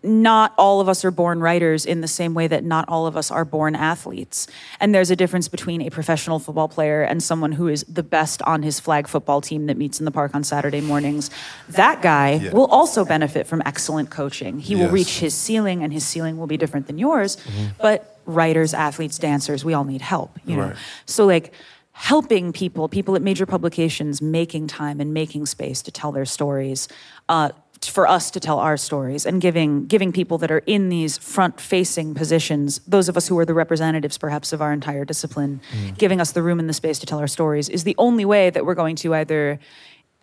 not 0.04 0.54
all 0.58 0.82
of 0.82 0.90
us 0.90 1.06
are 1.06 1.12
born 1.12 1.40
writers 1.40 1.86
in 1.86 2.02
the 2.02 2.08
same 2.08 2.34
way 2.34 2.48
that 2.48 2.64
not 2.64 2.86
all 2.90 3.08
of 3.08 3.16
us 3.16 3.32
are 3.32 3.46
born 3.46 3.76
athletes. 3.76 4.48
And 4.80 4.94
there's 4.94 5.10
a 5.10 5.16
difference 5.16 5.48
between 5.48 5.82
a 5.82 5.90
professional 5.90 6.40
football 6.40 6.68
player 6.68 7.04
and 7.04 7.24
someone 7.24 7.54
who 7.54 7.70
is 7.70 7.84
the 7.88 8.04
best 8.04 8.42
on 8.42 8.64
his 8.64 8.80
flag 8.80 9.08
football 9.08 9.40
team 9.40 9.68
that 9.68 9.78
meets 9.78 10.00
in 10.00 10.06
the 10.06 10.12
park 10.12 10.36
on 10.36 10.44
Saturday 10.44 10.82
mornings. 10.82 11.30
That 11.70 12.02
guy 12.02 12.50
will 12.52 12.68
also 12.68 13.06
benefit 13.06 13.48
from 13.48 13.62
excellent 13.66 14.10
coaching. 14.10 14.60
He 14.60 14.76
will 14.76 14.90
reach 14.90 15.20
his 15.20 15.34
ceiling, 15.34 15.84
and 15.84 15.94
his 15.94 16.06
ceiling 16.06 16.38
will 16.38 16.48
be 16.48 16.58
different 16.58 16.88
than 16.88 16.98
yours. 16.98 17.38
But 17.80 18.20
writers, 18.26 18.74
athletes, 18.74 19.18
dancers, 19.18 19.64
we 19.64 19.74
all 19.74 19.84
need 19.86 20.02
help, 20.02 20.38
you 20.46 20.58
know? 20.58 20.68
Right. 20.68 20.76
So, 21.06 21.26
like, 21.26 21.54
helping 21.94 22.52
people, 22.52 22.90
people 22.90 23.16
at 23.16 23.22
major 23.22 23.46
publications, 23.46 24.22
making 24.22 24.68
time 24.68 25.00
and 25.00 25.14
making 25.14 25.46
space 25.46 25.82
to 25.84 25.92
tell 25.92 26.12
their 26.12 26.26
stories, 26.26 26.88
uh, 27.30 27.50
for 27.88 28.08
us 28.08 28.32
to 28.32 28.40
tell 28.40 28.60
our 28.60 28.78
stories, 28.78 29.26
and 29.26 29.42
giving 29.42 29.86
giving 29.86 30.12
people 30.12 30.38
that 30.40 30.52
are 30.52 30.64
in 30.66 30.90
these 30.90 31.18
front-facing 31.18 32.14
positions, 32.14 32.80
those 32.88 33.10
of 33.10 33.18
us 33.18 33.28
who 33.28 33.38
are 33.40 33.46
the 33.46 33.54
representatives, 33.54 34.18
perhaps, 34.18 34.54
of 34.54 34.62
our 34.62 34.74
entire 34.74 35.06
discipline, 35.06 35.62
mm. 35.72 35.98
giving 35.98 36.22
us 36.22 36.32
the 36.32 36.42
room 36.42 36.60
and 36.60 36.70
the 36.70 36.74
space 36.74 37.00
to 37.00 37.06
tell 37.06 37.20
our 37.20 37.28
stories 37.28 37.70
is 37.70 37.84
the 37.84 37.96
only 37.98 38.26
way 38.26 38.50
that 38.50 38.66
we're 38.66 38.76
going 38.76 38.96
to 38.96 39.14
either 39.16 39.60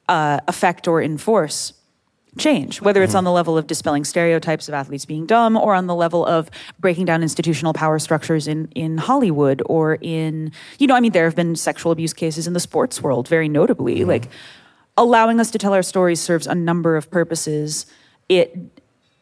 uh, 0.08 0.40
affect 0.48 0.88
or 0.88 1.02
enforce 1.02 1.72
change, 2.38 2.80
whether 2.80 3.02
it's 3.02 3.14
mm. 3.14 3.18
on 3.18 3.24
the 3.24 3.30
level 3.32 3.58
of 3.58 3.66
dispelling 3.66 4.04
stereotypes 4.04 4.68
of 4.68 4.74
athletes 4.74 5.04
being 5.04 5.26
dumb 5.26 5.56
or 5.56 5.74
on 5.74 5.86
the 5.86 5.94
level 5.94 6.24
of 6.24 6.48
breaking 6.78 7.04
down 7.04 7.22
institutional 7.22 7.72
power 7.72 7.98
structures 7.98 8.46
in, 8.46 8.68
in 8.76 8.98
Hollywood 8.98 9.62
or 9.66 9.98
in, 10.00 10.52
you 10.78 10.86
know, 10.86 10.94
I 10.94 11.00
mean, 11.00 11.12
there 11.12 11.24
have 11.24 11.34
been 11.34 11.56
sexual 11.56 11.90
abuse 11.90 12.12
cases 12.12 12.46
in 12.46 12.52
the 12.52 12.60
sports 12.60 13.02
world, 13.02 13.26
very 13.26 13.48
notably. 13.48 14.00
Mm. 14.00 14.06
Like, 14.06 14.28
allowing 15.00 15.40
us 15.40 15.50
to 15.50 15.58
tell 15.58 15.72
our 15.72 15.82
stories 15.82 16.20
serves 16.20 16.46
a 16.46 16.54
number 16.54 16.94
of 16.94 17.10
purposes. 17.10 17.86
It 18.28 18.56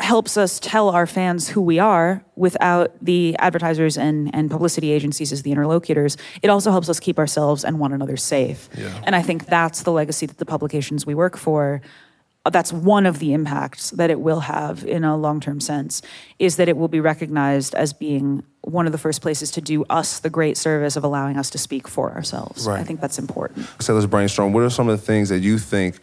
helps 0.01 0.37
us 0.37 0.59
tell 0.59 0.91
our 0.91 1.07
fans 1.07 1.49
who 1.49 1.61
we 1.61 1.79
are 1.79 2.25
without 2.37 2.93
the 3.01 3.37
advertisers 3.39 3.97
and, 3.97 4.35
and 4.35 4.51
publicity 4.51 4.91
agencies 4.91 5.33
as 5.33 5.43
the 5.43 5.53
interlocutors. 5.53 6.17
It 6.43 6.51
also 6.51 6.73
helps 6.73 6.89
us 6.89 6.99
keep 7.01 7.19
ourselves 7.19 7.65
and 7.65 7.79
one 7.79 7.93
another 7.93 8.17
safe. 8.17 8.69
And 9.05 9.15
I 9.15 9.23
think 9.23 9.47
that's 9.47 9.85
the 9.85 9.93
legacy 9.93 10.27
that 10.27 10.39
the 10.39 10.47
publications 10.47 11.07
we 11.07 11.15
work 11.15 11.37
for 11.37 11.81
that's 12.51 12.73
one 12.73 13.05
of 13.05 13.19
the 13.19 13.35
impacts 13.35 13.91
that 13.91 14.11
it 14.11 14.21
will 14.21 14.41
have 14.41 14.85
in 14.85 15.05
a 15.05 15.17
long-term 15.17 15.61
sense 15.61 16.01
is 16.39 16.57
that 16.57 16.69
it 16.69 16.77
will 16.77 16.89
be 16.89 17.01
recognized 17.01 17.75
as 17.75 17.93
being 17.93 18.43
one 18.63 18.87
of 18.87 18.93
the 18.93 18.99
first 18.99 19.21
places 19.21 19.51
to 19.51 19.61
do 19.61 19.85
us 19.85 20.21
the 20.21 20.31
great 20.31 20.57
service 20.57 20.97
of 20.97 21.05
allowing 21.05 21.37
us 21.37 21.51
to 21.51 21.59
speak 21.59 21.87
for 21.87 22.13
ourselves. 22.13 22.67
Right. 22.67 22.81
I 22.81 22.85
think 22.85 23.01
that's 23.01 23.19
important. 23.19 23.69
So 23.81 23.95
let's 23.95 24.07
brainstorm. 24.07 24.53
What 24.53 24.63
are 24.63 24.71
some 24.71 24.89
of 24.89 24.99
the 24.99 25.05
things 25.05 25.29
that 25.29 25.41
you 25.41 25.59
think 25.59 26.01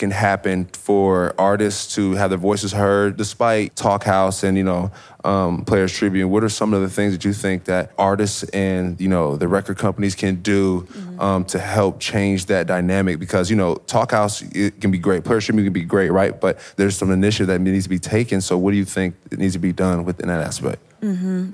can 0.00 0.10
happen 0.10 0.64
for 0.64 1.34
artists 1.38 1.94
to 1.94 2.12
have 2.12 2.30
their 2.30 2.38
voices 2.38 2.72
heard, 2.72 3.16
despite 3.16 3.76
Talkhouse 3.76 4.42
and 4.42 4.56
you 4.56 4.64
know 4.64 4.90
um, 5.24 5.64
Players 5.64 5.92
Tribune? 5.92 6.30
What 6.30 6.42
are 6.42 6.48
some 6.48 6.74
of 6.74 6.80
the 6.80 6.88
things 6.88 7.12
that 7.12 7.24
you 7.24 7.32
think 7.32 7.66
that 7.66 7.92
artists 7.98 8.42
and 8.44 9.00
you 9.00 9.08
know 9.08 9.36
the 9.36 9.46
record 9.46 9.78
companies 9.78 10.14
can 10.14 10.36
do 10.36 10.88
um, 11.20 11.44
to 11.44 11.58
help 11.58 12.00
change 12.00 12.46
that 12.46 12.66
dynamic? 12.66 13.20
Because 13.20 13.50
you 13.50 13.56
know 13.56 13.76
Talkhouse 13.76 14.42
it 14.56 14.80
can 14.80 14.90
be 14.90 14.98
great, 14.98 15.22
Players 15.22 15.44
Tribune 15.44 15.66
can 15.66 15.72
be 15.72 15.84
great, 15.84 16.10
right? 16.10 16.40
But 16.40 16.58
there's 16.76 16.96
some 16.96 17.12
initiative 17.12 17.48
that 17.48 17.60
needs 17.60 17.84
to 17.84 17.90
be 17.90 18.00
taken. 18.00 18.40
So 18.40 18.58
what 18.58 18.72
do 18.72 18.78
you 18.78 18.86
think 18.86 19.14
needs 19.30 19.52
to 19.52 19.60
be 19.60 19.72
done 19.72 20.04
within 20.04 20.28
that 20.28 20.40
aspect? 20.40 20.80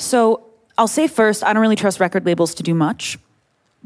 So 0.01 0.47
I'll 0.79 0.89
say 0.89 1.09
first, 1.09 1.43
I 1.43 1.53
don't 1.53 1.63
really 1.63 1.77
trust 1.77 2.01
record 2.01 2.25
labels 2.25 2.55
to 2.55 2.63
do 2.63 2.75
much, 2.75 3.19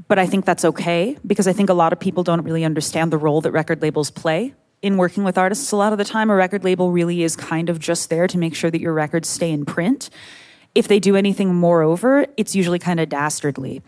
but 0.09 0.19
I 0.19 0.27
think 0.27 0.45
that's 0.45 0.65
okay 0.65 1.17
because 1.27 1.47
I 1.47 1.53
think 1.53 1.69
a 1.69 1.75
lot 1.75 1.93
of 1.93 2.01
people 2.01 2.23
don't 2.23 2.43
really 2.43 2.65
understand 2.65 3.13
the 3.13 3.19
role 3.19 3.41
that 3.43 3.53
record 3.53 3.83
labels 3.83 4.11
play 4.11 4.55
in 4.83 4.97
working 4.97 5.25
with 5.25 5.37
artists. 5.37 5.73
A 5.73 5.77
lot 5.77 5.93
of 5.93 5.99
the 5.99 6.05
time, 6.05 6.31
a 6.31 6.35
record 6.35 6.65
label 6.65 6.91
really 6.91 7.23
is 7.23 7.37
kind 7.37 7.69
of 7.69 7.79
just 7.79 8.09
there 8.09 8.27
to 8.27 8.39
make 8.39 8.55
sure 8.55 8.71
that 8.71 8.81
your 8.81 8.93
records 8.93 9.29
stay 9.29 9.51
in 9.51 9.65
print. 9.65 10.11
If 10.75 10.89
they 10.89 11.01
do 11.01 11.17
anything 11.17 11.55
moreover, 11.55 12.27
it's 12.37 12.55
usually 12.55 12.79
kind 12.79 13.01
of 13.01 13.09
dastardly. 13.09 13.83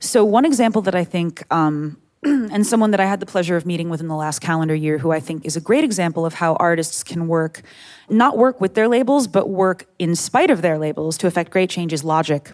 So, 0.00 0.24
one 0.24 0.44
example 0.44 0.82
that 0.82 0.94
I 0.94 1.04
think 1.04 1.42
um, 1.52 1.96
and 2.22 2.66
someone 2.66 2.90
that 2.90 3.00
I 3.00 3.06
had 3.06 3.20
the 3.20 3.26
pleasure 3.26 3.56
of 3.56 3.64
meeting 3.64 3.88
with 3.88 4.00
in 4.00 4.08
the 4.08 4.14
last 4.14 4.40
calendar 4.40 4.74
year, 4.74 4.98
who 4.98 5.10
I 5.10 5.20
think 5.20 5.46
is 5.46 5.56
a 5.56 5.60
great 5.60 5.84
example 5.84 6.26
of 6.26 6.34
how 6.34 6.54
artists 6.56 7.02
can 7.02 7.28
work, 7.28 7.62
not 8.08 8.36
work 8.36 8.60
with 8.60 8.74
their 8.74 8.88
labels, 8.88 9.26
but 9.26 9.48
work 9.48 9.86
in 9.98 10.14
spite 10.14 10.50
of 10.50 10.60
their 10.60 10.78
labels 10.78 11.16
to 11.18 11.26
affect 11.26 11.50
great 11.50 11.70
change 11.70 11.92
is 11.92 12.04
Logic. 12.04 12.52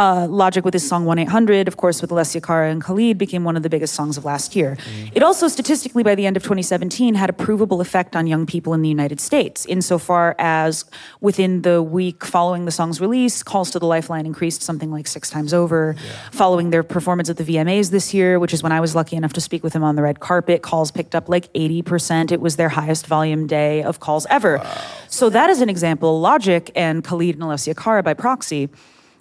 Uh, 0.00 0.26
Logic 0.30 0.64
with 0.64 0.72
his 0.72 0.88
song 0.88 1.04
1 1.04 1.18
800, 1.18 1.68
of 1.68 1.76
course, 1.76 2.00
with 2.00 2.10
Alessia 2.10 2.42
Cara 2.42 2.70
and 2.70 2.82
Khalid, 2.82 3.18
became 3.18 3.44
one 3.44 3.54
of 3.54 3.62
the 3.62 3.68
biggest 3.68 3.92
songs 3.92 4.16
of 4.16 4.24
last 4.24 4.56
year. 4.56 4.78
It 5.14 5.22
also, 5.22 5.46
statistically, 5.46 6.02
by 6.02 6.14
the 6.14 6.24
end 6.24 6.38
of 6.38 6.42
2017, 6.42 7.16
had 7.16 7.28
a 7.28 7.34
provable 7.34 7.82
effect 7.82 8.16
on 8.16 8.26
young 8.26 8.46
people 8.46 8.72
in 8.72 8.80
the 8.80 8.88
United 8.88 9.20
States, 9.20 9.66
insofar 9.66 10.36
as 10.38 10.86
within 11.20 11.60
the 11.60 11.82
week 11.82 12.24
following 12.24 12.64
the 12.64 12.70
song's 12.70 12.98
release, 12.98 13.42
calls 13.42 13.70
to 13.72 13.78
the 13.78 13.84
Lifeline 13.84 14.24
increased 14.24 14.62
something 14.62 14.90
like 14.90 15.06
six 15.06 15.28
times 15.28 15.52
over. 15.52 15.94
Following 16.32 16.70
their 16.70 16.82
performance 16.82 17.28
at 17.28 17.36
the 17.36 17.44
VMAs 17.44 17.90
this 17.90 18.14
year, 18.14 18.38
which 18.38 18.54
is 18.54 18.62
when 18.62 18.72
I 18.72 18.80
was 18.80 18.94
lucky 18.94 19.16
enough 19.16 19.34
to 19.34 19.40
speak 19.42 19.62
with 19.62 19.74
him 19.74 19.84
on 19.84 19.96
the 19.96 20.02
red 20.02 20.18
carpet, 20.18 20.62
calls 20.62 20.90
picked 20.90 21.14
up 21.14 21.28
like 21.28 21.52
80%. 21.52 22.32
It 22.32 22.40
was 22.40 22.56
their 22.56 22.70
highest 22.70 23.06
volume 23.06 23.46
day 23.46 23.82
of 23.82 24.00
calls 24.00 24.26
ever. 24.30 24.66
So, 25.08 25.28
that 25.28 25.50
is 25.50 25.60
an 25.60 25.68
example. 25.68 26.18
Logic 26.20 26.70
and 26.74 27.04
Khalid 27.04 27.34
and 27.34 27.44
Alessia 27.44 27.76
Cara 27.76 28.02
by 28.02 28.14
proxy 28.14 28.70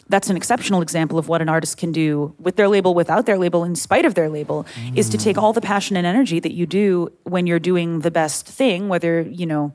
that's 0.09 0.29
an 0.29 0.35
exceptional 0.35 0.81
example 0.81 1.17
of 1.17 1.27
what 1.27 1.41
an 1.41 1.49
artist 1.49 1.77
can 1.77 1.91
do 1.91 2.35
with 2.39 2.55
their 2.55 2.67
label, 2.67 2.93
without 2.93 3.25
their 3.25 3.37
label, 3.37 3.63
in 3.63 3.75
spite 3.75 4.05
of 4.05 4.15
their 4.15 4.29
label, 4.29 4.65
is 4.95 5.07
to 5.09 5.17
take 5.17 5.37
mm. 5.37 5.41
all 5.41 5.53
the 5.53 5.61
passion 5.61 5.95
and 5.95 6.05
energy 6.05 6.39
that 6.39 6.51
you 6.51 6.65
do 6.65 7.11
when 7.23 7.47
you're 7.47 7.59
doing 7.59 7.99
the 7.99 8.11
best 8.11 8.47
thing, 8.47 8.89
whether, 8.89 9.21
you 9.21 9.45
know, 9.45 9.73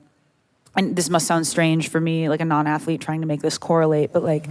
and 0.75 0.95
this 0.95 1.09
must 1.09 1.27
sound 1.27 1.47
strange 1.47 1.89
for 1.89 2.01
me, 2.01 2.29
like 2.29 2.41
a 2.41 2.45
non-athlete 2.45 3.01
trying 3.01 3.21
to 3.21 3.27
make 3.27 3.41
this 3.41 3.57
correlate, 3.57 4.11
but 4.11 4.23
like, 4.23 4.47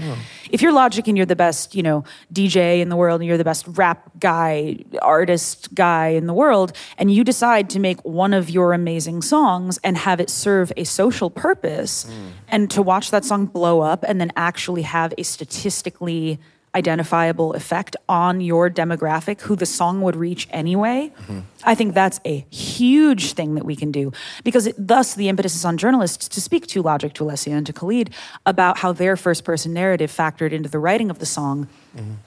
if 0.50 0.62
you're 0.62 0.72
Logic 0.72 1.06
and 1.08 1.16
you're 1.16 1.26
the 1.26 1.36
best, 1.36 1.74
you 1.74 1.82
know, 1.82 2.04
DJ 2.32 2.80
in 2.80 2.88
the 2.88 2.96
world, 2.96 3.20
and 3.20 3.28
you're 3.28 3.38
the 3.38 3.44
best 3.44 3.66
rap 3.68 4.10
guy, 4.18 4.78
artist 5.02 5.74
guy 5.74 6.08
in 6.08 6.26
the 6.26 6.34
world, 6.34 6.72
and 6.98 7.12
you 7.12 7.24
decide 7.24 7.70
to 7.70 7.78
make 7.78 8.00
one 8.04 8.32
of 8.32 8.50
your 8.50 8.72
amazing 8.72 9.22
songs 9.22 9.78
and 9.84 9.96
have 9.96 10.20
it 10.20 10.30
serve 10.30 10.72
a 10.76 10.84
social 10.84 11.30
purpose, 11.30 12.04
mm. 12.04 12.30
and 12.48 12.70
to 12.70 12.82
watch 12.82 13.10
that 13.10 13.24
song 13.24 13.46
blow 13.46 13.80
up 13.80 14.04
and 14.06 14.20
then 14.20 14.32
actually 14.36 14.82
have 14.82 15.12
a 15.18 15.22
statistically 15.22 16.38
identifiable 16.74 17.54
effect 17.54 17.96
on 18.08 18.40
your 18.40 18.70
demographic 18.70 19.40
who 19.42 19.56
the 19.56 19.66
song 19.66 20.02
would 20.02 20.16
reach 20.16 20.48
anyway 20.50 21.12
i 21.64 21.74
think 21.74 21.94
that's 21.94 22.20
a 22.24 22.44
huge 22.50 23.32
thing 23.32 23.54
that 23.54 23.64
we 23.64 23.76
can 23.76 23.90
do. 23.90 24.12
Because 24.42 24.66
it, 24.66 24.74
thus 24.78 25.14
the 25.14 25.28
impetus 25.28 25.54
is 25.54 25.64
on 25.64 25.76
journalists 25.76 26.28
to 26.28 26.40
speak 26.40 26.66
to 26.68 26.82
logic 26.82 27.12
to 27.14 27.24
alessia 27.24 27.52
and 27.52 27.66
to 27.66 27.72
khalid 27.72 28.10
about 28.44 28.78
how 28.78 28.92
their 28.92 29.16
first 29.16 29.44
person 29.44 29.72
narrative 29.72 30.10
factored 30.10 30.52
into 30.52 30.68
the 30.68 30.78
writing 30.78 31.10
of 31.10 31.18
the 31.18 31.26
song 31.26 31.68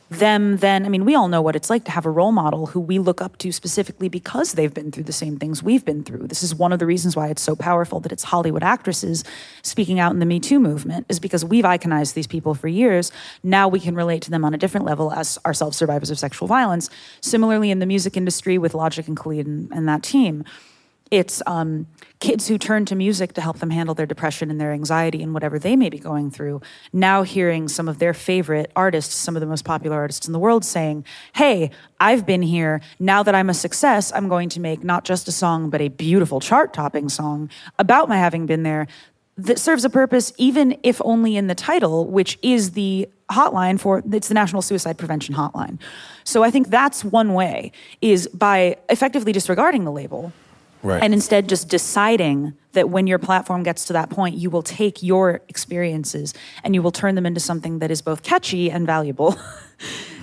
them 0.09 0.57
then 0.57 0.85
i 0.85 0.89
mean 0.89 1.03
we 1.03 1.15
all 1.15 1.27
know 1.27 1.41
what 1.41 1.55
it's 1.55 1.69
like 1.69 1.83
to 1.83 1.91
have 1.91 2.05
a 2.05 2.09
role 2.09 2.31
model 2.31 2.67
who 2.67 2.79
we 2.79 2.97
look 2.99 3.21
up 3.21 3.37
to 3.37 3.51
specifically 3.51 4.07
because 4.07 4.53
they've 4.53 4.73
been 4.73 4.91
through 4.91 5.03
the 5.03 5.13
same 5.13 5.37
things 5.37 5.61
we've 5.61 5.83
been 5.83 6.03
through. 6.03 6.27
This 6.27 6.43
is 6.43 6.55
one 6.55 6.71
of 6.71 6.79
the 6.79 6.85
reasons 6.85 7.15
why 7.15 7.27
it's 7.27 7.41
so 7.41 7.55
powerful 7.55 7.99
that 8.01 8.11
it's 8.11 8.23
hollywood 8.23 8.63
actresses 8.63 9.23
speaking 9.61 9.99
out 9.99 10.11
in 10.13 10.19
the 10.19 10.25
me 10.25 10.39
too 10.39 10.59
movement 10.59 11.05
is 11.09 11.19
because 11.19 11.43
we've 11.43 11.65
iconized 11.65 12.13
these 12.13 12.27
people 12.27 12.53
for 12.53 12.67
years. 12.67 13.11
Now 13.43 13.67
we 13.67 13.79
can 13.79 13.95
relate 13.95 14.21
to 14.23 14.31
them 14.31 14.45
on 14.45 14.53
a 14.53 14.57
different 14.57 14.85
level 14.85 15.11
as 15.11 15.37
ourselves 15.45 15.77
survivors 15.77 16.09
of 16.09 16.19
sexual 16.19 16.47
violence. 16.47 16.89
Similarly 17.21 17.71
in 17.71 17.79
the 17.79 17.85
music 17.85 18.15
industry 18.15 18.57
with 18.57 18.73
logic 18.73 19.07
and 19.07 19.17
khalid 19.17 19.47
and, 19.47 19.71
and 19.71 19.87
that 19.87 20.03
team 20.03 20.45
it's 21.11 21.41
um, 21.45 21.87
kids 22.19 22.47
who 22.47 22.57
turn 22.57 22.85
to 22.85 22.95
music 22.95 23.33
to 23.33 23.41
help 23.41 23.59
them 23.59 23.69
handle 23.69 23.95
their 23.95 24.05
depression 24.05 24.49
and 24.49 24.59
their 24.59 24.71
anxiety 24.71 25.21
and 25.21 25.33
whatever 25.33 25.59
they 25.59 25.75
may 25.75 25.89
be 25.89 25.99
going 25.99 26.31
through. 26.31 26.61
Now, 26.91 27.23
hearing 27.23 27.67
some 27.67 27.87
of 27.87 27.99
their 27.99 28.13
favorite 28.13 28.71
artists, 28.75 29.15
some 29.15 29.35
of 29.35 29.39
the 29.39 29.45
most 29.45 29.65
popular 29.65 29.97
artists 29.97 30.27
in 30.27 30.33
the 30.33 30.39
world, 30.39 30.65
saying, 30.65 31.05
Hey, 31.35 31.71
I've 31.99 32.25
been 32.25 32.41
here. 32.41 32.81
Now 32.99 33.23
that 33.23 33.35
I'm 33.35 33.49
a 33.49 33.53
success, 33.53 34.11
I'm 34.13 34.27
going 34.27 34.49
to 34.49 34.59
make 34.59 34.83
not 34.83 35.05
just 35.05 35.27
a 35.27 35.31
song, 35.31 35.69
but 35.69 35.81
a 35.81 35.89
beautiful 35.89 36.39
chart 36.39 36.73
topping 36.73 37.09
song 37.09 37.49
about 37.79 38.09
my 38.09 38.17
having 38.17 38.45
been 38.45 38.63
there 38.63 38.87
that 39.37 39.59
serves 39.59 39.85
a 39.85 39.89
purpose, 39.89 40.33
even 40.37 40.77
if 40.81 40.99
only 41.05 41.37
in 41.37 41.47
the 41.47 41.55
title, 41.55 42.05
which 42.07 42.39
is 42.41 42.71
the 42.71 43.07
hotline 43.29 43.79
for 43.79 44.01
it's 44.11 44.29
the 44.29 44.33
National 44.33 44.61
Suicide 44.61 44.97
Prevention 44.97 45.35
Hotline. 45.35 45.79
So 46.23 46.43
I 46.43 46.49
think 46.49 46.69
that's 46.69 47.03
one 47.03 47.33
way 47.33 47.71
is 48.01 48.27
by 48.27 48.77
effectively 48.89 49.31
disregarding 49.31 49.83
the 49.83 49.91
label 49.91 50.33
Right. 50.83 51.01
and 51.03 51.13
instead 51.13 51.49
just 51.49 51.69
deciding 51.69 52.53
that 52.73 52.89
when 52.89 53.07
your 53.07 53.17
platform 53.19 53.63
gets 53.63 53.85
to 53.85 53.93
that 53.93 54.09
point, 54.09 54.35
you 54.35 54.49
will 54.49 54.61
take 54.61 55.01
your 55.01 55.41
experiences 55.49 56.33
and 56.63 56.75
you 56.75 56.81
will 56.83 56.91
turn 56.91 57.15
them 57.15 57.25
into 57.25 57.39
something 57.39 57.79
that 57.79 57.89
is 57.91 58.01
both 58.01 58.21
catchy 58.23 58.69
and 58.71 58.85
valuable. 58.85 59.37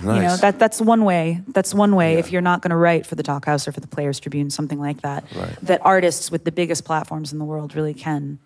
You 0.01 0.07
know, 0.21 0.35
that 0.37 0.59
that's 0.59 0.81
one 0.81 1.05
way. 1.05 1.41
That's 1.47 1.73
one 1.73 1.95
way 1.95 2.15
if 2.15 2.29
you're 2.29 2.41
not 2.41 2.61
going 2.61 2.71
to 2.71 2.75
write 2.75 3.05
for 3.07 3.15
the 3.15 3.23
Talkhouse 3.23 3.65
or 3.67 3.71
for 3.71 3.79
the 3.79 3.87
Players 3.87 4.19
Tribune, 4.19 4.49
something 4.49 4.77
like 4.79 5.01
that. 5.01 5.23
Right. 5.33 5.55
That 5.61 5.79
artists 5.83 6.29
with 6.29 6.43
the 6.43 6.51
biggest 6.51 6.83
platforms 6.83 7.31
in 7.31 7.39
the 7.39 7.45
world 7.45 7.73
really 7.73 7.93
can. 7.93 8.37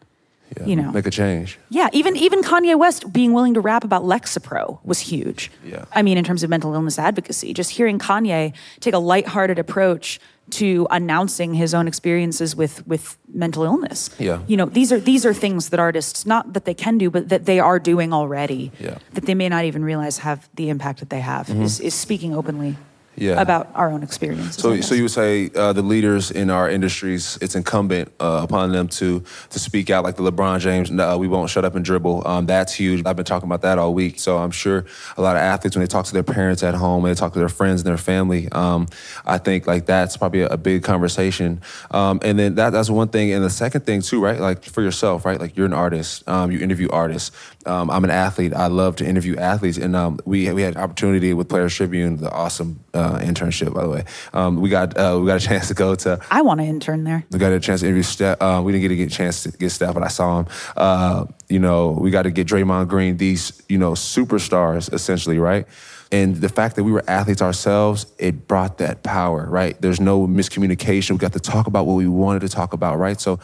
Yeah, 0.56 0.66
You 0.68 0.76
know. 0.76 0.92
make 0.92 1.08
a 1.08 1.12
change. 1.12 1.58
Yeah, 1.70 1.90
even 1.94 2.16
even 2.16 2.42
Kanye 2.44 2.78
West 2.78 3.12
being 3.12 3.34
willing 3.34 3.56
to 3.56 3.60
rap 3.62 3.84
about 3.84 4.04
Lexapro 4.04 4.80
was 4.86 5.00
huge. 5.00 5.52
Yeah. 5.66 5.86
I 5.92 6.04
mean, 6.04 6.18
in 6.20 6.24
terms 6.24 6.44
of 6.44 6.50
mental 6.52 6.74
illness 6.76 7.00
advocacy, 7.00 7.54
just 7.56 7.72
hearing 7.72 7.98
Kanye 7.98 8.54
take 8.80 8.94
a 8.94 9.00
lighthearted 9.00 9.58
approach 9.58 10.20
to 10.52 10.88
announcing 10.90 11.54
his 11.54 11.74
own 11.74 11.88
experiences 11.88 12.56
with 12.56 12.86
with 12.88 13.18
mental 13.34 13.64
illness. 13.64 14.10
Yeah. 14.20 14.42
You 14.48 14.58
know, 14.58 14.66
these 14.66 14.92
are 14.92 15.00
these 15.00 15.26
are 15.26 15.34
things 15.34 15.70
that 15.70 15.80
artists 15.80 16.26
not 16.26 16.54
that 16.54 16.66
they 16.66 16.74
can 16.74 16.98
do, 16.98 17.10
but 17.10 17.30
that 17.30 17.46
they 17.46 17.60
are 17.60 17.80
doing 17.80 18.14
already. 18.14 18.72
Yeah. 18.80 18.98
That 19.14 19.26
they 19.26 19.36
may 19.36 19.50
not 19.50 19.66
even 19.66 19.84
realize 19.84 20.20
have 20.20 20.50
the 20.56 20.70
impact 20.70 21.00
that 21.00 21.10
they 21.10 21.22
have. 21.22 21.48
Mm-hmm. 21.48 21.64
Is, 21.64 21.80
is 21.80 21.94
speaking 21.94 22.36
openly. 22.36 22.76
Yeah. 23.16 23.42
About 23.42 23.68
our 23.76 23.92
own 23.92 24.02
experiences. 24.02 24.56
So, 24.56 24.80
so 24.80 24.96
you 24.96 25.02
would 25.02 25.12
say 25.12 25.50
uh, 25.54 25.74
the 25.74 25.82
leaders 25.82 26.32
in 26.32 26.50
our 26.50 26.70
industries, 26.70 27.38
it's 27.42 27.54
incumbent 27.54 28.10
uh, 28.22 28.40
upon 28.44 28.72
them 28.72 28.88
to 28.90 29.22
to 29.50 29.60
speak 29.60 29.90
out, 29.90 30.06
like 30.06 30.16
the 30.16 30.24
LeBron 30.24 30.60
James. 30.62 30.90
Uh, 30.90 31.18
we 31.20 31.28
won't 31.28 31.50
shut 31.50 31.66
up 31.66 31.76
and 31.76 31.84
dribble. 31.84 32.26
Um, 32.26 32.46
that's 32.46 32.74
huge. 32.74 33.06
I've 33.06 33.18
been 33.18 33.26
talking 33.26 33.50
about 33.50 33.62
that 33.64 33.78
all 33.78 33.94
week. 33.94 34.20
So 34.20 34.38
I'm 34.38 34.52
sure 34.52 34.86
a 35.18 35.22
lot 35.22 35.36
of 35.36 35.42
athletes, 35.42 35.76
when 35.76 35.84
they 35.84 35.88
talk 35.88 36.06
to 36.06 36.14
their 36.14 36.24
parents 36.24 36.64
at 36.64 36.76
home, 36.76 37.04
when 37.04 37.12
they 37.12 37.16
talk 37.16 37.34
to 37.34 37.40
their 37.40 37.50
friends 37.50 37.82
and 37.82 37.88
their 37.88 37.98
family, 37.98 38.48
um, 38.54 38.88
I 39.26 39.38
think 39.38 39.68
like 39.68 39.86
that's 39.86 40.16
probably 40.16 40.42
a, 40.42 40.48
a 40.48 40.58
big 40.58 40.84
conversation. 40.84 41.62
Um, 41.92 42.22
and 42.24 42.40
then 42.40 42.56
that, 42.56 42.70
that's 42.70 42.90
one 42.90 43.10
thing. 43.10 43.34
And 43.34 43.44
the 43.44 43.50
second 43.50 43.86
thing 43.86 44.02
too, 44.02 44.24
right? 44.24 44.40
Like 44.40 44.64
for 44.64 44.82
yourself, 44.82 45.26
right? 45.26 45.42
Like 45.42 45.58
you're 45.58 45.66
an 45.66 45.74
artist. 45.74 46.28
Um, 46.30 46.54
you 46.54 46.60
interview 46.60 46.88
artists. 46.90 47.32
Um, 47.66 47.90
I'm 47.90 48.06
an 48.06 48.12
athlete. 48.12 48.54
I 48.54 48.68
love 48.68 48.96
to 48.98 49.06
interview 49.06 49.36
athletes. 49.36 49.78
And 49.78 49.94
um, 49.94 50.20
we 50.24 50.50
we 50.54 50.62
had 50.62 50.78
opportunity 50.78 51.34
with 51.34 51.50
Players 51.50 51.76
Tribune, 51.76 52.18
the 52.18 52.32
awesome 52.32 52.80
uh, 52.94 53.09
uh, 53.10 53.20
internship, 53.20 53.74
by 53.74 53.84
the 53.84 53.90
way. 53.90 54.04
Um, 54.34 54.62
we 54.62 54.70
got 54.70 54.98
uh, 54.98 55.18
we 55.20 55.28
got 55.28 55.42
a 55.42 55.46
chance 55.48 55.68
to 55.70 55.74
go 55.74 55.96
to. 55.96 56.20
I 56.30 56.42
want 56.42 56.60
to 56.60 56.66
intern 56.66 57.04
there. 57.04 57.26
We 57.32 57.40
got 57.40 57.52
a 57.52 57.60
chance 57.60 57.82
to 57.82 57.88
interview 57.88 58.04
Steph. 58.04 58.42
Uh, 58.42 58.62
we 58.64 58.72
didn't 58.72 58.84
get 58.84 58.92
a 58.92 58.96
get 58.96 59.12
chance 59.12 59.44
to 59.44 59.52
get 59.52 59.72
Steph, 59.72 59.94
but 59.94 60.04
I 60.04 60.08
saw 60.08 60.40
him. 60.40 60.48
Uh, 60.78 61.26
you 61.48 61.60
know, 61.60 61.92
we 61.92 62.12
got 62.12 62.24
to 62.24 62.32
get 62.32 62.48
Draymond 62.48 62.88
Green, 62.88 63.18
these 63.18 63.62
you 63.68 63.78
know 63.78 63.94
superstars, 63.94 64.92
essentially, 64.94 65.40
right? 65.40 65.68
And 66.12 66.38
the 66.38 66.50
fact 66.50 66.76
that 66.76 66.84
we 66.84 66.92
were 66.92 67.04
athletes 67.08 67.42
ourselves, 67.42 68.08
it 68.18 68.48
brought 68.48 68.80
that 68.80 69.04
power, 69.04 69.46
right? 69.48 69.80
There's 69.80 70.00
no 70.00 70.26
miscommunication. 70.26 71.12
We 71.12 71.18
got 71.18 71.34
to 71.34 71.40
talk 71.40 71.68
about 71.68 71.86
what 71.86 71.94
we 71.96 72.08
wanted 72.08 72.40
to 72.42 72.50
talk 72.50 72.74
about, 72.74 72.98
right? 72.98 73.22
So 73.22 73.40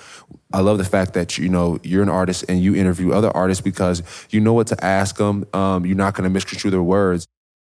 I 0.51 0.61
love 0.61 0.79
the 0.79 0.83
fact 0.85 1.13
that 1.13 1.37
you 1.37 1.47
know 1.47 1.77
you're 1.83 2.01
an 2.01 2.09
artist 2.09 2.45
and 2.49 2.59
you 2.59 2.75
interview 2.75 3.11
other 3.11 3.29
artists 3.29 3.61
because 3.61 4.01
you 4.31 4.39
know 4.39 4.53
what 4.53 4.67
to 4.67 4.83
ask 4.83 5.17
them. 5.17 5.45
Um, 5.53 5.85
you're 5.85 5.95
not 5.95 6.15
going 6.15 6.23
to 6.23 6.29
misconstrue 6.29 6.71
their 6.71 6.81
words. 6.81 7.27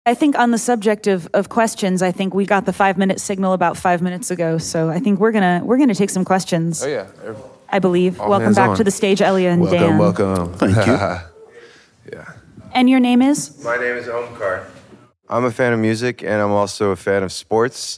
I 0.05 0.15
think 0.15 0.37
on 0.37 0.51
the 0.51 0.57
subject 0.57 1.07
of, 1.07 1.29
of 1.33 1.47
questions, 1.47 2.01
I 2.01 2.11
think 2.11 2.33
we 2.33 2.45
got 2.45 2.65
the 2.65 2.73
five 2.73 2.97
minute 2.97 3.21
signal 3.21 3.53
about 3.53 3.77
five 3.77 4.01
minutes 4.01 4.31
ago. 4.31 4.57
So 4.57 4.89
I 4.89 4.99
think 4.99 5.19
we're 5.19 5.31
gonna 5.31 5.61
we're 5.63 5.77
gonna 5.77 5.95
take 5.95 6.09
some 6.09 6.25
questions. 6.25 6.83
Oh 6.83 6.87
yeah. 6.87 7.07
I 7.69 7.79
believe. 7.79 8.19
All 8.19 8.29
welcome 8.29 8.53
back 8.53 8.71
on. 8.71 8.75
to 8.77 8.83
the 8.83 8.91
stage, 8.91 9.21
Elia 9.21 9.51
and 9.51 9.61
Welcome, 9.61 9.79
Dan. 9.79 9.97
welcome. 9.97 10.53
Thank 10.55 10.75
you. 10.87 10.93
yeah. 12.13 12.33
And 12.73 12.89
your 12.89 12.99
name 12.99 13.21
is? 13.21 13.63
My 13.63 13.77
name 13.77 13.95
is 13.95 14.07
Omkar. 14.07 14.65
I'm 15.29 15.45
a 15.45 15.51
fan 15.51 15.71
of 15.71 15.79
music 15.79 16.21
and 16.21 16.33
I'm 16.33 16.51
also 16.51 16.91
a 16.91 16.97
fan 16.97 17.23
of 17.23 17.31
sports. 17.31 17.97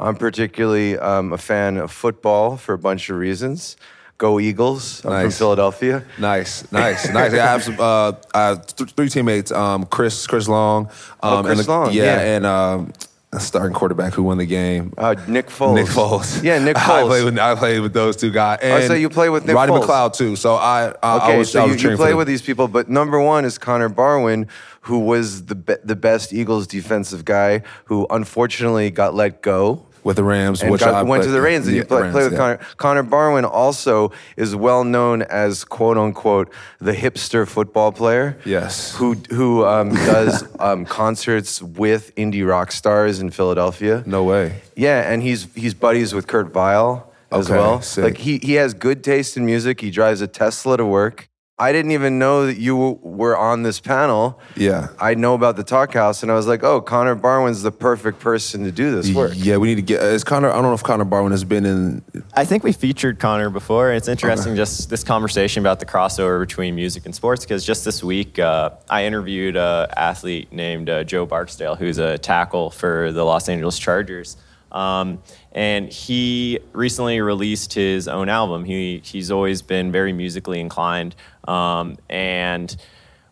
I'm 0.00 0.16
particularly 0.16 0.98
um, 0.98 1.34
a 1.34 1.38
fan 1.38 1.76
of 1.76 1.92
football 1.92 2.56
for 2.56 2.72
a 2.72 2.78
bunch 2.78 3.10
of 3.10 3.18
reasons. 3.18 3.76
Go 4.22 4.38
Eagles. 4.38 5.04
I'm 5.04 5.10
from 5.10 5.22
Nice. 5.24 5.38
Philadelphia. 5.38 6.04
Nice, 6.16 6.70
nice, 6.70 7.08
nice. 7.12 7.32
I 7.34 7.36
have 7.38 7.64
some. 7.64 7.74
Uh, 7.80 8.12
I 8.32 8.40
have 8.50 8.66
th- 8.76 8.90
three 8.92 9.08
teammates. 9.08 9.50
Um, 9.50 9.84
Chris, 9.84 10.28
Chris 10.28 10.46
Long. 10.46 10.88
Oh, 11.24 11.38
Um, 11.38 11.44
Chris 11.44 11.58
and 11.58 11.68
Long, 11.68 11.92
Yeah, 11.92 12.04
yeah. 12.04 12.20
and 12.36 12.46
um, 12.46 12.92
a 13.32 13.40
starting 13.40 13.74
quarterback 13.74 14.12
who 14.12 14.22
won 14.22 14.38
the 14.38 14.46
game. 14.46 14.94
Uh, 14.96 15.16
Nick 15.26 15.48
Foles. 15.48 15.74
Nick 15.74 15.86
Foles. 15.86 16.40
Yeah, 16.48 16.58
Nick 16.60 16.76
Foles. 16.86 17.02
I 17.04 17.06
played 17.08 17.24
with 17.24 17.38
I 17.40 17.54
played 17.56 17.80
with 17.80 17.92
those 17.94 18.14
two 18.16 18.30
guys. 18.30 18.60
Oh, 18.62 18.80
so 18.86 18.94
you 18.94 19.08
play 19.10 19.28
with 19.28 19.44
Nick 19.44 19.56
Roddy 19.56 19.72
Foles. 19.72 19.86
McLeod 19.86 20.14
too. 20.16 20.36
So 20.36 20.54
I, 20.54 20.94
I, 21.02 21.16
Okay, 21.16 21.34
I 21.34 21.38
was, 21.38 21.50
so 21.50 21.64
you, 21.66 21.74
you 21.74 21.96
play 21.96 22.14
with 22.14 22.28
these 22.28 22.42
people, 22.42 22.68
but 22.68 22.88
number 22.88 23.20
one 23.20 23.44
is 23.44 23.58
Connor 23.58 23.88
Barwin, 23.90 24.46
who 24.82 25.00
was 25.00 25.46
the 25.46 25.56
be- 25.56 25.82
the 25.82 25.96
best 25.96 26.32
Eagles 26.32 26.68
defensive 26.68 27.24
guy, 27.24 27.62
who 27.86 28.06
unfortunately 28.10 28.90
got 28.92 29.14
let 29.16 29.42
go. 29.42 29.84
With 30.04 30.16
the 30.16 30.24
Rams, 30.24 30.62
and 30.62 30.70
which 30.72 30.80
got- 30.80 30.94
I 30.94 31.02
went 31.02 31.22
to 31.24 31.30
the 31.30 31.40
Rams. 31.40 31.66
and 31.66 31.76
you 31.76 31.84
play, 31.84 32.02
Rams, 32.02 32.12
play 32.12 32.24
with 32.24 32.32
yeah. 32.32 32.38
Connor. 32.38 32.58
Connor 32.76 33.02
Barwin 33.04 33.44
also 33.44 34.12
is 34.36 34.54
well 34.56 34.84
known 34.84 35.22
as 35.22 35.64
quote 35.64 35.96
unquote 35.98 36.52
the 36.80 36.92
hipster 36.92 37.46
football 37.46 37.92
player. 37.92 38.36
Yes. 38.44 38.94
who 38.96 39.14
who 39.30 39.64
um, 39.64 39.94
does 39.94 40.44
um, 40.58 40.84
concerts 40.84 41.62
with 41.62 42.14
indie 42.16 42.46
rock 42.46 42.72
stars 42.72 43.20
in 43.20 43.30
Philadelphia. 43.30 44.02
No 44.06 44.24
way. 44.24 44.60
Yeah, 44.76 45.10
and 45.10 45.22
he's 45.22 45.46
he's 45.54 45.74
buddies 45.74 46.12
with 46.14 46.26
Kurt 46.26 46.52
Vile 46.52 47.08
as 47.30 47.48
Okay, 47.50 47.58
well. 47.58 47.80
sick. 47.82 48.04
Like 48.04 48.18
he 48.18 48.38
he 48.38 48.54
has 48.54 48.74
good 48.74 49.04
taste 49.04 49.36
in 49.36 49.44
music. 49.46 49.80
He 49.80 49.90
drives 49.90 50.20
a 50.20 50.26
Tesla 50.26 50.76
to 50.76 50.84
work. 50.86 51.28
I 51.58 51.70
didn't 51.70 51.92
even 51.92 52.18
know 52.18 52.46
that 52.46 52.56
you 52.56 52.98
were 53.02 53.36
on 53.36 53.62
this 53.62 53.78
panel. 53.78 54.40
Yeah. 54.56 54.88
I 54.98 55.14
know 55.14 55.34
about 55.34 55.56
the 55.56 55.62
Talkhouse, 55.62 56.22
and 56.22 56.32
I 56.32 56.34
was 56.34 56.46
like, 56.46 56.64
oh, 56.64 56.80
Connor 56.80 57.14
Barwin's 57.14 57.62
the 57.62 57.70
perfect 57.70 58.20
person 58.20 58.64
to 58.64 58.72
do 58.72 58.90
this 58.90 59.14
work. 59.14 59.32
Yeah, 59.36 59.58
we 59.58 59.68
need 59.68 59.74
to 59.74 59.82
get. 59.82 60.02
Is 60.02 60.24
Connor? 60.24 60.50
I 60.50 60.54
don't 60.54 60.62
know 60.62 60.72
if 60.72 60.82
Connor 60.82 61.04
Barwin 61.04 61.30
has 61.30 61.44
been 61.44 61.66
in. 61.66 62.02
I 62.34 62.46
think 62.46 62.64
we 62.64 62.72
featured 62.72 63.20
Connor 63.20 63.50
before. 63.50 63.92
It's 63.92 64.08
interesting 64.08 64.56
just 64.56 64.88
this 64.88 65.04
conversation 65.04 65.62
about 65.62 65.78
the 65.78 65.86
crossover 65.86 66.40
between 66.40 66.74
music 66.74 67.04
and 67.04 67.14
sports 67.14 67.44
because 67.44 67.64
just 67.64 67.84
this 67.84 68.02
week 68.02 68.38
uh, 68.38 68.70
I 68.88 69.04
interviewed 69.04 69.56
an 69.56 69.88
athlete 69.94 70.52
named 70.52 70.88
uh, 70.88 71.04
Joe 71.04 71.26
Barksdale, 71.26 71.76
who's 71.76 71.98
a 71.98 72.16
tackle 72.18 72.70
for 72.70 73.12
the 73.12 73.24
Los 73.24 73.48
Angeles 73.48 73.78
Chargers. 73.78 74.36
Um, 74.72 75.22
and 75.52 75.88
he 75.92 76.58
recently 76.72 77.20
released 77.20 77.74
his 77.74 78.08
own 78.08 78.28
album. 78.28 78.64
He, 78.64 79.00
he's 79.04 79.30
always 79.30 79.62
been 79.62 79.92
very 79.92 80.12
musically 80.12 80.60
inclined. 80.60 81.14
Um, 81.46 81.98
and 82.08 82.74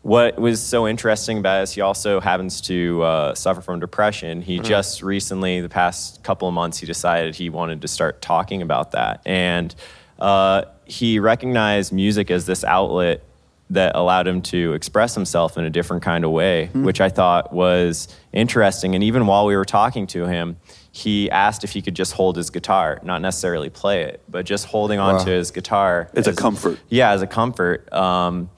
what 0.02 0.38
was 0.38 0.62
so 0.62 0.86
interesting 0.86 1.38
about 1.38 1.60
it 1.60 1.62
is 1.64 1.72
he 1.72 1.80
also 1.80 2.20
happens 2.20 2.60
to 2.62 3.02
uh, 3.02 3.34
suffer 3.34 3.60
from 3.60 3.80
depression. 3.80 4.40
He 4.42 4.58
just 4.58 5.02
recently, 5.02 5.60
the 5.60 5.68
past 5.68 6.22
couple 6.22 6.48
of 6.48 6.54
months, 6.54 6.78
he 6.78 6.86
decided 6.86 7.34
he 7.34 7.50
wanted 7.50 7.82
to 7.82 7.88
start 7.88 8.22
talking 8.22 8.62
about 8.62 8.92
that. 8.92 9.20
And 9.26 9.74
uh, 10.18 10.64
he 10.84 11.18
recognized 11.18 11.92
music 11.92 12.30
as 12.30 12.46
this 12.46 12.64
outlet 12.64 13.22
that 13.70 13.94
allowed 13.94 14.26
him 14.26 14.42
to 14.42 14.72
express 14.72 15.14
himself 15.14 15.56
in 15.56 15.64
a 15.64 15.70
different 15.70 16.02
kind 16.02 16.24
of 16.24 16.32
way, 16.32 16.70
which 16.82 17.00
I 17.00 17.08
thought 17.08 17.52
was 17.52 18.08
interesting. 18.32 18.94
And 18.94 19.04
even 19.04 19.26
while 19.26 19.46
we 19.46 19.54
were 19.54 19.64
talking 19.64 20.06
to 20.08 20.26
him, 20.26 20.56
he 20.92 21.30
asked 21.30 21.62
if 21.62 21.70
he 21.70 21.82
could 21.82 21.94
just 21.94 22.12
hold 22.12 22.36
his 22.36 22.50
guitar, 22.50 23.00
not 23.02 23.22
necessarily 23.22 23.70
play 23.70 24.02
it, 24.02 24.22
but 24.28 24.44
just 24.44 24.66
holding 24.66 24.98
on 24.98 25.24
to 25.24 25.30
his 25.30 25.50
guitar. 25.50 26.10
As 26.14 26.26
a 26.26 26.34
comfort. 26.34 26.78
Yeah, 26.88 27.12
as 27.12 27.22
a 27.22 27.26
comfort. 27.26 27.92
Um, 27.92 28.50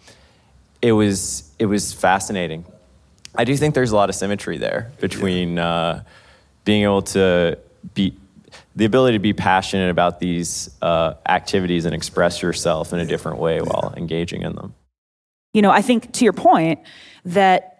it 0.80 0.92
was 0.92 1.50
it 1.58 1.66
was 1.66 1.92
fascinating. 1.92 2.64
I 3.34 3.44
do 3.44 3.56
think 3.56 3.74
there's 3.74 3.92
a 3.92 3.96
lot 3.96 4.08
of 4.08 4.14
symmetry 4.14 4.58
there 4.58 4.90
between 5.00 5.58
uh, 5.58 6.04
being 6.64 6.82
able 6.84 7.02
to 7.02 7.58
be 7.94 8.16
the 8.74 8.84
ability 8.84 9.16
to 9.16 9.22
be 9.22 9.32
passionate 9.32 9.90
about 9.90 10.18
these 10.18 10.70
uh, 10.80 11.14
activities 11.28 11.84
and 11.84 11.94
express 11.94 12.42
yourself 12.42 12.92
in 12.92 12.98
a 12.98 13.04
different 13.04 13.38
way 13.38 13.60
while 13.60 13.92
engaging 13.96 14.42
in 14.42 14.54
them. 14.54 14.74
You 15.52 15.62
know, 15.62 15.70
I 15.70 15.82
think 15.82 16.12
to 16.14 16.24
your 16.24 16.32
point 16.32 16.80
that 17.26 17.71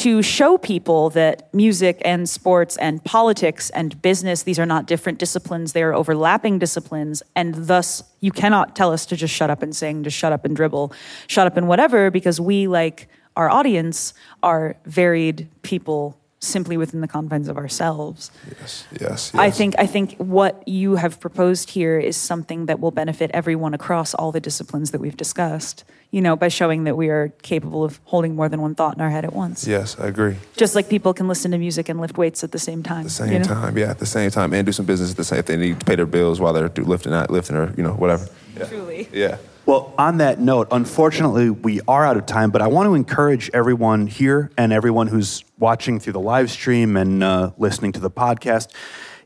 to 0.00 0.22
show 0.22 0.56
people 0.56 1.10
that 1.10 1.52
music 1.52 2.00
and 2.04 2.28
sports 2.28 2.76
and 2.78 3.04
politics 3.04 3.68
and 3.70 4.00
business, 4.00 4.42
these 4.44 4.58
are 4.58 4.64
not 4.64 4.86
different 4.86 5.18
disciplines, 5.18 5.72
they 5.72 5.82
are 5.82 5.92
overlapping 5.92 6.58
disciplines. 6.58 7.22
And 7.36 7.54
thus, 7.54 8.02
you 8.20 8.30
cannot 8.30 8.74
tell 8.74 8.92
us 8.92 9.04
to 9.06 9.16
just 9.16 9.34
shut 9.34 9.50
up 9.50 9.62
and 9.62 9.74
sing, 9.74 10.02
just 10.02 10.16
shut 10.16 10.32
up 10.32 10.44
and 10.44 10.56
dribble, 10.56 10.92
shut 11.26 11.46
up 11.46 11.56
and 11.56 11.68
whatever, 11.68 12.10
because 12.10 12.40
we, 12.40 12.66
like 12.66 13.08
our 13.36 13.50
audience, 13.50 14.14
are 14.42 14.76
varied 14.86 15.48
people 15.62 16.19
simply 16.40 16.76
within 16.76 17.00
the 17.00 17.08
confines 17.08 17.48
of 17.48 17.56
ourselves. 17.56 18.30
Yes, 18.58 18.86
yes. 18.98 19.34
I 19.34 19.50
think 19.50 19.74
I 19.78 19.86
think 19.86 20.16
what 20.16 20.66
you 20.66 20.96
have 20.96 21.20
proposed 21.20 21.70
here 21.70 21.98
is 21.98 22.16
something 22.16 22.66
that 22.66 22.80
will 22.80 22.90
benefit 22.90 23.30
everyone 23.34 23.74
across 23.74 24.14
all 24.14 24.32
the 24.32 24.40
disciplines 24.40 24.90
that 24.90 25.00
we've 25.00 25.16
discussed. 25.16 25.84
You 26.10 26.20
know, 26.20 26.34
by 26.34 26.48
showing 26.48 26.84
that 26.84 26.96
we 26.96 27.08
are 27.08 27.28
capable 27.42 27.84
of 27.84 28.00
holding 28.04 28.34
more 28.34 28.48
than 28.48 28.60
one 28.60 28.74
thought 28.74 28.96
in 28.96 29.00
our 29.00 29.10
head 29.10 29.24
at 29.24 29.32
once. 29.32 29.64
Yes, 29.64 29.96
I 29.96 30.08
agree. 30.08 30.38
Just 30.56 30.74
like 30.74 30.88
people 30.88 31.14
can 31.14 31.28
listen 31.28 31.52
to 31.52 31.58
music 31.58 31.88
and 31.88 32.00
lift 32.00 32.18
weights 32.18 32.42
at 32.42 32.50
the 32.50 32.58
same 32.58 32.82
time. 32.82 33.00
At 33.00 33.04
the 33.04 33.10
same 33.10 33.32
you 33.32 33.38
know? 33.38 33.44
time, 33.44 33.78
yeah, 33.78 33.90
at 33.90 34.00
the 34.00 34.06
same 34.06 34.28
time, 34.30 34.52
and 34.52 34.66
do 34.66 34.72
some 34.72 34.86
business 34.86 35.12
at 35.12 35.16
the 35.16 35.22
same. 35.22 35.38
If 35.38 35.46
they 35.46 35.56
need 35.56 35.78
to 35.78 35.86
pay 35.86 35.94
their 35.94 36.06
bills 36.06 36.40
while 36.40 36.52
they're 36.52 36.68
do- 36.68 36.82
lifting, 36.82 37.12
not 37.12 37.30
lifting, 37.30 37.54
or 37.54 37.72
you 37.76 37.84
know, 37.84 37.92
whatever. 37.92 38.26
Yeah. 38.56 38.64
Truly. 38.64 39.08
Yeah. 39.12 39.36
Well, 39.66 39.94
on 39.96 40.16
that 40.16 40.40
note, 40.40 40.66
unfortunately, 40.72 41.50
we 41.50 41.80
are 41.86 42.04
out 42.04 42.16
of 42.16 42.26
time, 42.26 42.50
but 42.50 42.60
I 42.60 42.66
want 42.66 42.88
to 42.88 42.94
encourage 42.94 43.48
everyone 43.54 44.08
here 44.08 44.50
and 44.56 44.72
everyone 44.72 45.06
who's 45.06 45.44
watching 45.60 46.00
through 46.00 46.14
the 46.14 46.20
live 46.20 46.50
stream 46.50 46.96
and 46.96 47.22
uh, 47.22 47.50
listening 47.58 47.92
to 47.92 48.00
the 48.00 48.10
podcast. 48.10 48.68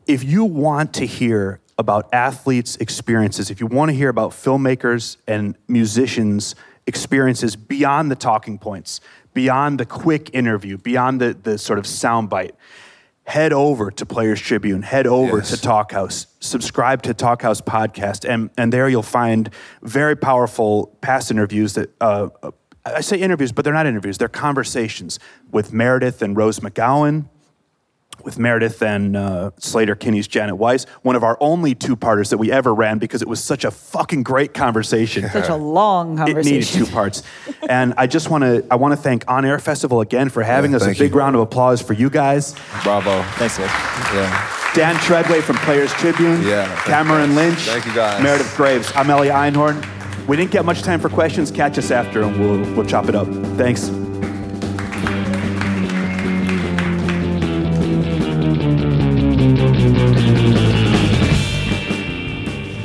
If 0.06 0.22
you 0.24 0.44
want 0.44 0.92
to 0.94 1.06
hear 1.06 1.60
about 1.78 2.12
athletes' 2.12 2.76
experiences, 2.76 3.50
if 3.50 3.60
you 3.60 3.66
want 3.66 3.90
to 3.90 3.94
hear 3.96 4.08
about 4.10 4.32
filmmakers 4.32 5.16
and 5.26 5.56
musicians' 5.68 6.54
experiences 6.86 7.56
beyond 7.56 8.10
the 8.10 8.16
talking 8.16 8.58
points, 8.58 9.00
beyond 9.32 9.80
the 9.80 9.86
quick 9.86 10.30
interview, 10.34 10.76
beyond 10.76 11.20
the, 11.20 11.34
the 11.42 11.56
sort 11.56 11.78
of 11.78 11.86
soundbite, 11.86 12.52
head 13.26 13.52
over 13.54 13.90
to 13.90 14.04
Players 14.04 14.40
Tribune, 14.40 14.82
head 14.82 15.06
over 15.06 15.38
Yes. 15.38 15.58
to 15.58 15.66
Talkhouse, 15.66 16.26
subscribe 16.40 17.00
to 17.02 17.14
Talkhouse 17.14 17.62
podcast, 17.62 18.28
and 18.28 18.50
and 18.58 18.70
there 18.72 18.86
you'll 18.88 19.02
find 19.02 19.48
very 19.82 20.14
powerful 20.16 20.96
past 21.00 21.30
interviews 21.30 21.72
that. 21.74 21.90
Uh, 22.00 22.28
I 22.86 23.00
say 23.00 23.18
interviews, 23.18 23.50
but 23.52 23.64
they're 23.64 23.74
not 23.74 23.86
interviews. 23.86 24.18
They're 24.18 24.28
conversations 24.28 25.18
with 25.50 25.72
Meredith 25.72 26.20
and 26.22 26.36
Rose 26.36 26.60
McGowan, 26.60 27.26
with 28.22 28.38
Meredith 28.38 28.80
and 28.82 29.16
uh, 29.16 29.50
Sleater-Kinney's 29.58 30.28
Janet 30.28 30.56
Weiss, 30.56 30.84
one 31.02 31.16
of 31.16 31.24
our 31.24 31.36
only 31.40 31.74
two-parters 31.74 32.30
that 32.30 32.38
we 32.38 32.52
ever 32.52 32.72
ran 32.74 32.98
because 32.98 33.22
it 33.22 33.28
was 33.28 33.42
such 33.42 33.64
a 33.64 33.70
fucking 33.70 34.22
great 34.22 34.54
conversation. 34.54 35.28
Such 35.32 35.48
a 35.48 35.56
long 35.56 36.16
conversation. 36.18 36.46
It 36.46 36.50
needed 36.50 36.68
two 36.68 36.86
parts. 36.86 37.22
and 37.68 37.92
I 37.96 38.06
just 38.06 38.30
want 38.30 38.44
to 38.44 38.64
I 38.70 38.76
want 38.76 38.92
to 38.92 38.96
thank 38.96 39.24
On 39.28 39.44
Air 39.44 39.58
Festival 39.58 40.00
again 40.00 40.28
for 40.28 40.42
having 40.42 40.70
Yeah, 40.72 40.76
us. 40.76 40.86
A 40.86 40.94
big 40.94 41.12
you. 41.12 41.18
round 41.18 41.34
of 41.34 41.42
applause 41.42 41.82
for 41.82 41.92
you 41.94 42.08
guys. 42.08 42.54
Bravo. 42.84 43.22
Thanks, 43.32 43.58
guys. 43.58 43.68
Yeah. 44.14 44.50
Dan 44.74 44.94
Treadway 44.96 45.40
from 45.40 45.56
Players 45.56 45.92
Tribune. 45.94 46.42
Yeah, 46.42 46.66
Cameron 46.84 47.30
guys. 47.30 47.36
Lynch. 47.36 47.58
Thank 47.60 47.86
you 47.86 47.94
guys. 47.94 48.22
Meredith 48.22 48.54
Graves. 48.56 48.92
I'm 48.94 49.08
Elia 49.10 49.32
Einhorn. 49.32 49.82
We 50.26 50.36
didn't 50.36 50.52
get 50.52 50.64
much 50.64 50.82
time 50.82 51.00
for 51.00 51.08
questions. 51.08 51.50
Catch 51.50 51.78
us 51.78 51.90
after 51.90 52.22
and 52.22 52.38
we'll, 52.40 52.74
we'll 52.74 52.86
chop 52.86 53.08
it 53.08 53.14
up. 53.14 53.26
Thanks. 53.56 53.90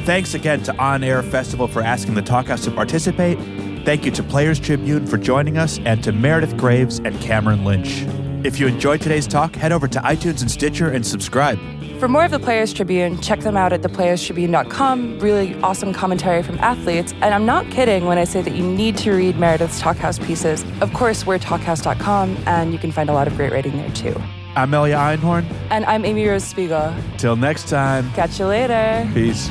Thanks 0.06 0.34
again 0.34 0.64
to 0.64 0.76
On 0.78 1.04
Air 1.04 1.22
Festival 1.22 1.68
for 1.68 1.82
asking 1.82 2.16
the 2.16 2.22
Talkhouse 2.22 2.64
to 2.64 2.72
participate. 2.72 3.38
Thank 3.86 4.06
you 4.06 4.12
to 4.12 4.24
Players 4.24 4.60
Tribune 4.60 5.06
for 5.06 5.18
joining 5.18 5.58
us 5.58 5.80
and 5.86 6.04
to 6.04 6.12
Meredith 6.12 6.58
Graves 6.58 7.00
and 7.00 7.20
Cameron 7.22 7.64
Lynch. 7.64 8.06
If 8.44 8.60
you 8.60 8.68
enjoyed 8.68 9.02
today's 9.02 9.28
talk, 9.28 9.56
head 9.56 9.72
over 9.72 9.88
to 9.88 10.00
iTunes 10.00 10.42
and 10.42 10.50
Stitcher 10.50 10.90
and 10.90 11.06
subscribe. 11.06 11.60
For 12.00 12.08
more 12.08 12.24
of 12.24 12.32
the 12.32 12.40
Players 12.40 12.72
Tribune, 12.72 13.20
check 13.20 13.42
them 13.42 13.58
out 13.58 13.74
at 13.74 13.82
theplayerstribune.com. 13.82 15.20
Really 15.20 15.60
awesome 15.62 15.92
commentary 15.92 16.42
from 16.44 16.58
athletes. 16.60 17.12
And 17.22 17.34
I'm 17.34 17.46
not 17.46 17.70
kidding 17.70 18.06
when 18.06 18.18
I 18.18 18.24
say 18.24 18.42
that 18.42 18.54
you 18.56 18.64
need 18.64 18.96
to 19.00 19.12
read 19.12 19.38
Meredith's 19.38 19.82
Talkhouse 19.82 20.24
pieces. 20.26 20.64
Of 20.80 20.94
course, 20.94 21.26
we're 21.26 21.40
talkhouse.com, 21.40 22.38
and 22.46 22.72
you 22.72 22.80
can 22.80 22.94
find 22.94 23.10
a 23.10 23.14
lot 23.14 23.28
of 23.28 23.36
great 23.36 23.52
writing 23.52 23.76
there 23.76 23.92
too. 23.92 24.16
I'm 24.56 24.74
Elia 24.74 24.96
Einhorn. 24.96 25.46
And 25.70 25.84
I'm 25.86 26.06
Amy 26.06 26.26
Rose 26.26 26.46
Spiegel. 26.46 26.94
Till 27.18 27.36
next 27.36 27.68
time, 27.68 28.10
Catch 28.14 28.40
you 28.40 28.46
later. 28.46 29.10
peace. 29.14 29.50